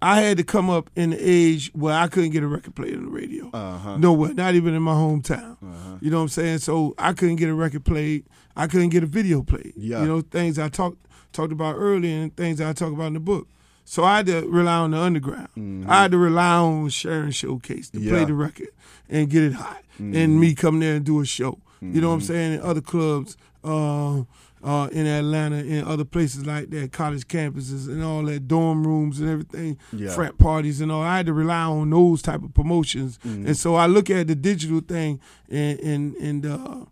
I 0.02 0.22
had 0.22 0.38
to 0.38 0.44
come 0.44 0.70
up 0.70 0.90
in 0.96 1.10
the 1.10 1.18
age 1.20 1.72
where 1.74 1.94
I 1.94 2.08
couldn't 2.08 2.30
get 2.32 2.42
a 2.44 2.48
record 2.48 2.74
player 2.76 2.96
on 2.96 3.04
the 3.06 3.10
radio. 3.12 3.50
Uh-huh. 3.54 3.98
Nowhere, 3.98 4.34
not 4.34 4.56
even 4.56 4.74
in 4.74 4.82
my 4.82 4.94
hometown. 4.94 5.58
You 6.02 6.10
know 6.10 6.18
what 6.18 6.24
I'm 6.24 6.30
saying? 6.30 6.60
So 6.60 6.96
I 6.98 7.12
couldn't 7.14 7.36
get 7.36 7.50
a 7.50 7.54
record 7.54 7.84
played. 7.86 8.26
I 8.56 8.68
couldn't 8.68 8.90
get 8.90 9.04
a 9.04 9.08
video 9.08 9.42
played. 9.44 9.74
Yeah. 9.76 10.02
You 10.02 10.08
know, 10.08 10.22
things 10.22 10.58
I 10.58 10.70
talked 10.70 10.98
talked 11.34 11.52
about 11.52 11.76
earlier 11.78 12.16
and 12.24 12.36
things 12.36 12.60
I 12.62 12.74
talk 12.74 12.92
about 12.94 13.08
in 13.08 13.14
the 13.14 13.20
book. 13.20 13.48
So 13.86 14.04
I 14.04 14.18
had 14.18 14.26
to 14.28 14.48
rely 14.48 14.76
on 14.78 14.92
the 14.92 14.98
underground. 15.00 15.86
I 15.90 16.04
had 16.04 16.12
to 16.12 16.18
rely 16.18 16.56
on 16.58 16.90
Sharon 16.90 17.32
Showcase 17.32 17.90
to 17.90 18.00
play 18.00 18.08
Mm-hmm. 18.10 18.26
The 18.28 18.34
record 18.34 18.70
and 19.10 19.30
get 19.30 19.44
it 19.44 19.54
hot. 19.54 19.82
And 19.98 20.40
me 20.40 20.56
come 20.56 20.80
there 20.80 20.96
and 20.96 21.06
do 21.06 21.20
a 21.20 21.26
show. 21.26 21.60
You 21.82 22.00
know 22.02 22.10
what 22.10 22.14
I'm 22.16 22.20
Mm-hmm. 22.22 22.28
saying? 22.28 22.54
In 22.54 22.62
other 22.62 22.82
clubs, 22.82 23.36
uh, 23.64 24.24
uh, 24.64 24.90
in 24.92 25.08
Atlanta 25.08 25.58
and 25.58 25.88
other 25.88 26.04
places 26.06 26.46
like 26.46 26.70
that, 26.72 26.92
college 26.92 27.28
campuses 27.28 27.88
and 27.88 28.04
all 28.04 28.24
that, 28.24 28.48
dorm 28.48 28.86
rooms 28.86 29.20
and 29.20 29.30
everything, 29.30 29.78
Yeah. 29.94 30.10
frat 30.14 30.38
parties 30.38 30.82
and 30.82 30.92
all. 30.92 31.02
I 31.02 31.18
had 31.18 31.26
to 31.28 31.34
rely 31.34 31.64
on 31.64 31.90
those 31.90 32.22
type 32.22 32.44
of 32.44 32.54
promotions. 32.54 33.18
Mm-hmm. 33.26 33.48
And 33.48 33.58
so 33.58 33.76
I 33.76 33.86
look 33.88 34.10
at 34.10 34.28
the 34.28 34.36
digital 34.36 34.82
thing 34.82 35.20
and 35.50 35.80
and 35.80 36.16
and 36.18 36.46
uh, 36.46 36.86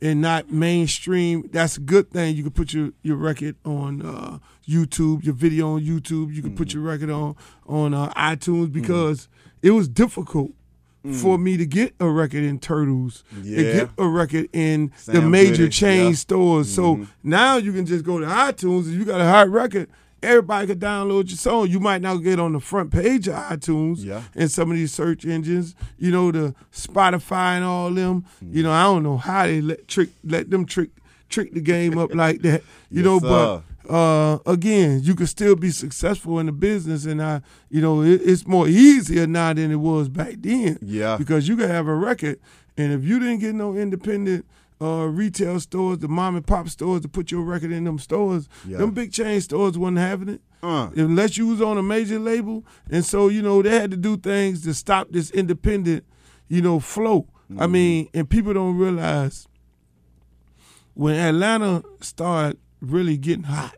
and 0.00 0.20
not 0.20 0.50
mainstream. 0.52 1.48
That's 1.52 1.76
a 1.76 1.80
good 1.80 2.10
thing. 2.10 2.36
You 2.36 2.42
can 2.44 2.52
put 2.52 2.72
your, 2.72 2.90
your 3.02 3.16
record 3.16 3.56
on 3.64 4.00
uh, 4.02 4.38
YouTube, 4.68 5.24
your 5.24 5.34
video 5.34 5.72
on 5.74 5.80
YouTube. 5.82 6.32
You 6.34 6.42
can 6.42 6.54
put 6.54 6.68
Mm-hmm. 6.68 6.78
your 6.78 6.88
record 6.88 7.10
on 7.10 7.34
on 7.66 7.94
uh, 7.94 8.12
iTunes 8.14 8.70
because 8.72 9.28
it 9.62 9.72
was 9.72 9.88
difficult 9.88 10.52
for 11.20 11.38
me 11.38 11.56
to 11.56 11.64
get 11.66 11.94
a 12.00 12.08
record 12.08 12.42
in 12.44 12.58
Turtles. 12.58 13.24
Yeah. 13.42 13.62
get 13.62 13.90
a 13.98 14.06
record 14.06 14.48
in 14.52 14.92
the 15.06 15.22
major 15.22 15.68
chain 15.68 15.98
yeah. 15.98 16.04
Mm-hmm. 16.06 16.14
stores. 16.14 16.74
So 16.74 17.06
now 17.22 17.56
you 17.56 17.72
can 17.72 17.86
just 17.86 18.04
go 18.04 18.18
to 18.18 18.26
iTunes 18.26 18.86
and 18.86 18.94
you 18.94 19.04
got 19.04 19.20
a 19.20 19.24
hot 19.24 19.48
record. 19.48 19.88
Everybody 20.20 20.66
can 20.66 20.80
download 20.80 21.28
your 21.28 21.36
song. 21.38 21.68
You 21.68 21.78
might 21.78 22.02
not 22.02 22.16
get 22.16 22.40
on 22.40 22.52
the 22.52 22.58
front 22.60 22.90
page 22.90 23.28
of 23.28 23.34
iTunes 23.34 24.04
Yeah. 24.04 24.22
and 24.34 24.50
some 24.50 24.70
of 24.70 24.76
these 24.76 24.92
search 24.92 25.24
engines, 25.24 25.76
you 25.96 26.10
know, 26.10 26.32
the 26.32 26.56
Spotify 26.72 27.56
and 27.56 27.64
all 27.64 27.90
them. 27.90 28.24
Mm. 28.44 28.54
You 28.56 28.62
know, 28.64 28.72
I 28.72 28.82
don't 28.82 29.04
know 29.04 29.16
how 29.16 29.46
they 29.46 29.60
let 29.60 29.86
trick 29.86 30.10
let 30.24 30.50
them 30.50 30.66
trick 30.66 30.90
trick 31.28 31.52
the 31.54 31.60
game 31.60 31.96
up 31.98 32.12
like 32.14 32.42
that. 32.42 32.62
You 32.90 33.02
Yes, 33.02 33.04
know, 33.04 33.20
but 33.20 33.28
uh, 33.48 33.60
again, 33.88 35.00
you 35.02 35.14
can 35.14 35.26
still 35.26 35.56
be 35.56 35.70
successful 35.70 36.38
in 36.38 36.46
the 36.46 36.52
business, 36.52 37.04
and 37.04 37.22
I, 37.22 37.42
you 37.70 37.80
know, 37.80 38.02
it, 38.02 38.20
it's 38.24 38.46
more 38.46 38.68
easier 38.68 39.26
now 39.26 39.52
than 39.52 39.70
it 39.70 39.76
was 39.76 40.08
back 40.08 40.34
then. 40.38 40.78
Yeah. 40.82 41.16
because 41.16 41.48
you 41.48 41.56
can 41.56 41.68
have 41.68 41.86
a 41.88 41.94
record, 41.94 42.38
and 42.76 42.92
if 42.92 43.04
you 43.04 43.18
didn't 43.18 43.38
get 43.38 43.54
no 43.54 43.74
independent 43.74 44.44
uh, 44.80 45.06
retail 45.06 45.58
stores, 45.60 45.98
the 45.98 46.08
mom 46.08 46.36
and 46.36 46.46
pop 46.46 46.68
stores 46.68 47.02
to 47.02 47.08
put 47.08 47.30
your 47.30 47.42
record 47.42 47.72
in 47.72 47.84
them 47.84 47.98
stores. 47.98 48.48
Yeah. 48.66 48.78
Them 48.78 48.92
big 48.92 49.12
chain 49.12 49.40
stores 49.40 49.76
wasn't 49.76 49.98
having 49.98 50.28
it. 50.28 50.40
Uh. 50.62 50.90
Unless 50.94 51.36
you 51.36 51.48
was 51.48 51.60
on 51.60 51.78
a 51.78 51.82
major 51.82 52.18
label. 52.18 52.64
And 52.90 53.04
so, 53.04 53.28
you 53.28 53.42
know, 53.42 53.62
they 53.62 53.70
had 53.78 53.90
to 53.90 53.96
do 53.96 54.16
things 54.16 54.62
to 54.62 54.74
stop 54.74 55.08
this 55.10 55.30
independent, 55.30 56.04
you 56.48 56.62
know, 56.62 56.80
flow. 56.80 57.26
I 57.58 57.66
mean, 57.66 58.10
and 58.12 58.28
people 58.28 58.52
don't 58.52 58.76
realize 58.76 59.48
when 60.92 61.14
Atlanta 61.14 61.82
started 62.02 62.58
really 62.80 63.16
getting 63.16 63.44
hot 63.44 63.74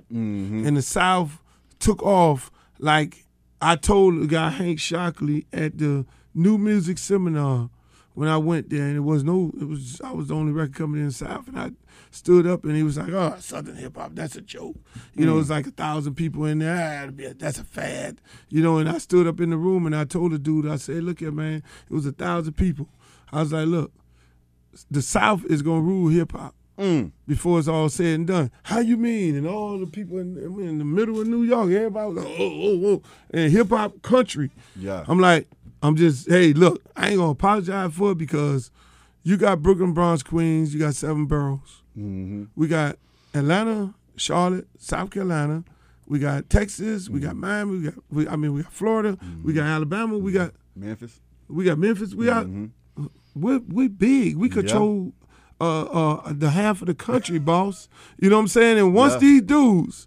and 0.66 0.76
the 0.76 0.82
South 0.82 1.40
took 1.78 2.02
off, 2.02 2.50
like 2.78 3.24
I 3.62 3.76
told 3.76 4.20
the 4.22 4.26
guy 4.26 4.50
Hank 4.50 4.78
Shocklee 4.78 5.46
at 5.52 5.78
the 5.78 6.06
New 6.34 6.58
Music 6.58 6.98
Seminar 6.98 7.70
when 8.14 8.28
I 8.28 8.36
went 8.36 8.68
there, 8.70 8.82
and 8.86 8.96
it 8.96 9.00
was 9.00 9.22
no, 9.24 9.52
it 9.60 9.64
was 9.68 10.00
I 10.02 10.12
was 10.12 10.28
the 10.28 10.34
only 10.34 10.52
record 10.52 10.74
company 10.74 11.00
in 11.02 11.08
the 11.08 11.12
South, 11.14 11.46
and 11.48 11.58
I 11.58 11.70
stood 12.10 12.46
up 12.46 12.64
and 12.64 12.74
he 12.76 12.82
was 12.82 12.98
like, 12.98 13.12
"Oh, 13.12 13.36
Southern 13.38 13.76
hip 13.76 13.96
hop, 13.96 14.14
that's 14.14 14.36
a 14.36 14.40
joke." 14.42 14.76
You 15.14 15.24
know, 15.26 15.38
it's 15.38 15.48
like 15.50 15.66
a 15.66 15.70
thousand 15.70 16.14
people 16.14 16.44
in 16.44 16.58
there. 16.58 17.04
Ah, 17.06 17.10
be 17.10 17.24
a- 17.26 17.34
that's 17.34 17.58
a 17.58 17.64
fad. 17.64 18.20
You 18.48 18.62
know, 18.62 18.78
and 18.78 18.88
I 18.88 18.98
stood 18.98 19.26
up 19.26 19.40
in 19.40 19.50
the 19.50 19.56
room 19.56 19.86
and 19.86 19.94
I 19.96 20.04
told 20.04 20.32
the 20.32 20.38
dude, 20.38 20.66
I 20.66 20.76
said, 20.76 21.04
"Look 21.04 21.20
here, 21.20 21.30
man, 21.32 21.62
it 21.88 21.92
was 21.94 22.04
a 22.04 22.12
thousand 22.12 22.54
people." 22.54 22.88
I 23.32 23.40
was 23.40 23.52
like, 23.52 23.66
"Look, 23.68 23.92
the 24.90 25.02
South 25.02 25.44
is 25.46 25.62
gonna 25.62 25.80
rule 25.80 26.08
hip 26.08 26.32
hop." 26.32 26.54
Mm. 26.80 27.12
before 27.26 27.58
it's 27.58 27.68
all 27.68 27.90
said 27.90 28.14
and 28.14 28.26
done. 28.26 28.50
How 28.62 28.78
you 28.78 28.96
mean? 28.96 29.36
And 29.36 29.46
all 29.46 29.78
the 29.78 29.86
people 29.86 30.18
in, 30.18 30.38
in 30.38 30.78
the 30.78 30.84
middle 30.84 31.20
of 31.20 31.26
New 31.26 31.42
York, 31.42 31.70
everybody 31.70 32.12
was 32.12 32.24
like, 32.24 32.34
oh, 32.38 32.52
oh, 32.52 32.86
oh, 32.86 33.02
and 33.32 33.52
hip 33.52 33.68
hop 33.68 34.00
country. 34.00 34.50
Yeah. 34.74 35.04
I'm 35.06 35.20
like, 35.20 35.46
I'm 35.82 35.96
just, 35.96 36.28
hey, 36.28 36.54
look, 36.54 36.82
I 36.96 37.08
ain't 37.08 37.18
gonna 37.18 37.32
apologize 37.32 37.92
for 37.92 38.12
it 38.12 38.18
because 38.18 38.70
you 39.22 39.36
got 39.36 39.62
Brooklyn, 39.62 39.92
Bronx, 39.92 40.22
Queens, 40.22 40.72
you 40.72 40.80
got 40.80 40.94
seven 40.94 41.26
boroughs. 41.26 41.82
Mm-hmm. 41.98 42.44
We 42.56 42.66
got 42.66 42.96
Atlanta, 43.34 43.94
Charlotte, 44.16 44.66
South 44.78 45.10
Carolina. 45.10 45.64
We 46.06 46.18
got 46.18 46.48
Texas. 46.48 47.08
We 47.08 47.20
got 47.20 47.32
mm-hmm. 47.32 47.40
Miami. 47.40 47.78
We 47.78 47.84
got, 47.84 47.94
we, 48.10 48.28
I 48.28 48.36
mean, 48.36 48.54
we 48.54 48.62
got 48.62 48.72
Florida. 48.72 49.18
We 49.44 49.52
got 49.52 49.62
mm-hmm. 49.62 49.70
Alabama. 49.70 50.18
We 50.18 50.32
got 50.32 50.52
Memphis. 50.74 51.20
we 51.48 51.64
got 51.64 51.78
Memphis. 51.78 52.14
We 52.14 52.26
got 52.26 52.46
we're 53.34 53.60
we 53.68 53.88
big. 53.88 54.36
We 54.36 54.48
control 54.48 55.12
uh, 55.60 55.82
uh, 55.82 56.32
the 56.32 56.50
half 56.50 56.80
of 56.80 56.86
the 56.86 56.94
country, 56.94 57.38
boss. 57.38 57.88
You 58.18 58.30
know 58.30 58.36
what 58.36 58.42
I'm 58.42 58.48
saying? 58.48 58.78
And 58.78 58.94
once 58.94 59.14
Yeah. 59.14 59.18
these 59.20 59.42
dudes 59.42 60.06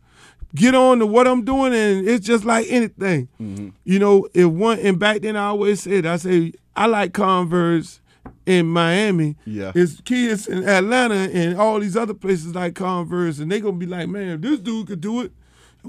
get 0.56 0.76
on 0.76 1.00
to 1.00 1.06
what 1.06 1.28
I'm 1.28 1.44
doing, 1.44 1.74
and 1.74 2.08
it's 2.08 2.26
just 2.26 2.46
like 2.46 2.68
anything. 2.70 3.28
Mm-hmm. 3.42 3.70
You 3.86 4.00
know, 4.00 4.28
if 4.34 4.48
one 4.48 4.80
and 4.80 5.00
back 5.00 5.22
then 5.22 5.36
I 5.36 5.48
always 5.48 5.82
said, 5.82 6.06
I 6.06 6.18
say 6.18 6.54
I 6.76 6.86
like 6.88 7.14
Converse 7.14 8.00
in 8.46 8.68
Miami. 8.68 9.36
Yeah. 9.46 9.72
It's 9.76 10.00
kids 10.02 10.48
in 10.48 10.68
Atlanta 10.68 11.16
and 11.34 11.58
all 11.58 11.80
these 11.80 11.96
other 11.98 12.14
places 12.14 12.54
like 12.56 12.76
Converse, 12.76 13.40
and 13.40 13.52
they 13.52 13.60
gonna 13.60 13.78
be 13.78 13.86
like, 13.86 14.10
man, 14.10 14.30
if 14.36 14.42
this 14.42 14.60
dude 14.60 14.88
could 14.88 15.02
do 15.02 15.22
it. 15.22 15.32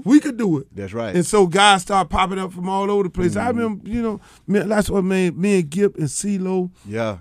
We 0.03 0.19
could 0.19 0.35
do 0.35 0.57
it. 0.57 0.67
That's 0.75 0.91
right. 0.93 1.15
And 1.15 1.25
so 1.25 1.47
guys 1.47 1.83
start 1.83 2.09
popping 2.09 2.37
up 2.37 2.51
from 2.51 2.67
all 2.67 2.91
over 2.91 3.03
the 3.03 3.09
place. 3.09 3.37
I 3.37 3.45
Mm-hmm. 3.47 3.57
remember, 3.57 3.89
you 3.89 4.01
know, 4.01 4.19
man, 4.45 4.67
that's 4.67 4.89
what 4.89 5.05
made 5.05 5.37
me 5.37 5.61
and 5.61 5.69
Gipp 5.69 5.95
and 5.95 6.07
CeeLo 6.09 6.69
Yeah. 6.85 7.19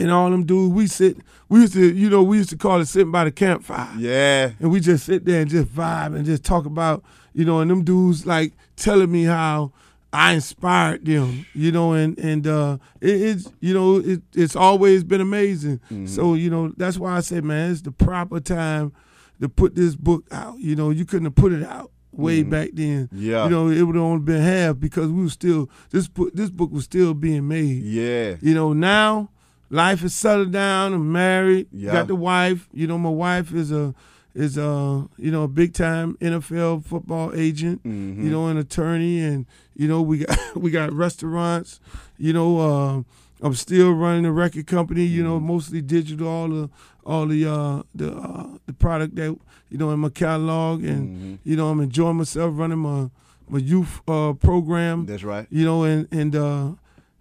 And 0.00 0.10
all 0.10 0.30
them 0.30 0.44
dudes. 0.44 0.74
We 0.74 0.86
sit, 0.86 1.18
we 1.48 1.60
used 1.60 1.74
to, 1.74 1.94
you 1.94 2.08
know, 2.10 2.22
we 2.22 2.38
used 2.38 2.50
to 2.50 2.56
call 2.56 2.80
it 2.80 2.86
sitting 2.86 3.12
by 3.12 3.24
the 3.24 3.30
campfire. 3.30 3.92
Yeah. 3.98 4.52
And 4.58 4.70
we 4.70 4.80
just 4.80 5.06
sit 5.06 5.24
there 5.24 5.42
and 5.42 5.50
just 5.50 5.68
vibe 5.68 6.16
and 6.16 6.24
just 6.24 6.44
talk 6.44 6.66
about, 6.66 7.04
you 7.32 7.44
know, 7.44 7.60
and 7.60 7.70
them 7.70 7.84
dudes 7.84 8.26
like 8.26 8.52
telling 8.76 9.10
me 9.10 9.24
how 9.24 9.72
I 10.12 10.32
inspired 10.32 11.04
them, 11.04 11.46
you 11.54 11.70
know, 11.70 11.92
and 11.92 12.18
and 12.18 12.46
uh, 12.46 12.78
it, 13.00 13.20
it's 13.20 13.52
you 13.60 13.72
know 13.72 13.98
it, 13.98 14.22
it's 14.34 14.56
always 14.56 15.04
been 15.04 15.20
amazing. 15.20 15.78
Mm-hmm. 15.78 16.06
So 16.06 16.34
you 16.34 16.50
know 16.50 16.72
that's 16.76 16.98
why 16.98 17.16
I 17.16 17.20
said, 17.20 17.44
man, 17.44 17.70
it's 17.70 17.82
the 17.82 17.92
proper 17.92 18.40
time 18.40 18.92
to 19.40 19.48
put 19.48 19.76
this 19.76 19.94
book 19.94 20.24
out. 20.32 20.58
You 20.58 20.74
know, 20.74 20.90
you 20.90 21.04
couldn't 21.04 21.26
have 21.26 21.36
put 21.36 21.52
it 21.52 21.62
out 21.62 21.92
way 22.12 22.42
back 22.42 22.70
then. 22.72 23.06
Mm-hmm. 23.06 23.22
Yeah. 23.22 23.44
you 23.44 23.50
know, 23.50 23.68
it 23.68 23.82
would 23.82 23.94
have 23.94 24.04
only 24.04 24.24
been 24.24 24.42
half 24.42 24.80
because 24.80 25.10
we 25.10 25.22
were 25.22 25.30
still 25.30 25.70
this 25.90 26.08
book 26.08 26.32
this 26.34 26.50
book 26.50 26.72
was 26.72 26.84
still 26.84 27.14
being 27.14 27.46
made. 27.46 27.82
Yeah. 27.84 28.34
You 28.40 28.54
know, 28.54 28.72
now 28.72 29.30
life 29.70 30.02
is 30.04 30.14
settled 30.14 30.52
down. 30.52 30.92
I'm 30.92 31.10
married. 31.12 31.68
Yeah. 31.72 31.92
Got 31.92 32.08
the 32.08 32.16
wife. 32.16 32.68
You 32.72 32.86
know, 32.86 32.98
my 32.98 33.08
wife 33.10 33.52
is 33.54 33.72
a 33.72 33.94
is 34.34 34.56
a 34.56 35.08
you 35.16 35.30
know 35.30 35.44
a 35.44 35.48
big 35.48 35.72
time 35.74 36.16
NFL 36.20 36.84
football 36.84 37.32
agent. 37.34 37.82
Mm-hmm. 37.84 38.24
You 38.24 38.30
know, 38.30 38.46
an 38.48 38.56
attorney, 38.58 39.20
and 39.20 39.46
you 39.74 39.88
know 39.88 40.02
we 40.02 40.18
got 40.18 40.38
we 40.56 40.70
got 40.70 40.92
restaurants. 40.92 41.80
You 42.18 42.32
know, 42.32 42.58
uh, 42.60 43.02
I'm 43.42 43.54
still 43.54 43.92
running 43.92 44.26
a 44.26 44.32
record 44.32 44.66
company. 44.66 45.04
You 45.04 45.22
Mm-hmm. 45.22 45.28
know, 45.30 45.40
mostly 45.40 45.80
digital. 45.82 46.28
All 46.28 46.48
the 46.48 46.70
all 47.04 47.26
the 47.26 47.46
uh, 47.46 47.82
the 47.94 48.12
uh, 48.12 48.46
the 48.66 48.72
product 48.74 49.14
that 49.16 49.36
you 49.70 49.78
know 49.78 49.90
in 49.90 50.00
my 50.00 50.10
catalog, 50.10 50.84
and 50.84 51.08
Mm-hmm. 51.08 51.34
you 51.48 51.56
know 51.56 51.68
I'm 51.68 51.80
enjoying 51.80 52.16
myself 52.16 52.52
running 52.56 52.78
my 52.78 53.10
my 53.48 53.58
youth 53.58 54.00
uh, 54.06 54.32
program. 54.34 55.06
That's 55.06 55.24
right. 55.24 55.46
You 55.50 55.64
know, 55.64 55.82
and 55.84 56.06
and 56.12 56.36
uh, 56.36 56.70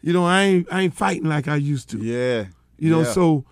you 0.02 0.14
know 0.14 0.26
I 0.26 0.42
ain't 0.44 0.68
I 0.72 0.82
ain't 0.82 0.94
fighting 0.94 1.28
like 1.28 1.48
I 1.48 1.56
used 1.56 1.90
to. 1.92 1.98
Yeah. 2.00 2.46
You 2.78 2.90
know, 2.90 3.02
Yeah. 3.02 3.12
so 3.12 3.46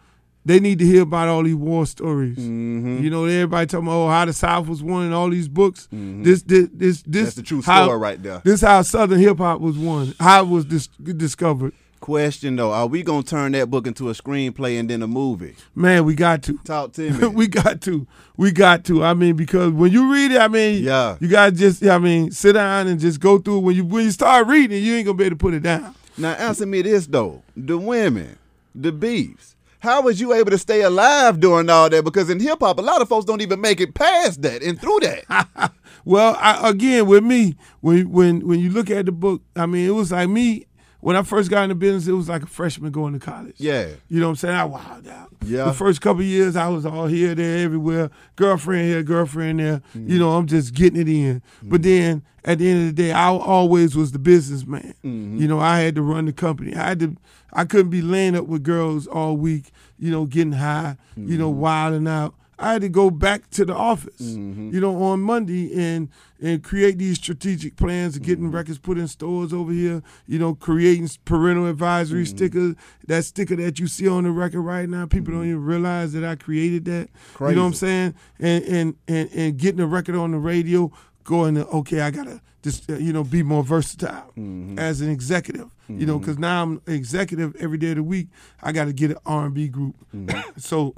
they 0.45 0.61
need 0.61 0.79
to 0.79 0.85
hear 0.85 1.01
about 1.01 1.27
all 1.27 1.43
these 1.43 1.55
war 1.55 1.85
stories. 1.85 2.37
Mm-hmm. 2.37 3.03
You 3.03 3.09
know, 3.09 3.25
everybody 3.25 3.67
talking 3.67 3.85
about 3.87 3.97
oh, 3.97 4.09
how 4.09 4.23
the 4.23 4.31
South 4.31 4.67
was 4.69 4.81
won 4.81 5.03
and 5.03 5.13
all 5.13 5.29
these 5.29 5.49
books. 5.49 5.89
This, 5.91 6.41
this, 6.43 6.69
this, 6.71 7.01
this. 7.01 7.01
Mm-hmm. 7.01 7.11
That's 7.11 7.35
the 7.35 7.43
true 7.43 7.61
how- 7.61 7.83
story 7.83 7.97
right 7.99 8.23
there. 8.23 8.41
This 8.45 8.61
how 8.61 8.81
Southern 8.83 9.19
hip 9.19 9.39
hop 9.39 9.59
was 9.59 9.77
won. 9.77 10.13
How 10.19 10.43
it 10.43 10.47
was 10.47 10.63
dis- 10.65 10.87
discovered. 10.87 11.73
Question 11.99 12.55
though, 12.55 12.71
are 12.71 12.85
we 12.87 13.01
gonna 13.03 13.23
turn 13.23 13.51
that 13.53 13.69
book 13.71 13.87
into 13.87 14.07
a 14.09 14.13
screenplay 14.13 14.79
and 14.79 14.87
then 14.89 15.01
a 15.01 15.07
movie? 15.07 15.55
Man, 15.75 16.05
we 16.05 16.13
got 16.13 16.43
to. 16.43 16.57
Talk 16.63 16.93
to 16.93 17.09
me. 17.11 17.27
we 17.27 17.47
got 17.47 17.81
to. 17.81 18.05
We 18.37 18.51
got 18.51 18.85
to. 18.85 19.03
I 19.03 19.15
mean, 19.15 19.35
because 19.35 19.71
when 19.73 19.91
you 19.91 20.13
read 20.13 20.31
it, 20.31 20.37
I 20.39 20.47
mean, 20.47 20.83
Yeah. 20.83 21.17
you 21.19 21.27
gotta 21.27 21.51
just, 21.51 21.83
I 21.83 21.97
mean, 21.97 22.29
sit 22.31 22.53
down 22.53 22.85
and 22.87 22.99
just 22.99 23.19
go 23.19 23.39
through. 23.39 23.57
it. 23.57 23.61
When 23.61 23.75
you 23.75 23.83
when 23.83 24.05
you 24.05 24.11
start 24.11 24.47
reading, 24.47 24.81
you 24.83 24.93
ain't 24.93 25.05
gonna 25.07 25.17
be 25.17 25.25
able 25.25 25.35
to 25.37 25.39
put 25.39 25.55
it 25.55 25.63
down. 25.63 25.93
Now 26.17 26.31
answer 26.33 26.65
me 26.65 26.81
this 26.81 27.07
though: 27.07 27.43
the 27.55 27.77
women, 27.77 28.37
the 28.73 28.91
beefs. 28.91 29.55
How 29.79 30.01
was 30.01 30.19
you 30.19 30.33
able 30.33 30.49
to 30.51 30.57
stay 30.57 30.81
alive 30.81 31.39
during 31.39 31.69
all 31.69 31.89
that? 31.89 32.03
Because 32.03 32.29
in 32.31 32.39
hip 32.39 32.59
hop, 32.61 32.79
a 32.79 32.81
lot 32.81 33.01
of 33.01 33.07
folks 33.07 33.25
don't 33.25 33.41
even 33.41 33.61
make 33.61 33.79
it 33.79 33.93
past 33.93 34.41
that 34.41 34.63
and 34.63 34.79
through 34.79 34.99
that. 35.01 35.71
Well, 36.05 36.37
I, 36.39 36.69
again, 36.69 37.05
with 37.05 37.21
me, 37.25 37.57
when 37.81 38.09
when 38.09 38.47
when 38.47 38.61
you 38.61 38.69
look 38.69 38.89
at 38.89 39.07
the 39.07 39.11
book, 39.11 39.41
I 39.57 39.65
mean, 39.65 39.85
it 39.85 39.91
was 39.91 40.13
like 40.13 40.29
me 40.29 40.65
when 40.99 41.15
I 41.15 41.23
first 41.23 41.49
got 41.49 41.63
in 41.63 41.69
the 41.69 41.75
business. 41.75 42.07
It 42.07 42.13
was 42.13 42.29
like 42.29 42.43
a 42.43 42.47
freshman 42.47 42.91
going 42.91 43.13
to 43.13 43.19
college. 43.19 43.55
Yeah. 43.57 43.89
you 44.07 44.19
know 44.19 44.27
what 44.27 44.31
I'm 44.31 44.35
saying. 44.37 44.55
I 44.55 44.67
wowed 44.67 45.07
out. 45.07 45.29
Yeah. 45.45 45.65
the 45.65 45.73
first 45.73 46.01
couple 46.01 46.21
of 46.21 46.27
years, 46.27 46.55
I 46.55 46.67
was 46.67 46.85
all 46.85 47.07
here, 47.07 47.35
there, 47.35 47.63
everywhere. 47.63 48.09
Girlfriend 48.35 48.87
here, 48.87 49.03
girlfriend 49.03 49.59
there. 49.59 49.81
Mm-hmm. 49.95 50.09
You 50.09 50.19
know, 50.19 50.31
I'm 50.31 50.47
just 50.47 50.73
getting 50.73 50.99
it 50.99 51.07
in. 51.07 51.41
But 51.63 51.81
mm-hmm. 51.81 51.89
then 51.89 52.23
at 52.43 52.59
the 52.59 52.69
end 52.69 52.89
of 52.89 52.95
the 52.95 53.03
day, 53.03 53.11
I 53.11 53.27
always 53.29 53.95
was 53.95 54.11
the 54.11 54.19
businessman. 54.19 54.93
Mm-hmm. 55.03 55.37
You 55.37 55.47
know, 55.47 55.59
I 55.59 55.79
had 55.79 55.95
to 55.95 56.01
run 56.01 56.25
the 56.25 56.33
company. 56.33 56.75
I 56.75 56.89
had 56.89 56.99
to. 56.99 57.15
I 57.53 57.65
couldn't 57.65 57.89
be 57.89 58.01
laying 58.01 58.35
up 58.35 58.45
with 58.45 58.63
girls 58.63 59.07
all 59.07 59.37
week. 59.37 59.71
You 59.97 60.11
know, 60.11 60.25
getting 60.25 60.53
high. 60.53 60.97
You 61.15 61.37
know, 61.37 61.49
wilding 61.49 62.07
out. 62.07 62.35
I 62.59 62.73
had 62.73 62.81
to 62.81 62.89
go 62.89 63.11
back 63.11 63.49
to 63.51 63.65
the 63.65 63.75
office, 63.75 64.21
mm-hmm. 64.21 64.73
you 64.73 64.79
know, 64.81 65.01
on 65.03 65.21
Monday 65.21 65.73
and 65.73 66.09
and 66.41 66.63
create 66.63 66.97
these 66.97 67.17
strategic 67.17 67.75
plans 67.75 68.15
of 68.15 68.23
getting 68.23 68.45
mm-hmm. 68.45 68.55
records 68.55 68.79
put 68.79 68.97
in 68.97 69.07
stores 69.07 69.53
over 69.53 69.71
here. 69.71 70.01
You 70.25 70.39
know, 70.39 70.55
creating 70.55 71.09
parental 71.25 71.67
advisory 71.67 72.23
mm-hmm. 72.23 72.35
stickers. 72.35 72.75
That 73.07 73.25
sticker 73.25 73.55
that 73.57 73.79
you 73.79 73.87
see 73.87 74.07
on 74.07 74.23
the 74.23 74.31
record 74.31 74.61
right 74.61 74.89
now, 74.89 75.05
people 75.05 75.33
don't 75.33 75.45
even 75.45 75.63
realize 75.63 76.13
that 76.13 76.23
I 76.23 76.35
created 76.35 76.85
that. 76.85 77.09
You 77.39 77.55
know 77.55 77.61
what 77.61 77.67
I'm 77.67 77.73
saying? 77.73 78.15
And 78.39 78.63
and 78.63 78.95
and 79.07 79.29
and 79.33 79.57
getting 79.57 79.79
a 79.79 79.87
record 79.87 80.15
on 80.15 80.31
the 80.31 80.39
radio, 80.39 80.91
going 81.23 81.55
to 81.55 81.67
okay, 81.67 82.01
I 82.01 82.09
gotta 82.09 82.41
just 82.63 82.89
uh, 82.89 82.95
you 82.95 83.13
know 83.13 83.23
be 83.23 83.43
more 83.43 83.63
versatile 83.63 84.33
as 84.77 85.01
an 85.01 85.11
executive. 85.11 85.69
You 85.89 86.05
know, 86.05 86.19
because 86.19 86.37
now 86.37 86.63
I'm 86.63 86.81
executive 86.85 87.55
every 87.61 87.77
day 87.77 87.91
of 87.91 87.95
the 87.95 88.03
week. 88.03 88.27
I 88.61 88.73
got 88.73 88.85
to 88.85 88.93
get 88.93 89.11
an 89.11 89.17
R&B 89.25 89.69
group. 89.69 89.95
so 90.57 90.93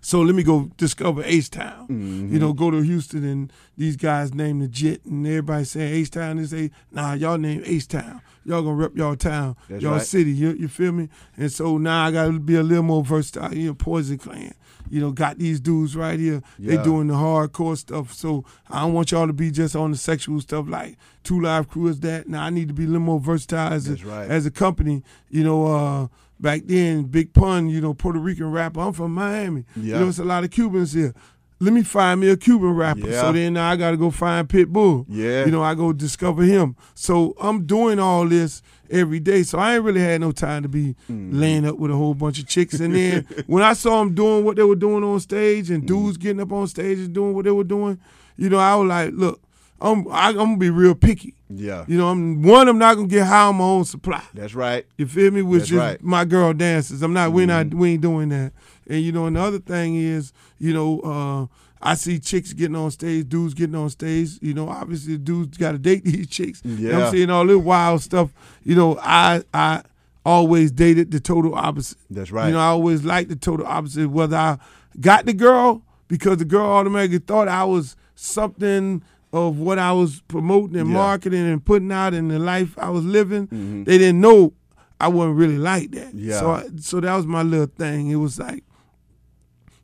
so 0.00 0.20
let 0.20 0.34
me 0.34 0.42
go 0.42 0.70
discover 0.76 1.22
H-Town. 1.24 1.86
You 2.30 2.38
know, 2.38 2.52
go 2.52 2.70
to 2.70 2.80
Houston 2.82 3.24
and 3.24 3.52
these 3.76 3.96
guys 3.96 4.32
name 4.34 4.60
the 4.60 4.68
Jet 4.68 5.04
and 5.04 5.26
everybody 5.26 5.64
saying 5.64 5.94
H-Town. 5.94 6.36
They 6.36 6.44
say, 6.44 6.70
nah, 6.90 7.14
y'all 7.14 7.38
name 7.38 7.62
H-Town. 7.64 8.20
Y'all 8.44 8.62
gonna 8.62 8.74
rep 8.74 8.96
y'all 8.96 9.14
town, 9.14 9.54
That's 9.68 9.82
y'all 9.84 9.92
right. 9.92 10.02
city. 10.02 10.32
You, 10.32 10.50
you 10.54 10.66
feel 10.66 10.90
me? 10.90 11.08
And 11.36 11.50
so 11.52 11.78
now 11.78 12.06
I 12.06 12.10
gotta 12.10 12.32
be 12.40 12.56
a 12.56 12.62
little 12.64 12.82
more 12.82 13.04
versatile. 13.04 13.54
You 13.54 13.68
know, 13.68 13.74
Poison 13.74 14.18
Clan. 14.18 14.52
You 14.90 15.00
know, 15.00 15.12
got 15.12 15.38
these 15.38 15.60
dudes 15.60 15.94
right 15.94 16.18
here. 16.18 16.42
Yeah. 16.58 16.76
They 16.76 16.82
doing 16.82 17.06
the 17.06 17.14
hardcore 17.14 17.78
stuff. 17.78 18.12
So 18.12 18.44
I 18.68 18.80
don't 18.80 18.94
want 18.94 19.12
y'all 19.12 19.28
to 19.28 19.32
be 19.32 19.52
just 19.52 19.76
on 19.76 19.92
the 19.92 19.96
sexual 19.96 20.40
stuff 20.40 20.66
like 20.68 20.98
Two 21.22 21.40
Live 21.40 21.68
Crew 21.68 21.86
is 21.86 22.00
that. 22.00 22.28
Now 22.28 22.42
I 22.42 22.50
need 22.50 22.66
to 22.66 22.74
be 22.74 22.82
a 22.82 22.88
little 22.88 23.00
more 23.00 23.20
versatile 23.20 23.72
as 23.72 23.84
That's 23.84 24.02
a 24.02 24.06
right. 24.06 24.28
as 24.28 24.44
a 24.44 24.50
company. 24.50 25.04
You 25.30 25.44
know, 25.44 25.66
uh, 25.66 26.08
back 26.42 26.62
then, 26.66 27.04
Big 27.04 27.32
Pun, 27.32 27.70
you 27.70 27.80
know, 27.80 27.94
Puerto 27.94 28.18
Rican 28.18 28.50
rapper. 28.50 28.80
I'm 28.80 28.92
from 28.92 29.14
Miami. 29.14 29.64
You 29.76 29.92
know, 29.98 30.08
it's 30.08 30.18
a 30.18 30.24
lot 30.24 30.44
of 30.44 30.50
Cubans 30.50 30.92
here. 30.92 31.14
let 31.60 31.72
me 31.72 31.82
find 31.84 32.20
me 32.20 32.28
a 32.28 32.36
Cuban 32.36 32.70
rapper. 32.74 33.08
Yeah. 33.08 33.20
So 33.20 33.32
then 33.32 33.52
now 33.54 33.70
I 33.70 33.76
got 33.76 33.92
to 33.92 33.96
go 33.96 34.10
find 34.10 34.48
Pitbull. 34.48 35.06
Yeah. 35.08 35.44
You 35.44 35.52
know, 35.52 35.62
I 35.62 35.74
go 35.74 35.92
discover 35.92 36.42
him. 36.42 36.76
So 36.94 37.34
I'm 37.40 37.64
doing 37.66 37.98
all 38.00 38.26
this 38.26 38.60
every 38.90 39.20
day. 39.20 39.42
So 39.44 39.58
I 39.58 39.76
ain't 39.76 39.84
really 39.84 40.00
had 40.00 40.20
no 40.20 40.32
time 40.32 40.62
to 40.64 40.68
be 40.68 40.96
Mm-hmm. 41.08 41.38
laying 41.38 41.64
up 41.66 41.78
with 41.78 41.90
a 41.90 41.96
whole 41.96 42.14
bunch 42.14 42.38
of 42.40 42.46
chicks. 42.48 42.80
And 42.80 42.94
then 42.94 43.26
when 43.46 43.62
I 43.62 43.74
saw 43.74 44.00
them 44.00 44.14
doing 44.14 44.44
what 44.44 44.56
they 44.56 44.64
were 44.64 44.74
doing 44.74 45.04
on 45.04 45.20
stage 45.20 45.70
and 45.70 45.84
Mm-hmm. 45.84 46.04
dudes 46.04 46.16
getting 46.16 46.40
up 46.42 46.50
on 46.52 46.66
stage 46.66 46.98
and 46.98 47.12
doing 47.14 47.34
what 47.34 47.44
they 47.44 47.50
were 47.52 47.64
doing, 47.64 47.98
you 48.36 48.48
know, 48.48 48.58
I 48.58 48.74
was 48.76 48.88
like, 48.88 49.10
look, 49.14 49.40
I'm 49.82 50.06
I, 50.08 50.28
I'm 50.28 50.36
gonna 50.36 50.56
be 50.56 50.70
real 50.70 50.94
picky. 50.94 51.34
Yeah. 51.50 51.84
You 51.88 51.98
know, 51.98 52.08
I'm 52.08 52.42
one. 52.42 52.68
I'm 52.68 52.78
not 52.78 52.94
gonna 52.94 53.08
get 53.08 53.26
high 53.26 53.44
on 53.46 53.56
my 53.56 53.64
own 53.64 53.84
supply. 53.84 54.22
That's 54.32 54.54
right. 54.54 54.86
You 54.96 55.06
feel 55.06 55.30
me? 55.30 55.42
Which 55.42 55.62
That's 55.62 55.70
is 55.72 55.76
right. 55.78 55.98
Mm-hmm. 55.98 56.08
my 56.10 56.24
girl 56.24 56.52
dances. 56.54 57.02
I'm 57.02 57.12
not. 57.12 57.32
We 57.32 57.44
not. 57.46 57.74
We 57.74 57.92
ain't 57.92 58.02
doing 58.02 58.28
that. 58.30 58.52
And 58.88 59.00
you 59.02 59.12
know, 59.12 59.26
and 59.26 59.36
the 59.36 59.40
other 59.40 59.58
thing 59.58 59.96
is, 59.96 60.32
you 60.58 60.72
know, 60.72 61.00
uh, 61.00 61.46
I 61.80 61.94
see 61.94 62.18
chicks 62.20 62.52
getting 62.52 62.76
on 62.76 62.90
stage, 62.92 63.28
dudes 63.28 63.54
getting 63.54 63.74
on 63.74 63.90
stage. 63.90 64.38
You 64.40 64.54
know, 64.54 64.68
obviously, 64.68 65.18
dudes 65.18 65.58
got 65.58 65.72
to 65.72 65.78
date 65.78 66.04
these 66.04 66.28
chicks. 66.28 66.62
And 66.62 66.78
Yeah. 66.78 67.06
I'm 67.06 67.10
seeing 67.12 67.28
all 67.30 67.46
this 67.46 67.58
wild 67.58 68.02
stuff. 68.02 68.30
You 68.62 68.74
know, 68.76 68.98
I 69.02 69.42
I 69.52 69.82
always 70.24 70.70
dated 70.70 71.10
the 71.10 71.18
total 71.20 71.54
opposite. 71.54 71.98
That's 72.08 72.30
right. 72.30 72.46
You 72.46 72.52
know, 72.52 72.60
I 72.60 72.66
always 72.66 73.04
liked 73.04 73.28
the 73.28 73.36
total 73.36 73.66
opposite. 73.66 74.08
Whether 74.08 74.36
I 74.36 74.58
got 75.00 75.26
the 75.26 75.32
girl 75.32 75.82
because 76.08 76.36
the 76.38 76.44
girl 76.44 76.66
automatically 76.66 77.18
thought 77.18 77.48
I 77.48 77.64
was 77.64 77.96
something 78.14 79.02
of 79.32 79.58
what 79.58 79.78
I 79.78 79.92
was 79.92 80.20
promoting 80.28 80.76
and 80.76 80.88
Yeah. 80.90 80.94
marketing 80.94 81.46
and 81.50 81.64
putting 81.64 81.90
out 81.92 82.12
in 82.14 82.28
the 82.28 82.38
life 82.38 82.76
I 82.78 82.90
was 82.90 83.04
living. 83.04 83.46
They 83.86 83.98
didn't 83.98 84.20
know 84.20 84.52
I 85.00 85.08
wasn't 85.08 85.36
really 85.36 85.58
like 85.58 85.90
that. 85.92 86.08
Mm-hmm. 86.14 86.28
Yeah. 86.30 86.40
So 86.40 86.50
I, 86.50 86.64
so 86.78 87.00
that 87.00 87.16
was 87.16 87.26
my 87.26 87.42
little 87.42 87.66
thing. 87.66 88.08
It 88.10 88.16
was 88.16 88.38
like 88.38 88.62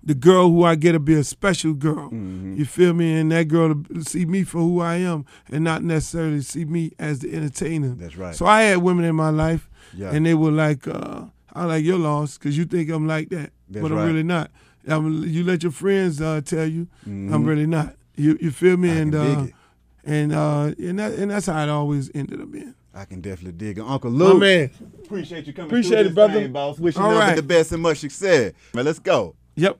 the 0.02 0.14
girl 0.14 0.48
who 0.50 0.64
I 0.64 0.74
get 0.74 0.92
to 0.92 1.00
be 1.00 1.14
a 1.14 1.24
special 1.24 1.72
girl. 1.74 2.06
Mm-hmm. 2.10 2.56
You 2.56 2.64
feel 2.64 2.94
me? 2.94 3.18
And 3.18 3.32
that 3.32 3.48
girl 3.48 3.74
to 3.94 4.04
see 4.04 4.24
me 4.26 4.44
for 4.44 4.58
who 4.58 4.80
I 4.80 4.96
am 4.96 5.24
and 5.50 5.64
not 5.64 5.82
necessarily 5.82 6.40
see 6.42 6.64
me 6.64 6.92
as 6.98 7.18
the 7.20 7.34
entertainer. 7.34 7.94
That's 7.94 8.16
right. 8.16 8.34
So 8.34 8.46
I 8.46 8.62
had 8.62 8.78
women 8.78 9.04
in 9.04 9.16
my 9.16 9.30
life, 9.30 9.68
Yeah. 9.94 10.10
and 10.12 10.24
they 10.24 10.34
were 10.34 10.52
like, 10.52 10.86
uh, 10.86 11.24
"I 11.52 11.64
like 11.64 11.84
your 11.84 11.98
loss 11.98 12.38
because 12.38 12.56
you 12.56 12.64
think 12.64 12.88
I'm 12.90 13.06
like 13.06 13.28
that, 13.30 13.50
That's 13.68 13.82
but 13.82 13.90
I'm 13.92 13.98
right. 13.98 14.06
really 14.06 14.22
not." 14.22 14.50
I'm, 14.86 15.24
you 15.24 15.44
let 15.44 15.62
your 15.62 15.72
friends 15.72 16.18
uh, 16.22 16.40
tell 16.42 16.64
you 16.66 16.86
I'm 17.04 17.44
really 17.44 17.66
not. 17.66 17.96
You 18.18 18.36
you 18.40 18.50
feel 18.50 18.76
me? 18.76 18.90
I 18.90 18.94
and 18.94 19.12
can 19.12 19.24
dig 19.24 19.38
uh, 19.38 19.42
it. 19.42 19.54
and 20.04 20.32
uh, 20.32 20.74
and 20.78 20.98
that 20.98 21.12
and 21.14 21.30
that's 21.30 21.46
how 21.46 21.62
it 21.62 21.68
always 21.68 22.10
ended 22.14 22.40
up 22.40 22.50
being. 22.50 22.74
I 22.94 23.04
can 23.04 23.20
definitely 23.20 23.52
dig 23.52 23.78
it. 23.78 23.82
Uncle 23.82 24.10
My 24.10 24.24
Luke. 24.26 24.40
man. 24.40 24.70
Appreciate 25.04 25.46
you 25.46 25.52
coming 25.52 25.70
Appreciate 25.70 26.00
it, 26.00 26.04
this 26.04 26.14
brother. 26.14 26.34
thing, 26.34 26.52
boss. 26.52 26.78
Wishing 26.80 27.00
All 27.00 27.10
nothing 27.10 27.28
right. 27.28 27.36
the 27.36 27.42
best 27.42 27.70
and 27.72 27.82
much 27.82 27.98
success. 27.98 28.52
Man, 28.74 28.84
let's 28.84 28.98
go. 28.98 29.36
Yep. 29.54 29.78